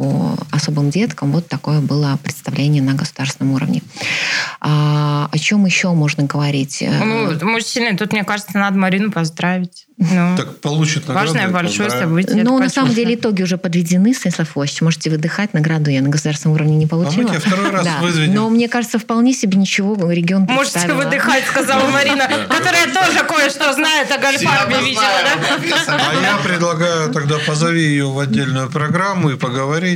по 0.01 0.35
особым 0.51 0.89
деткам, 0.89 1.31
вот 1.31 1.47
такое 1.47 1.81
было 1.81 2.19
представление 2.23 2.83
на 2.83 2.95
государственном 2.95 3.53
уровне. 3.53 3.83
А, 4.59 5.29
о 5.31 5.39
чем 5.39 5.67
еще 5.67 5.91
можно 5.91 6.25
говорить? 6.25 6.81
Э, 6.81 7.05
Ну, 7.05 7.39
мужчины, 7.47 7.95
тут, 7.99 8.13
мне 8.13 8.25
кажется, 8.25 8.57
надо 8.57 8.79
Марину 8.79 9.13
поздравить. 9.13 9.87
Ну, 9.99 10.35
Так 10.39 10.61
получит 10.61 11.07
награду. 11.07 11.27
важное 11.29 11.49
большое 11.49 11.91
поздравим. 11.91 12.09
событие. 12.09 12.43
ну, 12.43 12.59
на 12.59 12.71
самом 12.71 12.95
деле 12.95 13.17
итоги 13.17 13.43
уже 13.43 13.59
подведены, 13.59 14.15
Станислав 14.15 14.57
Иванович. 14.57 14.81
Можете 14.81 15.11
выдыхать. 15.11 15.53
Награду 15.53 15.91
я 15.91 16.01
на 16.01 16.09
государственном 16.09 16.55
уровне 16.55 16.77
не 16.77 16.85
А 16.85 16.87
мы 16.87 16.89
получила. 16.89 17.29
тебя 17.29 17.41
второй 17.41 17.71
раз 17.71 17.85
Да. 18.01 18.01
Но 18.29 18.49
мне 18.49 18.69
кажется, 18.69 18.99
вполне 18.99 19.35
себе 19.35 19.59
ничего 19.59 20.11
регион 20.11 20.45
Можете 20.45 20.91
выдыхать, 20.95 21.45
сказала 21.45 21.91
Марина, 21.91 22.27
которая 22.49 22.87
тоже 22.87 23.25
кое-что 23.29 23.75
знает 23.75 24.11
о 24.11 24.17
гольфарбе, 24.17 24.77
видела, 24.81 25.05
да? 25.59 25.99
А 25.99 26.15
я 26.15 26.39
предлагаю 26.43 27.13
тогда 27.13 27.37
позови 27.47 27.83
ее 27.83 28.07
в 28.11 28.19
отдельную 28.19 28.71
программу 28.71 29.29
и 29.31 29.37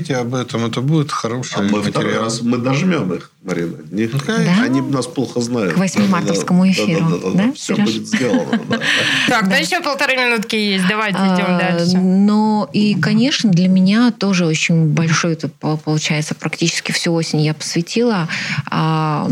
поговорите 0.01 0.17
об 0.17 0.35
этом. 0.35 0.65
Это 0.67 0.81
будет 0.81 1.11
А 1.11 1.15
хороший 1.15 1.63
мы 1.63 1.83
второй 1.83 2.09
материал. 2.09 2.25
раз 2.25 2.43
мы 2.43 2.59
дожмем 2.59 3.13
их, 3.13 3.31
Марина. 3.43 3.77
Не- 3.91 4.07
Ну. 4.07 4.19
Да? 4.27 4.63
Они 4.63 4.81
нас 4.81 5.07
плохо 5.07 5.41
знают. 5.41 5.75
К 5.75 5.79
8 5.79 6.09
мартовскому 6.09 6.71
эфиру, 6.71 7.33
да, 7.35 7.53
Все 7.55 7.75
Серёж? 7.75 7.85
будет 7.93 8.07
сделано. 8.09 8.61
да. 8.69 8.79
Так, 9.29 9.49
да 9.49 9.57
еще 9.57 9.81
полторы 9.81 10.17
минутки 10.17 10.57
есть. 10.57 10.87
Давайте 10.89 11.19
идем 11.19 11.45
А, 11.49 11.59
дальше. 11.59 11.97
Но 11.99 12.69
и, 12.73 12.95
конечно, 12.95 13.51
для 13.51 13.69
меня 13.69 14.11
тоже 14.11 14.47
очень 14.47 14.89
большой, 14.89 15.37
получается, 15.85 16.35
практически 16.35 16.93
всю 16.93 17.13
осень 17.15 17.41
я 17.41 17.55
посвятила 17.55 18.29
а, 18.71 19.29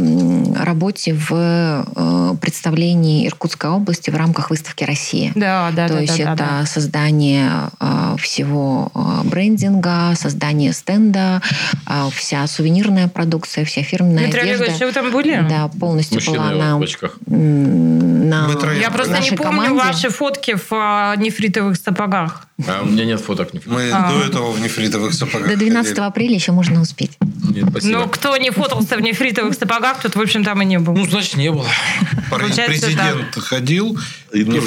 работе 0.57 1.15
в 1.15 1.29
э, 1.33 2.35
представлении 2.41 3.27
Иркутской 3.27 3.71
области 3.71 4.11
в 4.11 4.17
рамках 4.17 4.51
выставки 4.51 4.85
«Россия». 4.85 5.33
Да, 5.35 5.71
да, 5.75 5.89
То 5.89 5.95
да, 5.95 6.01
есть 6.01 6.17
да, 6.19 6.23
это 6.23 6.37
да, 6.37 6.49
да. 6.61 6.67
создание 6.67 7.51
э, 7.81 8.17
всего 8.19 8.91
брендинга, 9.25 10.15
создание 10.17 10.52
стенда, 10.73 11.41
э, 11.87 12.09
вся 12.15 12.47
сувенирная 12.47 13.09
продукция, 13.09 13.65
вся 13.65 13.83
фирменная 13.83 14.25
Дмитрий 14.25 14.41
одежда. 14.43 14.65
Олегович, 14.65 14.83
вы 14.87 14.93
там 14.93 15.11
были? 15.11 15.47
Да, 15.49 15.69
полностью 15.81 16.21
была 16.21 16.45
Мужчина 16.47 16.57
на, 16.65 16.79
в 16.79 16.83
очках. 16.83 17.17
м, 17.27 18.29
на 18.29 18.49
Мы 18.49 18.55
троем. 18.55 18.81
Я 18.81 18.91
просто 18.91 19.19
не 19.21 19.31
помню 19.31 19.43
команде. 19.43 19.75
ваши 19.75 20.11
фотки 20.11 20.55
в 20.57 20.67
а, 20.73 21.15
нефритовых 21.17 21.77
сапогах. 21.77 22.47
А 22.67 22.83
у 22.83 22.87
меня 22.87 23.05
нет 23.05 23.21
фоток. 23.21 23.53
ни- 23.55 23.61
Мы 23.67 23.91
А. 23.93 24.11
до 24.13 24.21
этого 24.25 24.53
в 24.53 24.61
нефритовых 24.61 25.13
сапогах 25.15 25.49
До 25.49 25.57
12 25.57 25.91
ходили. 25.91 26.07
апреля 26.07 26.35
еще 26.35 26.53
можно 26.53 26.81
успеть. 26.81 27.19
Нет, 27.53 27.67
спасибо. 27.71 27.99
Но 27.99 28.09
кто 28.09 28.37
не 28.37 28.51
фотался 28.51 28.97
в 28.97 29.01
нефритовых 29.01 29.55
сапогах, 29.55 30.01
тот, 30.01 30.17
в 30.17 30.21
общем, 30.21 30.45
там 30.45 30.63
и 30.63 30.65
не 30.65 30.79
был. 30.79 30.95
Ну, 30.95 31.07
значит, 31.07 31.37
не 31.37 31.51
было. 31.51 31.67
Президент 32.31 33.35
ходил 33.35 33.99
И 34.33 34.45
ну. 34.45 34.61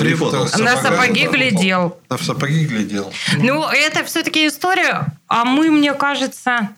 На 0.57 0.77
сапоги 0.81 1.27
глядел. 1.27 1.97
На 2.09 2.17
в 2.17 2.23
сапоги 2.23 2.65
глядел. 2.65 3.11
Ну, 3.37 3.67
это 3.67 4.03
все-таки 4.05 4.47
история. 4.47 5.07
А 5.27 5.45
мы, 5.45 5.71
мне 5.71 5.93
кажется, 5.93 6.69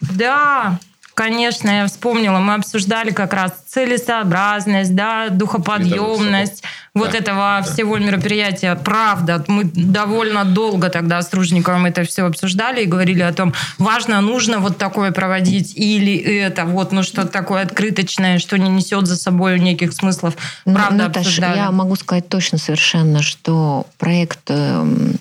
да, 0.00 0.78
конечно, 1.18 1.68
я 1.68 1.86
вспомнила, 1.88 2.38
мы 2.38 2.54
обсуждали 2.54 3.10
как 3.10 3.32
раз 3.34 3.50
целесообразность, 3.66 4.94
да, 4.94 5.30
духоподъемность 5.30 6.62
вот 6.94 7.10
Да, 7.10 7.18
этого 7.18 7.60
да. 7.60 7.62
всего 7.62 7.98
мероприятия. 7.98 8.76
Правда, 8.76 9.44
мы 9.48 9.64
довольно 9.64 10.44
долго 10.44 10.90
тогда 10.90 11.20
с 11.20 11.34
Ружниковым 11.34 11.86
это 11.86 12.04
все 12.04 12.24
обсуждали 12.24 12.84
и 12.84 12.86
говорили 12.86 13.22
о 13.22 13.32
том, 13.32 13.52
важно, 13.78 14.20
нужно 14.20 14.60
вот 14.60 14.78
такое 14.78 15.10
проводить 15.10 15.72
или 15.76 16.16
это 16.16 16.64
вот, 16.64 16.92
ну, 16.92 17.02
что-то 17.02 17.26
такое 17.26 17.62
открыточное, 17.62 18.38
что 18.38 18.56
не 18.56 18.70
несет 18.70 19.08
за 19.08 19.16
собой 19.16 19.58
неких 19.58 19.94
смыслов. 19.94 20.36
Ну, 20.66 20.74
Правда, 20.74 21.08
Наташ, 21.08 21.22
обсуждали. 21.26 21.56
я 21.56 21.72
могу 21.72 21.96
сказать 21.96 22.28
точно 22.28 22.58
совершенно, 22.58 23.22
что 23.22 23.86
проект 23.98 24.38
эм, 24.50 25.18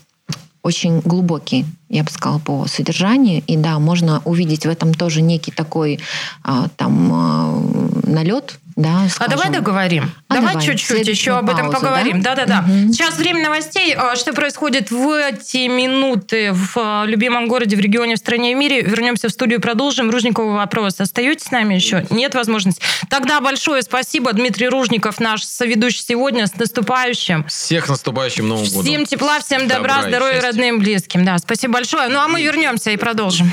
очень 0.67 0.99
глубокий, 0.99 1.65
я 1.87 2.03
бы 2.03 2.09
сказала, 2.11 2.39
по 2.39 2.67
содержанию. 2.67 3.41
И 3.47 3.55
да, 3.55 3.79
можно 3.79 4.21
увидеть 4.25 4.65
в 4.65 4.69
этом 4.69 4.93
тоже 4.93 5.21
некий 5.21 5.51
такой 5.51 5.99
а, 6.43 6.67
там 6.75 7.09
а, 7.13 7.61
налет. 8.03 8.59
Да, 8.77 9.01
А 9.05 9.09
скажем. 9.09 9.31
давай 9.31 9.49
договорим. 9.51 10.11
А 10.27 10.35
давай 10.35 10.53
давай. 10.53 10.65
чуть-чуть 10.67 11.07
еще 11.07 11.31
об 11.35 11.49
этом 11.49 11.71
паузу, 11.71 11.79
поговорим. 11.81 12.21
да? 12.21 12.35
Да-да-да. 12.35 12.61
Мгм. 12.61 12.93
Сейчас 12.93 13.17
время 13.17 13.43
новостей. 13.43 13.95
А, 13.97 14.15
Что 14.15 14.33
происходит 14.33 14.91
в 14.91 15.09
эти 15.11 15.67
минуты 15.67 16.51
в 16.53 16.73
а, 16.77 17.03
любимом 17.05 17.47
городе, 17.47 17.75
в 17.75 17.79
регионе, 17.79 18.13
в 18.15 18.19
стране 18.19 18.51
и 18.51 18.55
в 18.55 18.57
мире? 18.59 18.81
Вернемся 18.81 19.29
в 19.29 19.31
студию, 19.31 19.59
продолжим. 19.61 20.11
Ружниковый 20.11 20.53
вопрос. 20.53 20.99
Остаетесь 21.01 21.45
с 21.47 21.51
нами 21.51 21.73
еще? 21.73 22.05
Нет 22.11 22.35
возможности. 22.35 22.79
Тогда 23.09 23.41
большое 23.41 23.81
спасибо. 23.81 24.31
Дмитрий 24.33 24.69
Ружников, 24.69 25.19
наш 25.19 25.41
соведущий 25.43 26.03
сегодня. 26.07 26.45
С 26.45 26.53
наступающим. 26.55 27.45
Всех 27.47 27.89
наступающим 27.89 28.47
Новым 28.47 28.65
годом. 28.67 28.83
Всем 28.83 29.05
тепла, 29.07 29.39
всем 29.39 29.67
добра, 29.67 29.95
Добра 29.95 30.05
и 30.05 30.09
здоровья 30.11 30.33
счастья. 30.33 30.47
родным, 30.49 30.79
близким. 30.79 31.25
Да, 31.25 31.39
спасибо 31.39 31.73
большое. 31.73 32.09
Ну 32.09 32.19
а 32.19 32.27
мы 32.27 32.43
вернемся 32.43 32.91
и 32.91 32.97
продолжим. 32.97 33.51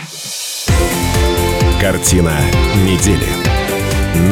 Картина 1.80 2.38
недели. 2.84 3.26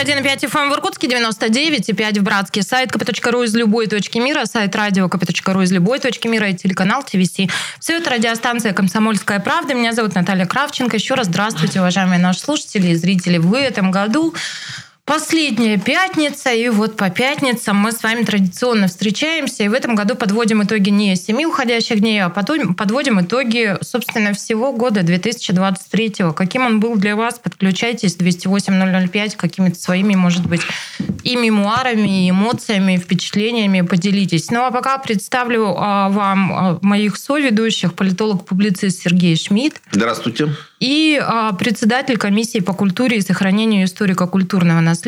91,5 0.00 0.50
FM 0.50 0.70
в 0.70 0.72
Иркутске, 0.72 1.08
99,5 1.08 2.20
в 2.20 2.22
Братске. 2.22 2.62
Сайт 2.62 2.90
kp.ru 2.90 3.44
из 3.44 3.54
любой 3.54 3.86
точки 3.86 4.16
мира, 4.16 4.46
сайт 4.46 4.74
радио 4.74 5.06
kp.ru 5.08 5.62
из 5.62 5.72
любой 5.72 5.98
точки 5.98 6.26
мира 6.26 6.48
и 6.48 6.54
телеканал 6.54 7.02
ТВС. 7.02 7.36
Все 7.80 7.98
это 7.98 8.10
радиостанция 8.10 8.72
«Комсомольская 8.72 9.40
правда». 9.40 9.74
Меня 9.74 9.92
зовут 9.92 10.14
Наталья 10.14 10.46
Кравченко. 10.46 10.96
Еще 10.96 11.14
раз 11.14 11.26
здравствуйте, 11.26 11.80
уважаемые 11.80 12.18
наши 12.18 12.40
слушатели 12.40 12.88
и 12.88 12.94
зрители. 12.94 13.36
В 13.36 13.52
этом 13.52 13.90
году 13.90 14.34
Последняя 15.04 15.76
пятница, 15.76 16.52
и 16.52 16.68
вот 16.68 16.96
по 16.96 17.10
пятницам 17.10 17.76
мы 17.76 17.90
с 17.90 18.00
вами 18.02 18.22
традиционно 18.22 18.86
встречаемся, 18.86 19.64
и 19.64 19.68
в 19.68 19.72
этом 19.72 19.96
году 19.96 20.14
подводим 20.14 20.62
итоги 20.62 20.90
не 20.90 21.16
семи 21.16 21.44
уходящих 21.46 21.98
дней, 21.98 22.22
а 22.22 22.28
потом 22.28 22.74
подводим 22.74 23.20
итоги, 23.20 23.76
собственно, 23.80 24.32
всего 24.34 24.72
года 24.72 25.02
2023. 25.02 26.14
Каким 26.36 26.64
он 26.64 26.78
был 26.78 26.94
для 26.94 27.16
вас? 27.16 27.40
Подключайтесь 27.40 28.16
208-005 28.16 29.36
какими-то 29.36 29.80
своими, 29.80 30.14
может 30.14 30.46
быть, 30.46 30.60
и 31.24 31.34
мемуарами, 31.34 32.26
и 32.26 32.30
эмоциями, 32.30 32.94
и 32.94 32.98
впечатлениями 32.98 33.80
поделитесь. 33.80 34.50
Ну 34.52 34.64
а 34.64 34.70
пока 34.70 34.96
представлю 34.98 35.74
а, 35.76 36.08
вам 36.08 36.52
а, 36.52 36.78
моих 36.82 37.16
соведущих, 37.16 37.94
политолог-публицист 37.94 39.02
Сергей 39.02 39.34
Шмидт 39.34 39.82
Здравствуйте. 39.90 40.54
и 40.78 41.20
а, 41.20 41.52
председатель 41.52 42.16
комиссии 42.16 42.60
по 42.60 42.74
культуре 42.74 43.18
и 43.18 43.22
сохранению 43.22 43.86
историко-культурного 43.86 44.80
наследия 44.80 44.99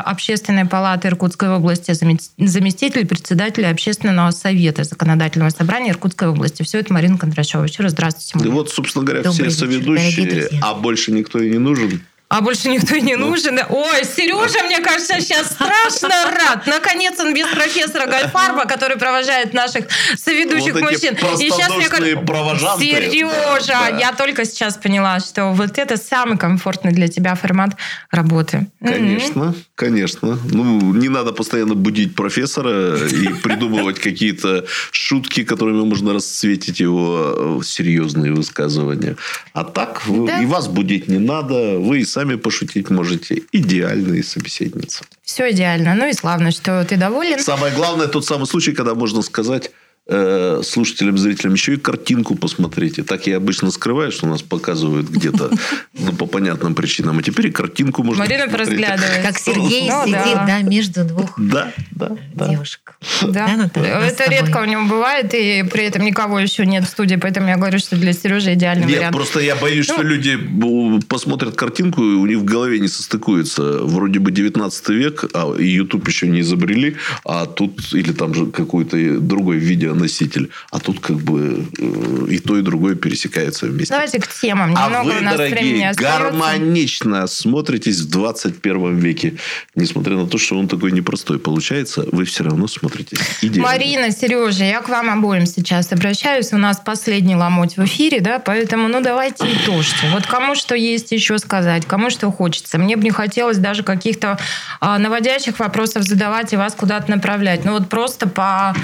Общественной 0.00 0.64
палаты 0.64 1.08
Иркутской 1.08 1.48
области, 1.48 1.90
заме- 1.92 2.20
заместитель 2.38 3.06
председателя 3.06 3.70
Общественного 3.70 4.30
совета 4.30 4.84
законодательного 4.84 5.50
собрания 5.50 5.90
Иркутской 5.90 6.28
области. 6.28 6.62
Все 6.62 6.78
это 6.78 6.92
Марина 6.92 7.18
Кондрашова. 7.18 7.64
Еще 7.64 7.82
раз 7.82 7.92
здравствуйте. 7.92 8.32
И 8.34 8.38
Марина. 8.38 8.54
вот, 8.54 8.70
собственно 8.70 9.04
говоря, 9.04 9.22
Добрый 9.22 9.50
все 9.50 9.66
вечер, 9.66 9.82
соведущие, 9.82 10.60
а 10.62 10.74
больше 10.74 11.12
никто 11.12 11.38
и 11.38 11.50
не 11.50 11.58
нужен. 11.58 12.02
А 12.30 12.42
больше 12.42 12.68
никто 12.68 12.94
и 12.94 13.00
не 13.00 13.16
нужен. 13.16 13.56
да? 13.56 13.66
Ой, 13.70 14.04
Сережа, 14.04 14.62
мне 14.64 14.80
кажется, 14.80 15.18
сейчас 15.18 15.46
страшно 15.46 16.10
рад. 16.30 16.66
Наконец 16.66 17.18
он 17.20 17.32
без 17.32 17.46
профессора 17.46 18.06
Гальфарба, 18.06 18.66
который 18.66 18.98
провожает 18.98 19.54
наших 19.54 19.86
соведущих 20.16 20.74
Вот 20.74 20.82
мужчин. 20.82 21.14
И 21.14 21.50
сейчас 21.50 21.74
мне 21.74 21.88
кажется. 21.88 22.76
Сережа, 22.78 23.66
Да. 23.90 23.98
я 23.98 24.12
только 24.12 24.44
сейчас 24.44 24.76
поняла, 24.76 25.20
что 25.20 25.52
вот 25.52 25.78
это 25.78 25.96
самый 25.96 26.36
комфортный 26.36 26.92
для 26.92 27.08
тебя 27.08 27.34
формат 27.34 27.70
работы. 28.10 28.66
Конечно, 28.84 29.54
конечно. 29.74 30.38
Ну, 30.52 30.94
не 30.94 31.08
надо 31.08 31.32
постоянно 31.32 31.74
будить 31.74 32.14
профессора 32.14 32.96
и 33.06 33.28
придумывать 33.42 33.98
какие-то 34.00 34.66
шутки, 34.90 35.44
которыми 35.44 35.82
можно 35.84 36.12
расцветить 36.12 36.80
его 36.80 37.60
э, 37.60 37.64
серьезные 37.64 38.32
высказывания. 38.32 39.16
А 39.54 39.64
так 39.64 40.02
и 40.06 40.44
вас 40.46 40.68
будить 40.68 41.08
не 41.08 41.18
надо, 41.18 41.78
вы 41.78 42.00
и 42.00 42.04
сами 42.04 42.17
пошутить 42.36 42.90
можете. 42.90 43.42
Идеальные 43.52 44.22
собеседницы. 44.22 45.04
Все 45.22 45.50
идеально. 45.50 45.94
Ну 45.94 46.08
и 46.08 46.12
славно, 46.12 46.50
что 46.50 46.84
ты 46.84 46.96
доволен. 46.96 47.38
Самое 47.40 47.74
главное, 47.74 48.08
тот 48.08 48.24
самый 48.24 48.46
случай, 48.46 48.72
когда 48.72 48.94
можно 48.94 49.22
сказать 49.22 49.70
э, 50.08 50.60
слушателям, 50.64 51.18
зрителям, 51.18 51.54
еще 51.54 51.74
и 51.74 51.76
картинку 51.76 52.34
посмотрите. 52.34 53.02
Так 53.02 53.26
я 53.26 53.36
обычно 53.36 53.70
скрываю, 53.70 54.10
что 54.10 54.26
нас 54.26 54.42
показывают 54.42 55.08
где-то 55.08 55.50
ну, 55.98 56.12
по 56.12 56.26
понятным 56.26 56.74
причинам. 56.74 57.18
А 57.18 57.22
теперь 57.22 57.48
и 57.48 57.50
картинку 57.50 58.02
можно 58.02 58.24
Марина 58.24 58.44
посмотреть. 58.44 58.68
поразглядывает. 58.86 59.22
Как 59.26 59.38
Сергей 59.38 59.88
Ну, 59.88 60.02
сидит, 60.04 60.14
да. 60.34 60.44
да. 60.46 60.62
между 60.62 61.04
двух 61.04 61.34
Да, 61.38 61.72
да, 61.92 62.16
да. 62.34 62.48
девушек. 62.48 62.98
Да, 63.22 63.56
Наталья? 63.56 64.00
С 64.08 64.12
это 64.12 64.30
редко 64.30 64.58
у 64.62 64.64
него 64.64 64.84
бывает, 64.86 65.32
и 65.34 65.62
при 65.70 65.84
этом 65.84 66.02
никого 66.04 66.38
еще 66.40 66.64
нет 66.66 66.84
в 66.84 66.88
студии, 66.88 67.16
поэтому 67.16 67.48
я 67.48 67.56
говорю, 67.56 67.78
что 67.78 67.96
для 67.96 68.12
Сережи 68.12 68.54
идеальный 68.54 68.86
Нет, 68.86 68.96
вариант. 68.96 69.16
просто 69.16 69.40
я 69.40 69.56
боюсь, 69.56 69.84
что 69.84 70.02
Ну. 70.02 70.08
люди 70.08 70.30
бу- 70.30 71.04
посмотрят 71.06 71.54
картинку, 71.56 72.02
и 72.02 72.14
у 72.14 72.26
них 72.26 72.38
в 72.38 72.44
голове 72.44 72.78
не 72.80 72.88
состыкуется. 72.88 73.62
Вроде 73.82 74.18
бы 74.18 74.30
19 74.30 74.88
век, 74.90 75.24
а 75.34 75.54
и 75.54 75.66
YouTube 75.66 76.06
еще 76.08 76.28
не 76.28 76.40
изобрели, 76.40 76.96
а 77.24 77.46
тут, 77.46 77.92
или 77.92 78.12
там 78.12 78.34
же 78.34 78.46
какой-то 78.46 79.20
другой 79.20 79.58
видеоноситель, 79.98 80.50
а 80.70 80.78
тут 80.78 81.00
как 81.00 81.16
бы 81.16 81.66
э, 81.78 82.26
и 82.30 82.38
то, 82.38 82.56
и 82.58 82.62
другое 82.62 82.94
пересекается 82.94 83.66
вместе. 83.66 83.92
Давайте 83.92 84.20
к 84.20 84.28
темам. 84.28 84.74
А 84.76 84.86
Немного 84.86 85.04
вы, 85.04 85.18
у 85.18 85.22
нас 85.22 85.36
дорогие, 85.36 85.92
гармонично 85.94 87.26
смотритесь 87.26 88.00
в 88.00 88.10
21 88.10 88.98
веке. 88.98 89.34
Несмотря 89.74 90.16
на 90.16 90.26
то, 90.26 90.38
что 90.38 90.58
он 90.58 90.68
такой 90.68 90.92
непростой 90.92 91.38
получается, 91.38 92.06
вы 92.12 92.24
все 92.24 92.44
равно 92.44 92.68
смотритесь 92.68 93.18
идеально. 93.42 93.62
Марина, 93.62 94.10
Сережа, 94.10 94.64
я 94.64 94.80
к 94.80 94.88
вам 94.88 95.10
обоим 95.10 95.46
сейчас 95.46 95.92
обращаюсь. 95.92 96.52
У 96.52 96.58
нас 96.58 96.80
последний 96.84 97.36
ломоть 97.36 97.76
в 97.76 97.84
эфире, 97.84 98.20
да, 98.20 98.38
поэтому, 98.38 98.88
ну, 98.88 99.00
давайте 99.02 99.44
итожьте. 99.44 100.08
Вот 100.12 100.26
кому 100.26 100.54
что 100.54 100.74
есть 100.74 101.12
еще 101.12 101.38
сказать, 101.38 101.86
кому 101.86 102.10
что 102.10 102.30
хочется. 102.30 102.78
Мне 102.78 102.96
бы 102.96 103.04
не 103.04 103.10
хотелось 103.10 103.58
даже 103.58 103.82
каких-то 103.82 104.38
а, 104.80 104.98
наводящих 104.98 105.58
вопросов 105.58 106.04
задавать 106.04 106.52
и 106.52 106.56
вас 106.56 106.74
куда-то 106.74 107.10
направлять. 107.10 107.64
Ну, 107.64 107.72
вот 107.72 107.88
просто 107.88 108.28
по... 108.28 108.74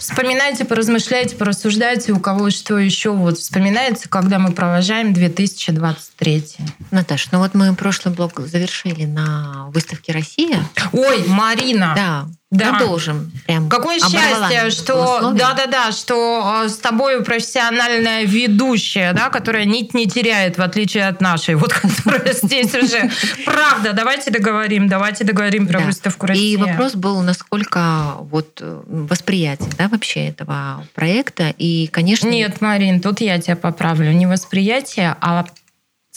Вспоминайте, 0.00 0.64
поразмышляйте, 0.64 1.36
порассуждайте, 1.36 2.12
у 2.12 2.18
кого 2.18 2.48
что 2.48 2.78
еще 2.78 3.10
вот 3.10 3.38
вспоминается, 3.38 4.08
когда 4.08 4.38
мы 4.38 4.52
провожаем 4.52 5.12
2023. 5.12 6.44
Наташ, 6.90 7.30
ну 7.32 7.38
вот 7.38 7.52
мы 7.52 7.74
прошлый 7.74 8.14
блок 8.14 8.40
завершили 8.40 9.04
на 9.04 9.66
выставке 9.74 10.12
«Россия». 10.12 10.64
Ой, 10.92 11.24
Марина! 11.28 11.92
Да, 11.94 12.28
Да. 12.50 12.70
продолжим. 12.70 13.30
Прям 13.46 13.68
Какое 13.68 14.00
счастье, 14.00 14.70
что 14.70 15.30
да-да-да, 15.32 15.92
что 15.92 16.64
э, 16.64 16.68
с 16.68 16.78
тобой 16.78 17.22
профессиональная 17.22 18.24
ведущая, 18.24 19.12
да, 19.12 19.28
которая 19.28 19.66
нить 19.66 19.94
не 19.94 20.06
теряет, 20.06 20.58
в 20.58 20.62
отличие 20.62 21.06
от 21.06 21.20
нашей, 21.20 21.54
вот 21.54 21.72
которая 21.72 22.32
здесь 22.32 22.74
уже. 22.74 23.08
Правда, 23.44 23.92
давайте 23.92 24.32
договорим, 24.32 24.88
давайте 24.88 25.22
договорим 25.22 25.68
про 25.68 25.78
выставку 25.78 26.26
И 26.26 26.28
Россия. 26.30 26.58
вопрос 26.58 26.96
был, 26.96 27.22
насколько 27.22 28.16
вот 28.18 28.58
э, 28.60 28.82
восприятие, 28.84 29.70
да, 29.78 29.86
вообще 29.86 30.26
этого 30.26 30.84
проекта. 30.92 31.54
И, 31.56 31.86
конечно... 31.86 32.28
Нет, 32.28 32.60
Марин, 32.60 33.00
тут 33.00 33.20
я 33.20 33.38
тебя 33.38 33.54
поправлю. 33.54 34.10
Не 34.10 34.26
восприятие, 34.26 35.16
а 35.20 35.44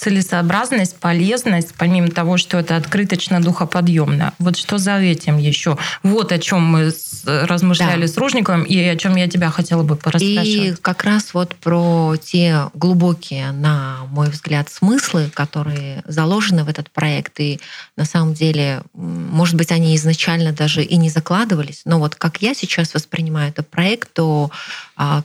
целесообразность, 0.04 0.96
полезность, 0.98 1.74
помимо 1.78 2.10
того, 2.10 2.38
что 2.38 2.58
это 2.60 2.76
открыточно-духоподъемно. 2.76 4.34
Вот 4.40 4.58
что 4.58 4.78
за 4.78 4.98
этим 5.00 5.38
еще? 5.38 5.78
Вот 6.04 6.32
о 6.32 6.40
чем 6.40 6.62
мы 6.66 6.92
с- 6.92 7.24
размышляли 7.26 8.02
Да. 8.02 8.08
с 8.08 8.18
Ружниковым 8.18 8.64
и 8.64 8.78
о 8.84 8.96
чем 8.98 9.16
я 9.16 9.28
тебя 9.30 9.50
хотела 9.50 9.84
бы 9.84 9.96
И 9.96 9.98
порассказать. 9.98 10.82
как 10.82 11.04
раз 11.04 11.34
вот 11.34 11.56
про 11.56 12.16
те 12.22 12.70
глубокие, 12.74 13.52
на 13.52 14.00
мой 14.10 14.30
взгляд, 14.30 14.70
смыслы, 14.70 15.30
которые 15.34 16.04
заложены 16.06 16.64
в 16.64 16.70
этот 16.70 16.90
проект. 16.92 17.40
И 17.40 17.60
на 17.96 18.06
самом 18.06 18.34
деле, 18.34 18.82
может 18.94 19.56
быть, 19.56 19.72
они 19.72 19.96
изначально 19.96 20.52
даже 20.52 20.84
и 20.84 20.98
не 20.98 21.10
закладывались, 21.10 21.82
но 21.86 22.00
вот 22.00 22.16
как 22.16 22.42
я 22.42 22.54
сейчас 22.54 22.94
воспринимаю 22.94 23.50
этот 23.50 23.70
проект, 23.70 24.12
то, 24.14 24.52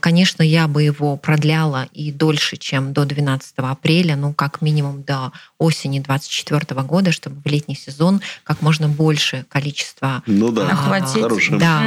конечно, 0.01 0.41
я 0.43 0.67
бы 0.67 0.83
его 0.83 1.15
продляла 1.17 1.87
и 1.93 2.11
дольше, 2.11 2.57
чем 2.57 2.93
до 2.93 3.05
12 3.05 3.53
апреля, 3.57 4.15
ну, 4.15 4.33
как 4.33 4.61
минимум 4.61 5.03
до 5.03 5.31
осени 5.57 5.99
24 5.99 6.81
года, 6.83 7.11
чтобы 7.11 7.41
в 7.43 7.45
летний 7.45 7.75
сезон 7.75 8.21
как 8.43 8.61
можно 8.61 8.87
больше 8.87 9.45
количества 9.49 10.23
Ну 10.25 10.51
да, 10.51 10.69
Охватить. 10.69 11.21
хорошая. 11.21 11.59
да, 11.59 11.83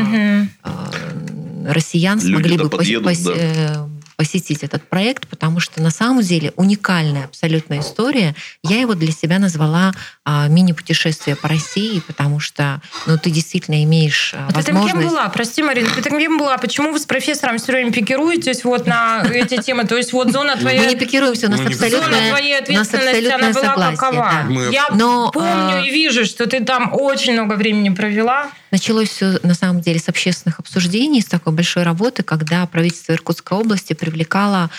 э, 0.64 1.66
россиян 1.68 2.18
Люди-то 2.18 2.33
смогли 2.39 2.57
бы 2.59 2.64
пос- 2.64 2.76
подъедут, 2.78 3.07
пос- 3.12 3.35
да. 3.35 3.89
Посетить 4.23 4.62
этот 4.62 4.85
проект, 4.85 5.27
потому 5.27 5.59
что 5.59 5.83
на 5.83 5.91
самом 5.91 6.23
деле 6.23 6.53
уникальная 6.55 7.25
абсолютная 7.25 7.81
история. 7.81 8.37
Я 8.62 8.79
его 8.79 8.95
для 8.95 9.11
себя 9.11 9.41
назвала 9.41 9.93
а, 10.25 10.47
мини-путешествие 10.47 11.35
по 11.35 11.49
России, 11.49 12.01
потому 12.07 12.39
что 12.39 12.81
ну, 13.07 13.18
ты 13.18 13.31
действительно 13.31 13.83
имеешь 13.83 14.33
а, 14.33 14.47
А 14.49 14.53
ты 14.53 14.62
там 14.62 14.77
кем 14.77 14.83
возможность... 14.85 15.09
была? 15.09 15.29
Прости, 15.31 15.61
Марина, 15.64 15.91
ты 15.91 16.03
там 16.03 16.20
кем 16.20 16.39
была? 16.39 16.57
Почему 16.59 16.93
вы 16.93 17.01
с 17.01 17.05
профессором 17.05 17.59
все 17.59 17.73
время 17.73 17.91
пикируетесь 17.91 18.62
вот 18.62 18.87
на 18.87 19.27
эти 19.29 19.61
темы? 19.61 19.87
То 19.87 19.97
есть 19.97 20.12
вот 20.12 20.31
зона 20.31 20.57
твоя... 20.57 20.83
Мы 20.83 20.87
не 20.87 20.95
пикируемся, 20.95 21.49
у 21.49 21.51
нас 21.51 21.59
твоей 21.59 22.61
нас 22.79 22.95
ответственности, 22.95 23.27
она 23.27 23.51
была 23.51 23.64
согласие. 23.64 23.97
какова? 23.97 24.70
Я 24.70 24.87
помню 24.87 25.33
а, 25.35 25.83
и 25.85 25.91
вижу, 25.91 26.25
что 26.25 26.47
ты 26.47 26.64
там 26.64 26.91
очень 26.93 27.33
много 27.33 27.55
времени 27.55 27.89
провела. 27.89 28.53
Началось 28.70 29.09
все 29.09 29.41
на 29.43 29.55
самом 29.55 29.81
деле 29.83 29.99
с 29.99 30.09
общественных 30.09 30.61
обсуждений, 30.61 31.20
с 31.20 31.27
такой 31.27 31.53
большой 31.53 31.83
работы, 31.83 32.23
когда 32.23 32.64
правительство 32.66 33.12
Иркутской 33.12 33.59
области 33.59 33.93
привлекало 33.93 34.12
а, 34.13 34.71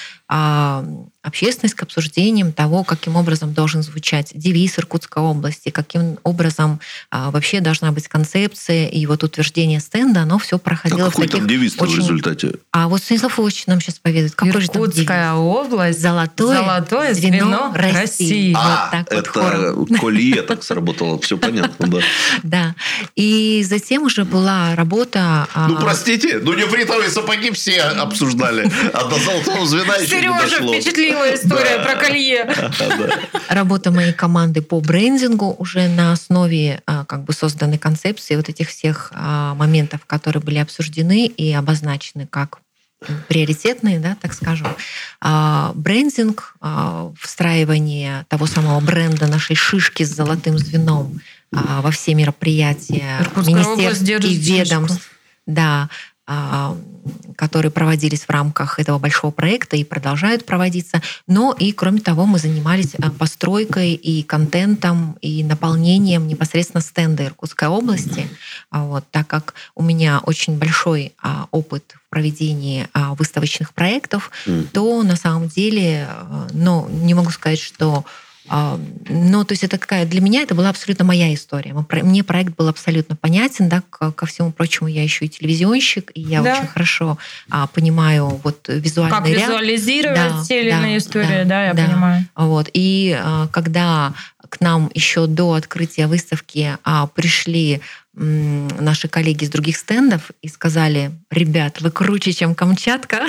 общественность 1.22 1.76
к 1.76 1.84
обсуждениям 1.84 2.52
того, 2.52 2.84
каким 2.84 3.16
образом 3.16 3.54
должен 3.54 3.82
звучать 3.82 4.32
девиз 4.36 4.78
Иркутской 4.78 5.24
области, 5.24 5.70
каким 5.70 6.18
образом 6.24 6.80
а, 7.12 7.32
вообще 7.32 7.62
должна 7.62 7.92
быть 7.92 8.08
концепция 8.10 8.88
и 8.90 9.06
вот 9.06 9.24
утверждение 9.24 9.80
стенда, 9.80 10.22
оно 10.22 10.38
все 10.38 10.58
А 10.58 10.60
проходило 10.60 11.10
какой 11.10 11.28
в 11.28 11.30
таких 11.30 11.40
там 11.40 11.48
девиз 11.48 11.76
в 11.76 11.82
очень- 11.82 11.98
результате? 11.98 12.56
А 12.72 12.88
вот 12.90 13.02
Станислав 13.02 13.40
Ильич 13.40 13.68
нам 13.68 13.80
сейчас 13.80 14.00
поведает, 14.00 14.36
какой 14.36 14.62
же 14.62 14.68
там 14.70 14.82
девиз? 14.84 14.98
Иркутская 14.98 15.34
область. 15.34 16.02
Золотое, 16.02 16.58
Золотое 16.58 17.14
звено, 17.14 17.38
звено 17.38 17.72
России. 17.74 17.94
России. 18.02 18.54
Вот 18.54 18.62
а, 18.64 18.90
так 18.92 19.12
вот 19.12 19.20
это 19.20 19.30
хором. 19.32 19.86
колье 20.00 20.42
так 20.42 20.64
сработало, 20.64 21.20
все 21.22 21.38
понятно, 21.38 21.88
да. 21.88 22.00
Да. 22.44 22.76
И 23.16 23.64
затем 23.68 24.04
уже 24.04 24.26
была 24.26 24.76
работа... 24.76 25.48
а, 25.54 25.68
Ну, 25.70 25.78
простите, 25.80 26.40
ну 26.44 26.54
нефритовые 26.54 27.10
сапоги 27.10 27.52
все 27.52 27.80
обсуждали, 27.82 28.70
а 28.94 29.06
до 29.06 29.18
золотого 29.20 29.66
звена 29.66 29.96
еще 29.96 30.13
Сережа 30.14 30.58
впечатлила 30.58 31.34
история 31.34 31.84
про 31.84 31.96
колье. 31.96 32.48
работа 33.50 33.92
моей 33.92 34.14
команды 34.14 34.62
по 34.62 34.80
брендингу 34.80 35.56
уже 35.58 35.88
на 35.88 36.12
основе 36.12 36.82
а, 36.86 37.06
как 37.06 37.24
бы 37.24 37.34
созданной 37.34 37.78
концепции 37.78 38.36
вот 38.36 38.50
этих 38.50 38.70
всех 38.70 39.12
а, 39.14 39.54
моментов, 39.56 40.06
которые 40.06 40.42
были 40.42 40.60
обсуждены 40.60 41.26
и 41.26 41.52
обозначены 41.54 42.28
как 42.28 42.60
приоритетные, 43.28 44.00
да, 44.00 44.16
так 44.22 44.34
скажем. 44.34 44.68
А, 45.20 45.74
Брендинг, 45.76 46.56
встраивание 47.20 48.26
того 48.30 48.46
самого 48.46 48.80
бренда 48.80 49.28
нашей 49.28 49.56
шишки 49.56 50.04
с 50.04 50.10
золотым 50.10 50.58
звеном 50.58 51.20
во 51.52 51.92
все 51.92 52.16
мероприятия 52.16 53.18
Иркутская 53.20 53.56
министерств 53.56 54.10
и 54.10 54.36
ведомств. 54.36 55.10
Да, 55.46 55.90
которые 57.36 57.72
проводились 57.72 58.22
в 58.22 58.30
рамках 58.30 58.80
этого 58.80 58.98
большого 58.98 59.32
проекта 59.32 59.76
и 59.76 59.84
продолжают 59.84 60.46
проводиться. 60.46 61.02
Но 61.28 61.52
и, 61.52 61.74
кроме 61.74 62.00
того, 62.00 62.26
мы 62.26 62.40
занимались 62.40 62.96
а, 62.96 63.12
постройкой 63.12 63.94
и 63.94 64.24
контентом, 64.24 65.18
и 65.20 65.44
наполнением 65.44 66.28
непосредственно 66.28 66.82
стенда 66.82 67.26
Иркутской 67.26 67.68
области. 67.68 68.30
А 68.70 68.86
вот, 68.86 69.04
так 69.12 69.28
как 69.28 69.54
у 69.76 69.84
меня 69.84 70.22
очень 70.24 70.58
большой 70.58 71.14
а, 71.22 71.48
опыт 71.52 71.96
в 72.06 72.10
проведении 72.10 72.88
выставочных 73.18 73.74
проектов, 73.74 74.32
то 74.72 75.04
на 75.04 75.16
самом 75.16 75.48
деле, 75.50 76.08
ну, 76.52 76.88
не 76.90 77.16
могу 77.16 77.32
сказать, 77.32 77.60
что 77.60 78.06
а, 78.06 78.33
ну, 78.50 79.46
то 79.46 79.54
есть 79.54 79.64
это 79.64 79.78
какая 79.78 80.06
для 80.06 80.22
меня 80.22 80.42
это 80.42 80.54
была 80.54 80.70
абсолютно 80.70 81.06
моя 81.06 81.34
история. 81.34 81.74
Мне 82.02 82.24
проект 82.24 82.56
был 82.56 82.68
абсолютно 82.68 83.16
понятен, 83.16 83.70
да, 83.70 83.82
ко 83.90 84.26
всему 84.26 84.52
прочему 84.52 84.90
я 84.90 85.04
еще 85.04 85.26
и 85.26 85.30
телевизионщик, 85.30 86.12
и 86.14 86.22
я 86.22 86.42
да. 86.42 86.54
очень 86.54 86.68
хорошо 86.68 87.18
а, 87.50 87.68
понимаю 87.68 88.42
вот 88.44 88.68
визуальный 88.68 89.18
как 89.18 89.28
ряд. 89.28 89.50
визуализировать 89.50 90.16
да, 90.16 90.44
те 90.44 90.62
или 90.62 90.72
да, 90.72 90.80
иные 90.80 90.98
истории, 90.98 91.44
да, 91.44 91.46
да 91.46 91.66
я 91.68 91.74
да. 91.74 91.86
понимаю. 91.86 92.28
Вот 92.36 92.70
и 92.74 93.18
а, 93.18 93.48
когда 93.48 94.14
к 94.50 94.60
нам 94.60 94.92
еще 94.94 95.26
до 95.26 95.54
открытия 95.54 96.08
выставки 96.08 96.78
а, 96.84 97.08
пришли 97.08 97.82
наши 98.16 99.08
коллеги 99.08 99.46
из 99.46 99.50
других 99.50 99.76
стендов 99.76 100.32
и 100.44 100.48
сказали, 100.48 101.12
ребят, 101.32 101.82
вы 101.82 101.90
круче, 101.90 102.32
чем 102.32 102.54
Камчатка. 102.54 103.22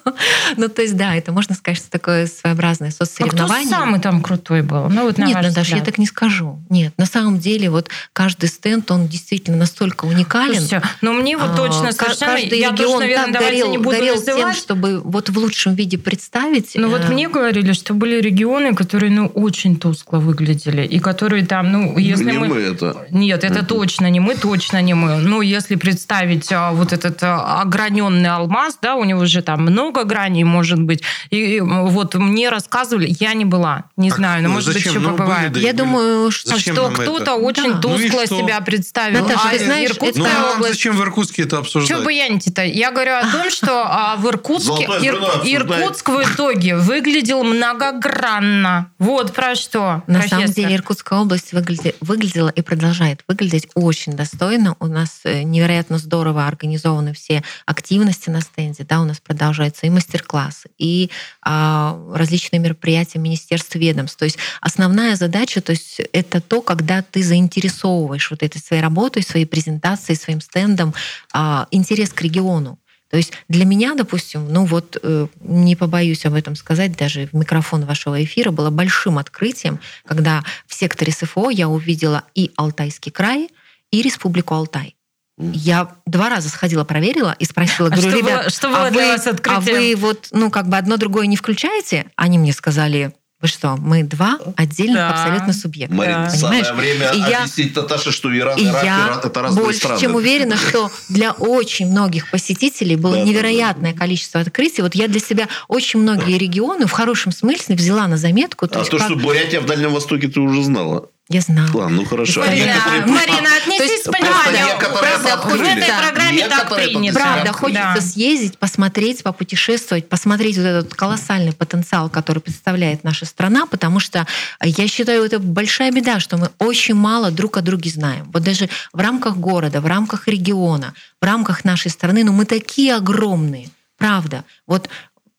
ну, 0.56 0.68
то 0.68 0.80
есть, 0.80 0.96
да, 0.96 1.14
это 1.14 1.32
можно 1.32 1.54
сказать, 1.54 1.76
что 1.76 1.90
такое 1.90 2.26
своеобразное 2.26 2.90
соцсоревнование. 2.90 3.68
А 3.68 3.76
кто 3.76 3.84
самый 3.84 4.00
там 4.00 4.22
крутой 4.22 4.62
был? 4.62 4.88
Ну, 4.88 5.02
вот, 5.02 5.18
Нет, 5.18 5.34
Наташа, 5.34 5.76
я 5.76 5.84
так 5.84 5.98
не 5.98 6.06
скажу. 6.06 6.62
Нет, 6.70 6.94
на 6.96 7.04
самом 7.04 7.40
деле, 7.40 7.68
вот 7.68 7.90
каждый 8.14 8.48
стенд, 8.48 8.90
он 8.90 9.06
действительно 9.06 9.58
настолько 9.58 10.06
уникален. 10.06 10.60
Слушайте, 10.60 10.82
но 11.02 11.12
мне 11.12 11.36
вот 11.36 11.54
точно 11.54 11.88
а, 11.88 11.92
совершенно... 11.92 12.32
Каждый 12.32 12.58
я 12.58 12.70
регион 12.70 12.76
тоже, 12.76 12.98
наверное, 13.00 13.32
так 13.34 13.42
горел, 13.42 13.70
не 13.70 13.78
буду 13.78 13.90
горел 13.90 14.22
тем, 14.22 14.54
чтобы 14.54 15.00
вот 15.00 15.28
в 15.28 15.36
лучшем 15.36 15.74
виде 15.74 15.98
представить. 15.98 16.72
Ну, 16.74 16.88
вот 16.88 17.02
э, 17.02 17.08
мне 17.08 17.28
говорили, 17.28 17.72
что 17.72 17.92
были 17.92 18.18
регионы, 18.18 18.74
которые, 18.74 19.10
ну, 19.10 19.26
очень 19.26 19.76
тускло 19.76 20.18
выглядели, 20.18 20.86
и 20.86 20.98
которые 21.00 21.44
там, 21.44 21.70
ну, 21.70 21.98
если 21.98 22.30
не 22.30 22.38
мы... 22.38 22.48
мы 22.48 22.60
это. 22.60 23.06
Нет, 23.10 23.44
это 23.44 23.62
точно 23.62 24.08
не 24.08 24.21
мы, 24.22 24.34
точно 24.34 24.80
не 24.80 24.94
мы. 24.94 25.16
Ну, 25.16 25.40
если 25.42 25.74
представить 25.74 26.50
а, 26.52 26.72
вот 26.72 26.92
этот 26.92 27.22
а, 27.22 27.60
ограненный 27.60 28.30
алмаз, 28.30 28.78
да, 28.80 28.94
у 28.94 29.04
него 29.04 29.26
же 29.26 29.42
там 29.42 29.62
много 29.62 30.04
граней, 30.04 30.44
может 30.44 30.80
быть. 30.80 31.02
И 31.30 31.60
вот 31.60 32.14
мне 32.14 32.48
рассказывали, 32.48 33.14
я 33.20 33.34
не 33.34 33.44
была, 33.44 33.84
не 33.96 34.10
так, 34.10 34.18
знаю, 34.18 34.42
но 34.42 34.48
ну, 34.48 34.54
может 34.54 34.72
зачем? 34.72 34.92
быть 34.94 35.00
еще 35.00 35.10
ну, 35.10 35.16
побываю. 35.16 35.56
я 35.56 35.72
думаю, 35.72 36.30
что, 36.30 36.58
что 36.58 36.90
кто-то 36.90 37.34
очень 37.34 37.74
да. 37.74 37.78
тускло 37.80 38.22
ну 38.30 38.38
себя 38.38 38.60
представил. 38.60 39.22
Наташа, 39.22 39.48
а 39.48 39.50
ты 39.50 39.64
знаешь, 39.64 39.90
Иркутская 39.90 40.40
ну, 40.40 40.54
область... 40.54 40.74
зачем 40.74 40.96
в 40.96 41.02
Иркутске 41.02 41.42
это 41.42 41.58
обсуждать? 41.58 41.96
Что 41.96 42.04
баянить-то? 42.04 42.64
Я 42.64 42.90
говорю 42.90 43.14
о 43.14 43.30
том, 43.30 43.50
что 43.50 43.84
а, 43.84 44.16
в 44.16 44.26
Иркутске 44.28 44.84
Ир... 45.02 45.16
Иркутск 45.44 46.08
в 46.08 46.22
итоге 46.22 46.76
выглядел 46.76 47.42
многогранно. 47.44 48.90
Вот 48.98 49.32
про 49.32 49.54
что. 49.54 50.02
На 50.06 50.20
профессор. 50.20 50.38
самом 50.38 50.52
деле 50.52 50.76
Иркутская 50.76 51.18
область 51.18 51.52
выглядела 51.52 52.48
и 52.48 52.62
продолжает 52.62 53.24
выглядеть 53.26 53.68
очень 53.74 54.11
достойно 54.12 54.42
достойно. 54.42 54.76
У 54.80 54.86
нас 54.86 55.20
э, 55.24 55.42
невероятно 55.42 55.98
здорово 55.98 56.46
организованы 56.46 57.12
все 57.12 57.42
активности 57.66 58.30
на 58.30 58.40
стенде. 58.40 58.84
Да, 58.84 59.00
у 59.00 59.04
нас 59.04 59.20
продолжаются 59.20 59.86
и 59.86 59.90
мастер-классы, 59.90 60.70
и 60.78 61.10
а, 61.42 61.98
различные 62.14 62.60
мероприятия 62.60 63.18
министерств 63.18 63.74
ведомств. 63.76 64.18
То 64.18 64.24
есть 64.24 64.38
основная 64.60 65.16
задача, 65.16 65.60
то 65.60 65.72
есть 65.72 66.00
это 66.12 66.40
то, 66.40 66.60
когда 66.60 67.02
ты 67.02 67.22
заинтересовываешь 67.22 68.30
вот 68.30 68.42
этой 68.42 68.58
своей 68.58 68.82
работой, 68.82 69.22
своей 69.22 69.46
презентацией, 69.46 70.16
своим 70.16 70.40
стендом 70.40 70.94
а, 71.32 71.66
интерес 71.70 72.10
к 72.10 72.22
региону. 72.22 72.78
То 73.10 73.18
есть 73.18 73.32
для 73.48 73.66
меня, 73.66 73.94
допустим, 73.94 74.50
ну 74.50 74.64
вот 74.64 74.96
э, 75.02 75.26
не 75.40 75.76
побоюсь 75.76 76.24
об 76.24 76.32
этом 76.32 76.56
сказать, 76.56 76.96
даже 76.96 77.26
в 77.26 77.34
микрофон 77.34 77.84
вашего 77.84 78.24
эфира 78.24 78.50
было 78.50 78.70
большим 78.70 79.18
открытием, 79.18 79.80
когда 80.06 80.42
в 80.66 80.72
секторе 80.72 81.12
СФО 81.12 81.50
я 81.50 81.68
увидела 81.68 82.22
и 82.34 82.50
Алтайский 82.56 83.12
край, 83.12 83.50
и 83.92 84.02
Республику 84.02 84.54
Алтай. 84.54 84.96
Я 85.38 85.88
два 86.06 86.28
раза 86.28 86.48
сходила, 86.48 86.84
проверила 86.84 87.34
и 87.38 87.44
спросила, 87.44 87.88
говорю, 87.88 88.10
что 88.10 88.18
ребят, 88.18 88.40
было, 88.42 88.50
что 88.50 88.68
было 88.68 88.86
а, 88.86 88.90
для 88.90 89.02
вы, 89.02 89.08
вас 89.08 89.26
а 89.26 89.60
вы 89.60 89.94
вот, 89.96 90.28
ну, 90.32 90.50
как 90.50 90.68
бы 90.68 90.76
одно 90.76 90.96
другое 90.96 91.26
не 91.26 91.36
включаете? 91.36 92.06
Они 92.16 92.38
мне 92.38 92.52
сказали, 92.52 93.14
вы 93.42 93.48
что, 93.48 93.76
мы 93.76 94.04
два 94.04 94.38
отдельных 94.56 94.98
да. 94.98 95.10
абсолютно 95.10 95.52
субъекта. 95.52 95.96
Марин, 95.96 96.12
да. 96.12 96.30
самое 96.30 96.72
время 96.74 97.10
и 97.10 97.20
объяснить 97.20 97.74
я, 97.74 97.82
Наташе, 97.82 98.12
что 98.12 98.36
Иран 98.36 98.56
и 98.56 98.66
Ирак 98.66 98.84
я 98.84 99.20
это 99.24 99.42
разные 99.42 99.64
больше 99.64 99.80
страны. 99.80 100.00
чем 100.00 100.14
уверена, 100.14 100.56
что 100.56 100.92
для 101.08 101.32
очень 101.32 101.88
многих 101.90 102.30
посетителей 102.30 102.94
было 102.94 103.16
да, 103.16 103.22
невероятное 103.22 103.90
да, 103.90 103.96
да. 103.96 103.98
количество 103.98 104.40
открытий. 104.40 104.82
Вот 104.82 104.94
я 104.94 105.08
для 105.08 105.18
себя 105.18 105.48
очень 105.66 105.98
многие 105.98 106.38
регионы 106.38 106.86
в 106.86 106.92
хорошем 106.92 107.32
смысле 107.32 107.74
взяла 107.74 108.06
на 108.06 108.16
заметку. 108.16 108.68
То 108.68 108.80
а 108.80 108.84
то, 108.84 108.96
как... 108.96 109.08
что 109.08 109.16
Бурятия 109.16 109.60
в 109.60 109.66
Дальнем 109.66 109.92
Востоке, 109.92 110.28
ты 110.28 110.38
уже 110.38 110.62
знала. 110.62 111.08
Я 111.32 111.40
знала. 111.40 111.70
Ладно, 111.72 111.96
ну 111.96 112.04
хорошо. 112.04 112.40
Марина, 112.40 112.74
а 112.84 113.06
Марина 113.06 113.56
отнесись 113.56 114.02
с 114.02 114.04
пониманием. 114.04 114.78
Правда, 114.78 115.36
в 115.38 115.62
этой 115.62 115.90
программе 115.98 116.46
так 116.46 116.74
принято. 116.74 117.14
Правда, 117.14 117.52
хочется 117.52 117.94
да. 117.94 118.00
съездить, 118.02 118.58
посмотреть, 118.58 119.22
попутешествовать, 119.22 120.10
посмотреть 120.10 120.58
вот 120.58 120.66
этот 120.66 120.94
колоссальный 120.94 121.54
потенциал, 121.54 122.10
который 122.10 122.40
представляет 122.40 123.02
наша 123.02 123.24
страна, 123.24 123.64
потому 123.64 123.98
что 123.98 124.26
я 124.62 124.86
считаю, 124.88 125.24
это 125.24 125.38
большая 125.38 125.90
беда, 125.90 126.20
что 126.20 126.36
мы 126.36 126.50
очень 126.58 126.94
мало 126.94 127.30
друг 127.30 127.56
о 127.56 127.62
друге 127.62 127.88
знаем. 127.88 128.30
Вот 128.30 128.42
даже 128.42 128.68
в 128.92 129.00
рамках 129.00 129.38
города, 129.38 129.80
в 129.80 129.86
рамках 129.86 130.28
региона, 130.28 130.92
в 131.18 131.24
рамках 131.24 131.64
нашей 131.64 131.90
страны, 131.90 132.24
но 132.24 132.32
ну, 132.32 132.38
мы 132.38 132.44
такие 132.44 132.94
огромные. 132.94 133.70
Правда. 133.96 134.44
Вот 134.66 134.90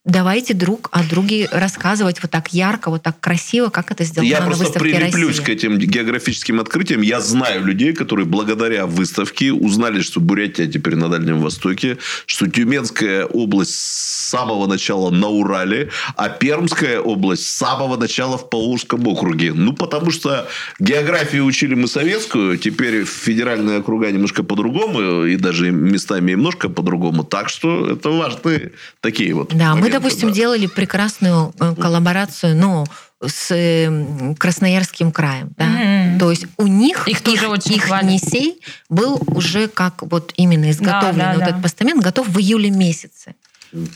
давайте 0.06 0.54
друг 0.54 0.90
о 0.92 1.04
друге 1.04 1.48
рассказывать 1.52 2.22
вот 2.22 2.30
так 2.30 2.54
ярко, 2.54 2.90
вот 2.90 3.04
так 3.04 3.20
красиво, 3.20 3.70
как 3.70 3.92
это 3.92 4.04
сделано 4.04 4.30
я 4.30 4.42
на 4.42 4.50
выставке 4.50 4.70
России. 4.72 4.90
Я 4.90 4.98
просто 4.98 5.10
прилеплюсь 5.10 5.40
к 5.40 5.50
этим 5.50 5.78
географическим 5.78 6.60
открытиям. 6.60 7.02
Я 7.02 7.22
знаю 7.22 7.64
людей, 7.64 7.94
которые 7.94 8.26
благодаря 8.26 8.86
выставке 8.86 9.54
узнали, 9.54 10.02
что 10.02 10.20
Бурятия 10.20 10.68
теперь 10.68 10.96
на 10.96 11.10
Дальнем 11.10 11.40
Востоке, 11.40 11.98
что 12.26 12.50
Тюменская 12.50 13.26
область 13.26 13.76
с 13.76 14.30
самого 14.30 14.68
начала 14.68 15.10
на 15.10 15.30
Урале, 15.30 15.90
а 16.16 16.30
Пермская 16.30 17.00
область 17.00 17.46
с 17.46 17.58
самого 17.58 17.96
начала 17.96 18.38
в 18.38 18.50
Павловском 18.50 19.08
округе. 19.08 19.54
Ну, 19.54 19.74
потому 19.74 20.12
что 20.12 20.48
географию 20.80 21.46
учили 21.46 21.76
мы 21.76 21.88
советскую, 21.88 22.58
теперь 22.58 23.06
федеральные 23.06 23.80
округа 23.80 24.12
немножко 24.12 24.44
по-другому, 24.44 25.26
и 25.26 25.38
даже 25.38 25.72
местами 25.72 26.32
немножко 26.32 26.68
по-другому. 26.68 27.24
Так 27.24 27.50
что 27.50 27.92
это 27.92 28.10
важные 28.10 28.74
такие 29.00 29.34
вот 29.34 29.54
Да, 29.56 29.76
мы 29.76 29.93
допустим, 29.94 30.30
да. 30.30 30.36
делали 30.36 30.68
прекрасную 30.68 31.54
э, 31.60 31.76
коллаборацию, 31.76 32.56
ну, 32.56 32.86
с 33.26 33.52
эм, 33.52 34.36
Красноярским 34.36 35.12
краем. 35.12 35.52
Да? 35.58 35.66
Mm-hmm. 35.66 36.20
То 36.20 36.32
есть 36.32 36.46
у 36.58 36.68
них 36.68 37.08
их, 37.08 37.22
их, 37.22 37.50
очень 37.50 37.76
их 37.76 37.88
Енисей 37.88 38.60
был 38.90 39.22
уже 39.28 39.68
как 39.68 40.02
вот 40.02 40.34
именно 40.36 40.70
изготовленный 40.72 41.18
да, 41.18 41.32
да, 41.32 41.34
вот 41.34 41.40
да. 41.40 41.50
этот 41.50 41.62
постамент 41.62 42.04
готов 42.04 42.28
в 42.28 42.40
июле 42.40 42.70
месяце. 42.70 43.36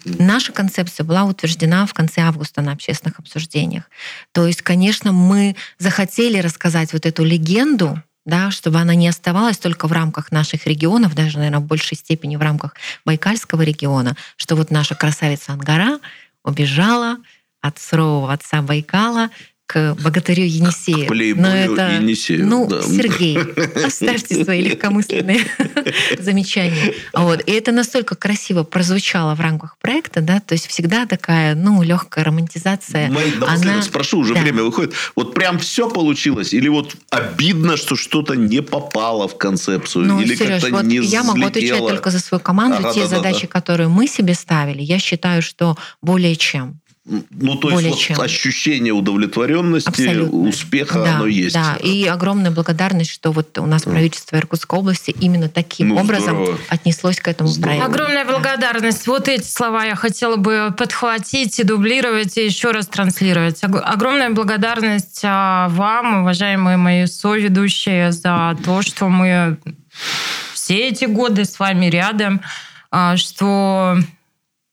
Наша 0.06 0.52
концепция 0.54 1.04
была 1.04 1.26
утверждена 1.26 1.86
в 1.86 1.94
конце 1.94 2.22
августа 2.22 2.62
на 2.62 2.72
общественных 2.72 3.20
обсуждениях. 3.20 3.84
То 4.32 4.48
есть, 4.48 4.64
конечно, 4.64 5.12
мы 5.12 5.56
захотели 5.78 6.40
рассказать 6.40 6.94
вот 6.94 7.06
эту 7.06 7.24
легенду, 7.24 8.02
да, 8.28 8.52
чтобы 8.52 8.78
она 8.78 8.94
не 8.94 9.08
оставалась 9.08 9.58
только 9.58 9.88
в 9.88 9.94
рамках 9.94 10.32
наших 10.32 10.68
регионов, 10.68 11.16
даже, 11.16 11.38
наверное, 11.38 11.62
в 11.62 11.66
большей 11.66 11.96
степени 11.98 12.36
в 12.36 12.42
рамках 12.42 12.76
Байкальского 13.06 13.62
региона, 13.62 14.18
что 14.36 14.58
вот 14.58 14.70
наша 14.70 14.96
красавица 14.96 15.54
Ангара 15.54 16.00
убежала 16.44 17.18
от 17.62 17.80
сурового 17.80 18.34
отца 18.34 18.62
Байкала 18.62 19.30
к 19.68 19.96
богатырю 20.02 20.46
Енисею. 20.46 21.08
К 21.08 21.36
Но 21.40 21.50
это, 21.50 21.98
Енисею. 22.00 22.48
Ну, 22.48 22.68
да. 22.68 22.82
Сергей, 22.82 23.38
оставьте 23.86 24.44
свои 24.44 24.62
легкомысленные 24.70 25.42
замечания. 26.20 26.94
Вот. 27.14 27.42
И 27.42 27.52
это 27.52 27.74
настолько 27.74 28.16
красиво 28.16 28.64
прозвучало 28.64 29.36
в 29.36 29.42
рамках 29.42 29.78
проекта, 29.80 30.22
да, 30.22 30.40
то 30.40 30.54
есть 30.54 30.68
всегда 30.68 31.06
такая, 31.06 31.54
ну, 31.54 31.84
легкая 31.84 32.24
романтизация. 32.24 33.12
Мои, 33.12 33.32
она... 33.46 33.82
спрошу, 33.82 34.20
уже 34.20 34.34
да. 34.34 34.42
время 34.42 34.64
выходит. 34.64 34.94
Вот 35.18 35.34
прям 35.34 35.60
все 35.60 35.90
получилось? 35.90 36.54
Или 36.54 36.70
вот 36.70 36.96
обидно, 37.10 37.76
что 37.76 37.98
что-то 37.98 38.36
не 38.36 38.62
попало 38.62 39.28
в 39.28 39.38
концепцию? 39.38 40.06
Ну, 40.06 40.22
или 40.22 40.36
Сереж, 40.36 40.64
вот 40.70 40.84
не 40.84 40.98
я 40.98 41.24
могу 41.24 41.46
отвечать 41.46 41.80
только 41.80 42.10
за 42.10 42.20
свою 42.20 42.42
команду. 42.42 42.78
Ага, 42.80 42.94
Те 42.94 43.02
да, 43.02 43.08
задачи, 43.08 43.42
да, 43.42 43.48
да. 43.48 43.60
которые 43.60 43.90
мы 43.90 44.08
себе 44.08 44.34
ставили, 44.34 44.82
я 44.82 44.98
считаю, 44.98 45.42
что 45.42 45.76
более 46.02 46.38
чем. 46.38 46.80
Ну, 47.30 47.56
то 47.56 47.70
Более 47.70 47.92
есть 47.92 48.02
чем. 48.02 48.18
Вот 48.18 48.26
ощущение 48.26 48.92
удовлетворенности, 48.92 49.88
Абсолютно. 49.88 50.40
успеха, 50.40 51.04
да, 51.04 51.16
оно 51.16 51.28
есть. 51.28 51.56
Да, 51.56 51.78
и 51.82 52.06
огромная 52.06 52.52
благодарность, 52.52 53.12
что 53.12 53.32
вот 53.32 53.58
у 53.60 53.66
нас 53.66 53.84
правительство 53.84 54.36
Иркутской 54.36 54.78
области 54.78 55.16
именно 55.22 55.48
таким 55.48 55.90
ну, 55.90 56.00
образом 56.00 56.36
здорово. 56.36 56.60
отнеслось 56.68 57.20
к 57.22 57.28
этому 57.30 57.50
здорово. 57.50 57.78
проекту. 57.80 57.92
Огромная 57.92 58.26
благодарность. 58.26 59.08
Вот 59.08 59.30
эти 59.30 59.48
слова 59.48 59.86
я 59.86 59.96
хотела 59.96 60.36
бы 60.36 60.74
подхватить 60.78 61.58
и 61.60 61.64
дублировать, 61.64 62.38
и 62.38 62.46
еще 62.46 62.72
раз 62.72 62.88
транслировать. 62.88 63.64
Огромная 63.64 64.32
благодарность 64.32 65.22
а, 65.24 65.70
вам, 65.70 66.22
уважаемые 66.22 66.76
мои 66.76 67.06
соведущие, 67.06 68.12
за 68.12 68.58
то, 68.66 68.82
что 68.82 69.08
мы 69.08 69.58
все 70.54 70.90
эти 70.90 71.06
годы 71.06 71.46
с 71.46 71.58
вами 71.58 71.86
рядом. 71.86 72.42
а, 72.92 73.18
что 73.18 73.98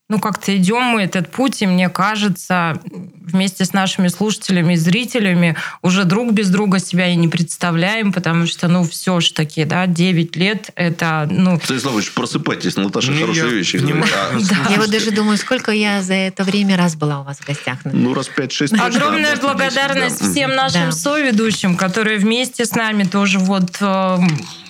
ну, 0.07 0.19
как-то 0.19 0.55
идем 0.55 0.83
мы 0.83 1.01
этот 1.01 1.31
путь, 1.31 1.63
и 1.63 1.65
мне 1.65 1.89
кажется, 1.89 2.79
вместе 2.85 3.65
с 3.65 3.73
нашими 3.73 4.07
слушателями 4.07 4.73
и 4.73 4.77
зрителями 4.77 5.55
уже 5.81 6.03
друг 6.03 6.31
без 6.31 6.49
друга 6.49 6.77
себя 6.77 7.07
и 7.07 7.15
не 7.15 7.27
представляем, 7.27 8.13
потому 8.13 8.45
что, 8.45 8.67
ну, 8.67 8.83
все 8.83 9.19
ж 9.19 9.31
таки, 9.31 9.65
да, 9.65 9.87
9 9.87 10.35
лет 10.35 10.69
это, 10.75 11.27
ну... 11.31 11.59
Станиславович, 11.59 12.11
просыпайтесь, 12.11 12.75
Наташа 12.75 13.11
Ну, 13.11 13.21
хорошие 13.21 13.47
я 13.47 13.53
вещи 13.53 13.77
говорит. 13.77 14.05
А, 14.13 14.71
Я 14.71 14.77
вот 14.77 14.91
даже 14.91 15.09
думаю, 15.09 15.37
сколько 15.39 15.71
я 15.71 16.03
за 16.03 16.13
это 16.13 16.43
время 16.43 16.77
раз 16.77 16.95
была 16.95 17.21
у 17.21 17.23
вас 17.23 17.39
в 17.39 17.47
гостях. 17.47 17.79
Ну, 17.83 18.13
раз 18.13 18.29
5-6 18.29 18.77
Огромная 18.79 19.37
благодарность 19.37 20.21
всем 20.21 20.53
нашим 20.55 20.85
Да. 20.85 20.91
соведущим, 20.91 21.75
которые 21.75 22.19
вместе 22.19 22.65
с 22.65 22.75
нами 22.75 23.05
тоже 23.05 23.39
вот 23.39 23.77
э, 23.81 24.17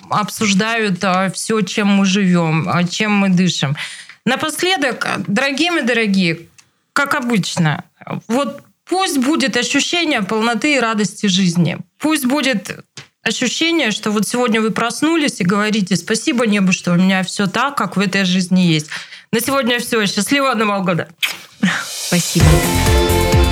обсуждают 0.08 1.04
все, 1.34 1.60
чем 1.60 1.88
мы 1.88 2.06
живем, 2.06 2.66
а, 2.72 2.84
чем 2.84 3.12
мы 3.12 3.28
дышим. 3.28 3.76
Напоследок, 4.26 5.06
дорогие 5.28 5.70
мои 5.70 5.82
дорогие, 5.82 6.40
как 6.92 7.14
обычно, 7.14 7.84
вот 8.26 8.60
пусть 8.84 9.18
будет 9.18 9.56
ощущение 9.56 10.20
полноты 10.22 10.74
и 10.74 10.80
радости 10.80 11.26
жизни. 11.26 11.78
Пусть 11.98 12.26
будет 12.26 12.84
ощущение, 13.22 13.92
что 13.92 14.10
вот 14.10 14.26
сегодня 14.26 14.60
вы 14.60 14.72
проснулись 14.72 15.40
и 15.40 15.44
говорите 15.44 15.94
спасибо 15.94 16.44
небу, 16.44 16.72
что 16.72 16.92
у 16.92 16.96
меня 16.96 17.22
все 17.22 17.46
так, 17.46 17.76
как 17.76 17.96
в 17.96 18.00
этой 18.00 18.24
жизни 18.24 18.62
есть. 18.62 18.88
На 19.30 19.40
сегодня 19.40 19.78
все. 19.78 20.04
Счастливого 20.06 20.54
Нового 20.54 20.82
года. 20.82 21.08
Спасибо. 21.88 22.46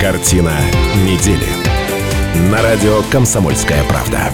Картина 0.00 0.60
недели. 1.04 1.46
На 2.50 2.62
радио 2.62 3.02
«Комсомольская 3.12 3.84
правда». 3.84 4.32